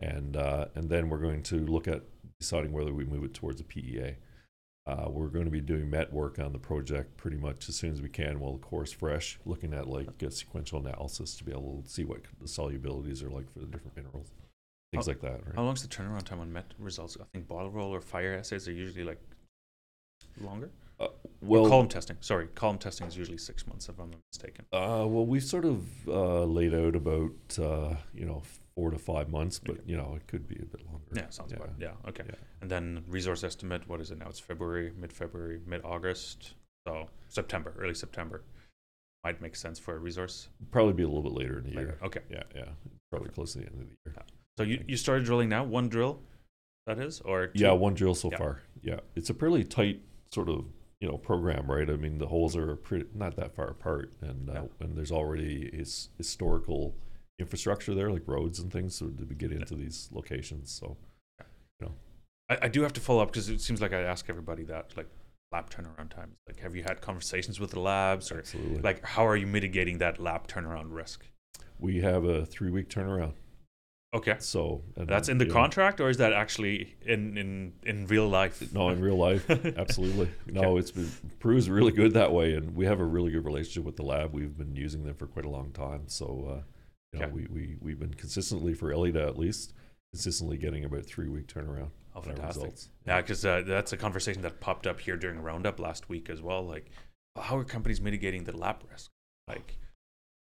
and 0.00 0.36
uh, 0.36 0.66
and 0.74 0.90
then 0.90 1.08
we're 1.08 1.18
going 1.18 1.42
to 1.44 1.56
look 1.66 1.88
at 1.88 2.02
deciding 2.38 2.72
whether 2.72 2.92
we 2.92 3.04
move 3.04 3.24
it 3.24 3.32
towards 3.32 3.60
a 3.60 3.64
PEA. 3.64 4.16
Uh, 4.86 5.06
we're 5.08 5.28
going 5.28 5.46
to 5.46 5.50
be 5.50 5.62
doing 5.62 5.88
met 5.88 6.12
work 6.12 6.38
on 6.38 6.52
the 6.52 6.58
project 6.58 7.16
pretty 7.16 7.38
much 7.38 7.70
as 7.70 7.76
soon 7.76 7.90
as 7.90 8.02
we 8.02 8.08
can 8.10 8.38
while 8.38 8.52
the 8.52 8.58
core's 8.58 8.92
fresh, 8.92 9.38
looking 9.46 9.72
at 9.72 9.88
like 9.88 10.22
a 10.22 10.30
sequential 10.30 10.78
analysis 10.78 11.34
to 11.36 11.42
be 11.42 11.52
able 11.52 11.82
to 11.82 11.88
see 11.88 12.04
what 12.04 12.20
the 12.38 12.46
solubilities 12.46 13.22
are 13.22 13.30
like 13.30 13.50
for 13.50 13.60
the 13.60 13.66
different 13.66 13.96
minerals, 13.96 14.30
things 14.94 15.06
How- 15.06 15.10
like 15.12 15.20
that. 15.20 15.46
Right? 15.46 15.54
How 15.56 15.62
long's 15.62 15.82
the 15.82 15.88
turnaround 15.88 16.24
time 16.24 16.40
on 16.40 16.52
met 16.52 16.72
results? 16.78 17.16
I 17.20 17.24
think 17.32 17.48
bottle 17.48 17.70
roll 17.70 17.94
or 17.94 18.00
fire 18.00 18.34
assays 18.34 18.68
are 18.68 18.72
usually 18.72 19.04
like 19.04 19.20
longer. 20.40 20.70
Uh, 21.00 21.08
Well, 21.40 21.62
well, 21.62 21.70
column 21.70 21.88
testing. 21.88 22.16
Sorry, 22.20 22.46
column 22.54 22.78
testing 22.78 23.06
is 23.08 23.16
usually 23.16 23.38
six 23.38 23.66
months, 23.66 23.88
if 23.88 23.98
I'm 23.98 24.10
not 24.10 24.20
mistaken. 24.32 24.64
Uh, 24.72 25.04
well, 25.08 25.26
we've 25.26 25.42
sort 25.42 25.64
of 25.64 26.08
uh, 26.08 26.44
laid 26.44 26.72
out 26.72 26.94
about 26.94 27.32
uh, 27.58 27.96
you 28.14 28.24
know 28.24 28.42
four 28.76 28.90
to 28.90 28.98
five 28.98 29.28
months, 29.28 29.58
but 29.58 29.72
Okay. 29.72 29.82
you 29.86 29.96
know 29.96 30.14
it 30.16 30.26
could 30.28 30.46
be 30.46 30.54
a 30.56 30.64
bit 30.66 30.86
longer. 30.86 31.04
Yeah, 31.14 31.28
sounds 31.30 31.52
about 31.52 31.70
yeah. 31.80 31.94
Okay, 32.08 32.24
Yeah. 32.28 32.36
and 32.60 32.70
then 32.70 33.04
resource 33.08 33.42
estimate. 33.42 33.88
What 33.88 34.00
is 34.00 34.10
it 34.12 34.18
now? 34.18 34.28
It's 34.28 34.38
February, 34.40 34.92
mid-February, 34.96 35.60
mid-August. 35.66 36.54
So 36.86 37.08
September, 37.28 37.74
early 37.78 37.94
September, 37.94 38.42
might 39.24 39.40
make 39.40 39.56
sense 39.56 39.78
for 39.80 39.96
a 39.96 39.98
resource. 39.98 40.48
Probably 40.70 40.92
be 40.92 41.02
a 41.02 41.06
little 41.08 41.22
bit 41.22 41.32
later 41.32 41.58
in 41.58 41.64
the 41.64 41.70
later. 41.70 41.98
year. 41.98 41.98
Okay, 42.04 42.20
Yeah, 42.30 42.42
yeah, 42.54 42.68
probably 43.10 43.30
close 43.30 43.52
to 43.54 43.58
the 43.60 43.66
end 43.66 43.74
of 43.74 43.80
the 43.80 43.96
year. 44.06 44.14
So 44.56 44.62
you 44.64 44.82
you 44.86 44.96
started 44.96 45.24
drilling 45.24 45.48
now. 45.48 45.64
One 45.64 45.88
drill, 45.88 46.20
that 46.86 46.98
is, 46.98 47.20
or 47.20 47.48
two? 47.48 47.62
Yeah, 47.62 47.72
one 47.72 47.94
drill 47.94 48.14
so 48.14 48.30
Yeah. 48.30 48.38
far. 48.38 48.62
Yeah, 48.82 49.00
it's 49.16 49.30
a 49.30 49.34
pretty 49.34 49.64
tight 49.64 50.02
sort 50.32 50.48
of 50.48 50.66
you 51.00 51.08
know 51.08 51.18
program, 51.18 51.70
right? 51.70 51.88
I 51.88 51.96
mean, 51.96 52.18
the 52.18 52.26
holes 52.28 52.56
are 52.56 52.76
pretty 52.76 53.06
not 53.14 53.36
that 53.36 53.54
far 53.54 53.68
apart, 53.68 54.12
and 54.20 54.48
uh, 54.50 54.52
Yeah. 54.52 54.66
and 54.80 54.96
there's 54.96 55.12
already 55.12 55.70
his, 55.76 56.10
historical 56.18 56.94
infrastructure 57.38 57.94
there, 57.94 58.10
like 58.10 58.22
roads 58.28 58.58
and 58.60 58.72
things, 58.72 58.94
so 58.96 59.08
to 59.08 59.24
get 59.34 59.50
into 59.52 59.74
these 59.74 60.08
locations. 60.12 60.70
So 60.70 60.96
you 61.80 61.86
know, 61.88 61.94
I, 62.48 62.58
I 62.62 62.68
do 62.68 62.82
have 62.82 62.92
to 62.94 63.00
follow 63.00 63.22
up 63.22 63.28
because 63.32 63.48
it 63.48 63.60
seems 63.60 63.80
like 63.80 63.92
I 63.92 64.00
ask 64.02 64.28
everybody 64.28 64.62
that, 64.64 64.96
like 64.96 65.08
lab 65.52 65.70
turnaround 65.70 66.10
times. 66.10 66.36
Like, 66.48 66.60
have 66.60 66.74
you 66.76 66.82
had 66.84 67.00
conversations 67.00 67.58
with 67.60 67.70
the 67.72 67.80
labs, 67.80 68.30
or 68.30 68.38
absolutely, 68.38 68.80
like 68.82 69.04
how 69.04 69.26
are 69.26 69.36
you 69.36 69.46
mitigating 69.48 69.98
that 69.98 70.20
lab 70.20 70.46
turnaround 70.46 70.92
risk? 70.92 71.26
we 71.80 72.00
have 72.00 72.24
a 72.24 72.46
three 72.46 72.70
week 72.70 72.88
turnaround. 72.88 73.32
Okay, 74.14 74.36
So 74.38 74.82
that's 74.96 75.28
in 75.28 75.38
the 75.38 75.44
know, 75.44 75.52
contract, 75.52 76.00
or 76.00 76.08
is 76.08 76.18
that 76.18 76.32
actually 76.32 76.94
in 77.04 77.36
in 77.36 77.72
in 77.84 78.06
real 78.06 78.28
life? 78.28 78.72
No, 78.72 78.88
in 78.90 79.00
real 79.00 79.16
life, 79.16 79.50
absolutely. 79.76 80.30
No, 80.46 80.76
it's 80.76 80.92
been 80.92 81.10
Peru's 81.40 81.68
really 81.68 81.90
good 81.92 82.14
that 82.14 82.32
way, 82.32 82.54
and 82.54 82.76
we 82.76 82.86
have 82.86 83.00
a 83.00 83.04
really 83.04 83.32
good 83.32 83.44
relationship 83.44 83.82
with 83.84 83.96
the 83.96 84.04
lab. 84.04 84.32
We've 84.32 84.56
been 84.56 84.76
using 84.76 85.04
them 85.04 85.16
for 85.16 85.26
quite 85.26 85.44
a 85.44 85.50
long 85.50 85.72
time, 85.72 86.02
so 86.06 86.26
uh, 86.48 86.62
you 87.12 87.18
know, 87.18 87.26
Okay. 87.26 87.32
we 87.34 87.46
we 87.50 87.76
we've 87.80 87.98
been 87.98 88.14
consistently 88.14 88.72
for 88.72 88.92
Elida 88.92 89.26
at 89.26 89.36
least 89.36 89.72
consistently 90.12 90.58
getting 90.58 90.84
about 90.84 91.04
three 91.04 91.28
week 91.28 91.48
turnaround. 91.48 91.90
Oh, 92.14 92.20
fantastic. 92.20 92.62
results. 92.62 92.90
Yeah, 93.08 93.20
because 93.20 93.44
uh, 93.44 93.62
that's 93.66 93.92
a 93.92 93.96
conversation 93.96 94.42
that 94.42 94.60
popped 94.60 94.86
up 94.86 95.00
here 95.00 95.16
during 95.16 95.40
Roundup 95.40 95.80
last 95.80 96.08
week 96.08 96.30
as 96.30 96.40
well. 96.40 96.64
Like, 96.64 96.88
how 97.36 97.56
are 97.56 97.64
companies 97.64 98.00
mitigating 98.00 98.44
the 98.44 98.56
lab 98.56 98.76
risk? 98.88 99.10
Like, 99.48 99.76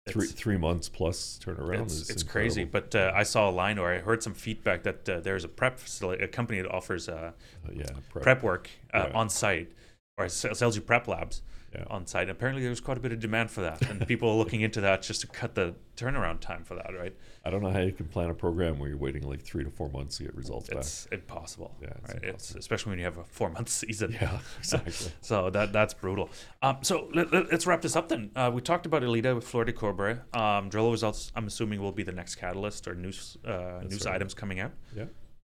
Three 0.05 0.27
three 0.27 0.57
months 0.57 0.89
plus 0.89 1.39
turnaround 1.41 1.83
it's, 1.83 2.09
it's 2.09 2.23
crazy. 2.23 2.65
But 2.65 2.93
uh, 2.93 3.13
I 3.15 3.23
saw 3.23 3.49
a 3.49 3.51
line 3.51 3.79
or 3.79 3.93
I 3.93 3.99
heard 3.99 4.21
some 4.21 4.33
feedback 4.33 4.83
that 4.83 5.07
uh, 5.07 5.19
there's 5.21 5.45
a 5.45 5.47
prep 5.47 5.79
facility, 5.79 6.21
a 6.21 6.27
company 6.27 6.59
that 6.61 6.69
offers 6.69 7.07
uh, 7.07 7.31
Uh, 7.65 7.71
yeah, 7.73 7.85
prep. 8.09 8.23
prep 8.23 8.43
work 8.43 8.69
uh, 8.93 9.07
Yeah. 9.09 9.17
on 9.17 9.29
site 9.29 9.71
or 10.17 10.27
sells 10.27 10.75
you 10.75 10.81
prep 10.81 11.07
labs 11.07 11.41
Yeah. 11.75 11.85
on 11.89 12.05
site. 12.05 12.29
Apparently, 12.29 12.63
there's 12.63 12.79
quite 12.79 12.97
a 12.97 12.99
bit 12.99 13.11
of 13.11 13.19
demand 13.19 13.49
for 13.49 13.61
that, 13.61 13.81
and 13.89 14.05
people 14.07 14.29
are 14.29 14.35
looking 14.35 14.61
into 14.61 14.81
that 14.81 15.01
just 15.01 15.21
to 15.21 15.27
cut 15.27 15.55
the 15.55 15.73
turnaround 15.97 16.39
time 16.39 16.63
for 16.63 16.75
that. 16.75 16.91
Right? 16.97 17.15
I 17.43 17.49
don't 17.49 17.63
know 17.63 17.71
how 17.71 17.79
you 17.79 17.91
can 17.91 18.07
plan 18.07 18.29
a 18.29 18.33
program 18.33 18.79
where 18.79 18.89
you're 18.89 18.97
waiting 18.97 19.23
like 19.23 19.41
three 19.41 19.63
to 19.63 19.69
four 19.69 19.89
months 19.89 20.17
to 20.17 20.23
get 20.23 20.35
results 20.35 20.69
back. 20.69 20.79
It's 20.79 21.07
impossible. 21.11 21.75
Yeah, 21.81 21.87
it's 21.87 22.13
right? 22.13 22.23
It's 22.23 22.25
impossible. 22.25 22.59
especially 22.59 22.89
when 22.91 22.99
you 22.99 23.05
have 23.05 23.17
a 23.17 23.23
four 23.23 23.49
month 23.49 23.69
season. 23.83 24.11
Yeah, 24.13 24.39
exactly. 24.59 24.93
So 25.21 25.49
that 25.49 25.73
that's 25.73 25.93
brutal. 25.93 26.29
Um, 26.61 26.77
so 26.81 27.09
let, 27.13 27.33
us 27.33 27.65
wrap 27.65 27.81
this 27.81 27.95
up 27.95 28.09
then. 28.09 28.31
Uh, 28.35 28.51
we 28.53 28.61
talked 28.61 28.85
about 28.85 29.01
Elida 29.01 29.33
with 29.33 29.45
Flor 29.45 29.65
de 29.65 29.73
Cobre. 29.73 30.21
Um, 30.33 30.69
drill 30.69 30.91
results, 30.91 31.31
I'm 31.35 31.47
assuming, 31.47 31.81
will 31.81 31.91
be 31.91 32.03
the 32.03 32.11
next 32.11 32.35
catalyst 32.35 32.87
or 32.87 32.95
news 32.95 33.37
uh, 33.45 33.81
news 33.83 34.05
right. 34.05 34.15
items 34.15 34.33
coming 34.33 34.59
out. 34.59 34.71
Yeah, 34.95 35.05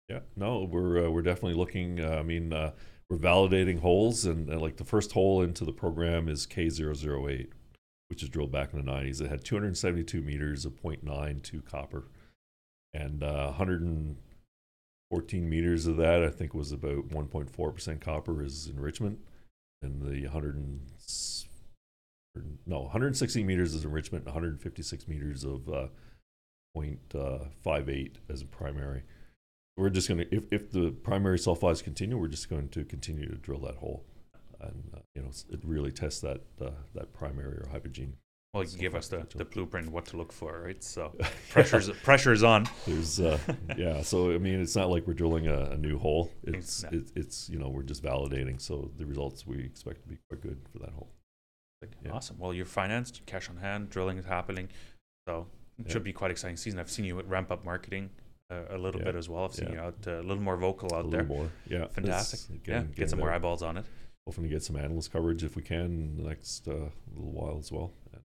yeah. 0.09 0.21
No, 0.37 0.65
we're 0.65 1.07
uh, 1.07 1.11
we're 1.11 1.23
definitely 1.23 1.55
looking. 1.55 2.01
Uh, 2.01 2.17
I 2.19 2.23
mean, 2.23 2.53
uh, 2.53 2.73
we're 3.09 3.19
validating 3.19 3.81
holes, 3.81 4.25
and, 4.25 4.49
and 4.49 4.61
like 4.61 4.77
the 4.77 4.85
first 4.85 5.13
hole 5.13 5.43
into 5.43 5.65
the 5.65 5.73
program 5.73 6.29
is 6.29 6.47
K008, 6.47 7.49
which 8.09 8.23
is 8.23 8.29
drilled 8.29 8.53
back 8.53 8.73
in 8.73 8.85
the 8.85 8.91
90s. 8.91 9.21
It 9.21 9.29
had 9.29 9.45
272 9.45 10.21
meters 10.21 10.65
of 10.65 10.83
0.92 10.83 11.65
copper, 11.65 12.09
and 12.93 13.23
uh, 13.23 13.47
114 13.47 15.49
meters 15.49 15.87
of 15.87 15.97
that 15.99 16.25
I 16.25 16.31
think 16.31 16.55
was 16.55 16.73
about 16.73 17.09
1.4 17.09 17.75
percent 17.75 18.01
copper 18.01 18.43
is 18.43 18.67
enrichment, 18.67 19.21
and 19.83 20.03
the 20.03 20.23
100 20.23 20.57
and 20.57 20.81
no 22.67 22.81
160 22.81 23.45
meters 23.45 23.75
is 23.75 23.85
enrichment, 23.85 24.27
156 24.27 25.09
meters 25.09 25.45
of 25.45 25.69
uh, 25.69 25.87
0.58 26.77 28.17
as 28.29 28.43
a 28.43 28.47
primary. 28.47 29.05
We're 29.77 29.91
just 29.91 30.09
going 30.09 30.19
to, 30.19 30.35
if, 30.35 30.45
if 30.51 30.71
the 30.73 30.91
primary 30.91 31.39
sulfides 31.39 31.85
continue, 31.85 32.17
we're 32.19 32.29
just 32.29 32.49
going 32.49 32.69
to 32.71 32.85
continue 32.85 33.29
to 33.29 33.37
drill 33.37 33.61
that 33.61 33.77
hole, 33.77 34.05
and 34.61 34.91
uh, 34.95 35.01
you 35.15 35.23
know, 35.23 35.29
it 35.51 35.61
really 35.65 35.93
tests 35.93 36.21
that 36.23 36.41
uh, 36.61 36.71
that 36.95 37.13
primary 37.13 37.57
or 37.59 37.69
hypogene. 37.73 38.13
Well, 38.55 38.63
you 38.65 38.71
can 38.71 38.79
give 38.79 38.95
us 38.95 39.09
the, 39.09 39.27
the 39.37 39.45
blueprint 39.45 39.91
what 39.91 40.07
to 40.07 40.17
look 40.17 40.33
for, 40.33 40.63
right? 40.63 40.83
So 40.83 41.13
pressure's 41.51 41.91
pressure's 41.91 42.43
on. 42.43 42.67
There's, 42.87 43.21
uh, 43.21 43.39
yeah. 43.77 44.01
So 44.01 44.33
I 44.33 44.39
mean, 44.39 44.63
it's 44.63 44.75
not 44.77 44.89
like 44.89 45.07
we're 45.07 45.13
drilling 45.13 45.47
a, 45.47 45.73
a 45.73 45.77
new 45.77 45.99
hole. 45.99 46.31
It's 46.45 46.83
Exact- 46.85 46.95
it, 46.95 47.13
it's 47.15 47.51
you 47.51 47.59
know 47.59 47.69
we're 47.69 47.83
just 47.83 48.03
validating. 48.03 48.59
So 48.59 48.91
the 48.97 49.05
results 49.05 49.47
we 49.47 49.63
expect 49.63 50.03
to 50.05 50.09
be 50.09 50.17
quite 50.31 50.41
good 50.41 50.59
for 50.73 50.79
that 50.79 50.91
hole. 50.91 51.11
Yeah. 52.03 52.13
Awesome. 52.13 52.39
Well, 52.39 52.55
you're 52.55 52.65
financed, 52.65 53.21
cash 53.27 53.51
on 53.51 53.59
hand, 53.59 53.91
drilling 53.91 54.17
is 54.17 54.25
happening, 54.25 54.71
so 55.29 55.47
it 55.79 55.87
Yeah. 55.87 55.93
should 55.93 56.05
be 56.05 56.15
quite 56.15 56.31
exciting 56.31 56.57
season. 56.57 56.81
I've 56.81 56.91
seen 56.91 57.05
you 57.05 57.21
ramp 57.21 57.51
up 57.53 57.63
marketing 57.63 58.09
a 58.51 58.79
little 58.79 59.01
Yeah. 59.01 59.07
bit 59.07 59.17
as 59.17 59.29
well. 59.29 59.45
I've 59.45 59.55
seen 59.55 59.69
Yeah. 59.69 59.75
you 59.75 59.81
out 59.81 60.07
uh, 60.07 60.21
a 60.21 60.23
little 60.23 60.43
more 60.43 60.57
vocal 60.57 60.95
out 60.95 61.05
little 61.07 61.11
there. 61.11 61.25
more, 61.25 61.51
yeah. 61.69 61.87
Fantastic. 61.89 62.67
Yeah, 62.67 62.83
get 62.95 63.11
some 63.11 63.19
more 63.19 63.31
eyeballs 63.33 63.63
on 63.63 63.77
it. 63.77 63.85
Hoping 64.27 64.45
to 64.45 64.51
get 64.51 64.63
some 64.63 64.77
analyst 64.77 65.13
coverage 65.13 65.45
if 65.45 65.57
we 65.57 65.63
can 65.63 65.85
in 65.87 66.17
the 66.17 66.29
next 66.29 66.67
uh, 66.69 66.91
little 67.15 67.33
while 67.33 67.59
as 67.59 67.71
well. 67.71 67.93
And 68.13 68.23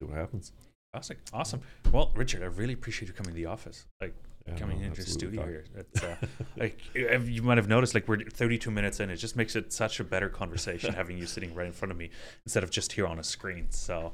see 0.00 0.06
what 0.08 0.16
happens. 0.16 0.52
Fantastic. 0.92 1.18
Awesome. 1.32 1.60
Well, 1.92 2.12
Richard, 2.14 2.42
I 2.42 2.46
really 2.46 2.74
appreciate 2.74 3.08
you 3.08 3.14
coming 3.14 3.30
to 3.32 3.36
the 3.36 3.46
office. 3.46 3.86
Like 4.00 4.14
Yeah, 4.46 4.56
coming 4.56 4.80
no, 4.80 4.86
into 4.86 5.02
the 5.04 5.08
studio 5.10 5.46
here. 5.46 5.64
It's, 5.76 6.02
uh, 6.02 6.16
like 6.56 6.78
you 6.94 7.42
might 7.42 7.56
have 7.58 7.68
noticed, 7.68 7.94
like 7.94 8.08
we're 8.08 8.18
32 8.24 8.70
minutes 8.72 8.98
in. 9.00 9.08
It 9.10 9.16
just 9.16 9.36
makes 9.36 9.54
it 9.54 9.72
such 9.72 10.00
a 10.00 10.04
better 10.04 10.28
conversation 10.28 10.92
having 11.00 11.16
you 11.18 11.26
sitting 11.26 11.54
right 11.54 11.66
in 11.66 11.72
front 11.72 11.92
of 11.92 11.98
me 11.98 12.10
instead 12.44 12.64
of 12.64 12.70
just 12.70 12.92
here 12.92 13.06
on 13.06 13.18
a 13.20 13.24
screen. 13.24 13.70
So, 13.70 14.12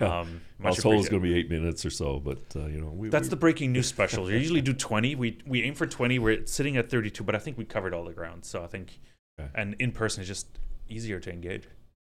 yeah. 0.00 0.20
um, 0.20 0.40
much 0.58 0.78
told 0.78 0.94
it 0.94 0.98
was 0.98 1.08
going 1.08 1.22
to 1.22 1.28
be 1.28 1.34
eight 1.34 1.50
minutes 1.50 1.84
or 1.84 1.90
so, 1.90 2.18
but 2.20 2.40
uh, 2.54 2.66
you 2.66 2.78
know, 2.80 2.88
we, 2.88 3.08
That's 3.08 3.26
we, 3.26 3.30
the 3.30 3.36
breaking 3.36 3.72
news 3.72 3.86
special. 3.86 4.24
We 4.24 4.32
usually 4.34 4.60
do 4.60 4.72
20. 4.72 5.14
We 5.14 5.38
we 5.46 5.62
aim 5.62 5.74
for 5.74 5.86
20. 5.86 6.18
We're 6.18 6.46
sitting 6.46 6.76
at 6.76 6.90
32, 6.90 7.22
but 7.24 7.34
I 7.34 7.38
think 7.38 7.58
we 7.58 7.64
covered 7.64 7.94
all 7.94 8.04
the 8.04 8.12
ground. 8.12 8.44
So 8.44 8.62
I 8.62 8.66
think, 8.66 8.98
Okay. 9.38 9.50
and 9.54 9.74
in 9.78 9.92
person 9.92 10.22
is 10.22 10.28
just 10.28 10.46
easier 10.88 11.20
to 11.20 11.30
engage. 11.30 11.64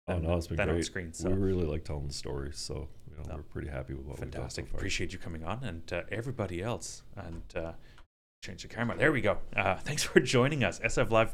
Oh 0.07 0.17
no, 0.19 0.37
it's 0.37 0.47
been 0.47 0.55
than 0.57 0.69
on 0.69 0.75
great. 0.75 0.85
screen. 0.85 1.13
So 1.13 1.29
We 1.29 1.35
really 1.35 1.65
like 1.65 1.83
telling 1.83 2.07
the 2.07 2.13
stories, 2.13 2.57
so 2.57 2.87
you 3.09 3.17
know, 3.17 3.23
No. 3.29 3.35
we're 3.37 3.41
pretty 3.43 3.67
happy 3.69 3.93
with 3.93 4.05
what 4.05 4.19
fantastic. 4.19 4.65
we've 4.65 4.71
done 4.71 4.75
so. 4.75 4.77
Appreciate 4.79 5.11
you 5.13 5.19
coming 5.19 5.43
on, 5.43 5.63
and 5.63 5.91
uh, 5.91 6.03
everybody 6.11 6.61
else. 6.61 7.03
And 7.17 7.43
uh, 7.55 7.73
change 8.43 8.61
the 8.61 8.69
camera. 8.69 8.95
There 8.97 9.11
we 9.11 9.19
go. 9.21 9.39
Uh, 9.55 9.75
thanks 9.75 10.03
for 10.03 10.19
joining 10.35 10.63
us. 10.63 10.79
SF 10.79 11.09
Live. 11.11 11.33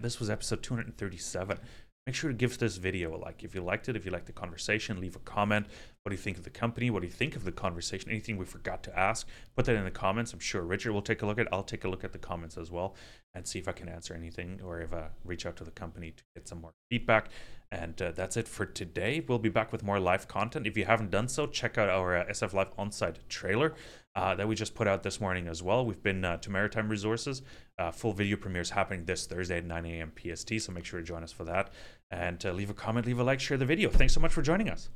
This 0.00 0.18
was 0.20 0.30
episode 0.30 0.62
237. 0.62 1.58
Make 2.06 2.14
sure 2.14 2.30
to 2.30 2.36
give 2.36 2.56
this 2.58 2.76
video 2.76 3.16
a 3.16 3.18
like 3.18 3.42
if 3.42 3.52
you 3.52 3.60
liked 3.62 3.88
it. 3.88 3.96
If 3.96 4.04
you 4.04 4.12
liked 4.12 4.26
the 4.26 4.32
conversation, 4.32 5.00
leave 5.00 5.16
a 5.16 5.20
comment. 5.20 5.66
What 6.04 6.10
do 6.10 6.14
you 6.14 6.22
think 6.22 6.38
of 6.38 6.44
the 6.44 6.50
company? 6.50 6.88
What 6.88 7.00
do 7.00 7.08
you 7.08 7.12
think 7.12 7.34
of 7.34 7.42
the 7.42 7.50
conversation? 7.50 8.08
Anything 8.10 8.36
we 8.36 8.44
forgot 8.44 8.84
to 8.84 8.96
ask? 8.96 9.26
Put 9.56 9.64
that 9.64 9.74
in 9.74 9.82
the 9.82 9.90
comments. 9.90 10.32
I'm 10.32 10.38
sure 10.38 10.62
Richard 10.62 10.92
will 10.92 11.02
take 11.02 11.22
a 11.22 11.26
look 11.26 11.40
at. 11.40 11.46
it. 11.46 11.52
I'll 11.52 11.64
take 11.64 11.84
a 11.84 11.88
look 11.88 12.04
at 12.04 12.12
the 12.12 12.18
comments 12.18 12.56
as 12.56 12.70
well 12.70 12.94
and 13.34 13.44
see 13.44 13.58
if 13.58 13.66
I 13.66 13.72
can 13.72 13.88
answer 13.88 14.14
anything 14.14 14.60
or 14.64 14.80
if 14.80 14.94
I 14.94 15.08
reach 15.24 15.46
out 15.46 15.56
to 15.56 15.64
the 15.64 15.72
company 15.72 16.12
to 16.12 16.22
get 16.36 16.46
some 16.46 16.60
more 16.60 16.74
feedback. 16.90 17.28
And 17.72 18.00
uh, 18.00 18.12
that's 18.12 18.36
it 18.36 18.46
for 18.46 18.64
today. 18.64 19.24
We'll 19.26 19.40
be 19.40 19.48
back 19.48 19.72
with 19.72 19.82
more 19.82 19.98
live 19.98 20.28
content. 20.28 20.68
If 20.68 20.76
you 20.76 20.84
haven't 20.84 21.10
done 21.10 21.26
so, 21.26 21.48
check 21.48 21.76
out 21.76 21.88
our 21.88 22.18
uh, 22.18 22.26
SF 22.26 22.52
Live 22.52 22.68
on-site 22.78 23.28
trailer 23.28 23.74
uh, 24.14 24.34
that 24.36 24.46
we 24.46 24.54
just 24.54 24.74
put 24.74 24.86
out 24.86 25.02
this 25.02 25.20
morning 25.20 25.48
as 25.48 25.62
well. 25.62 25.84
We've 25.84 26.02
been 26.02 26.24
uh, 26.24 26.38
to 26.38 26.50
Maritime 26.50 26.88
Resources. 26.88 27.42
Uh, 27.78 27.90
full 27.90 28.12
video 28.12 28.36
premiere 28.36 28.62
is 28.62 28.70
happening 28.70 29.04
this 29.04 29.26
Thursday 29.26 29.58
at 29.58 29.64
9 29.64 29.84
a.m. 29.84 30.12
PST, 30.16 30.60
so 30.60 30.72
make 30.72 30.86
sure 30.86 31.00
to 31.00 31.04
join 31.04 31.22
us 31.22 31.32
for 31.32 31.44
that. 31.44 31.70
And 32.10 32.44
uh, 32.46 32.52
leave 32.52 32.70
a 32.70 32.74
comment, 32.74 33.06
leave 33.06 33.18
a 33.18 33.24
like, 33.24 33.40
share 33.40 33.56
the 33.56 33.66
video. 33.66 33.90
Thanks 33.90 34.14
so 34.14 34.20
much 34.20 34.32
for 34.32 34.42
joining 34.42 34.68
us. 34.68 34.90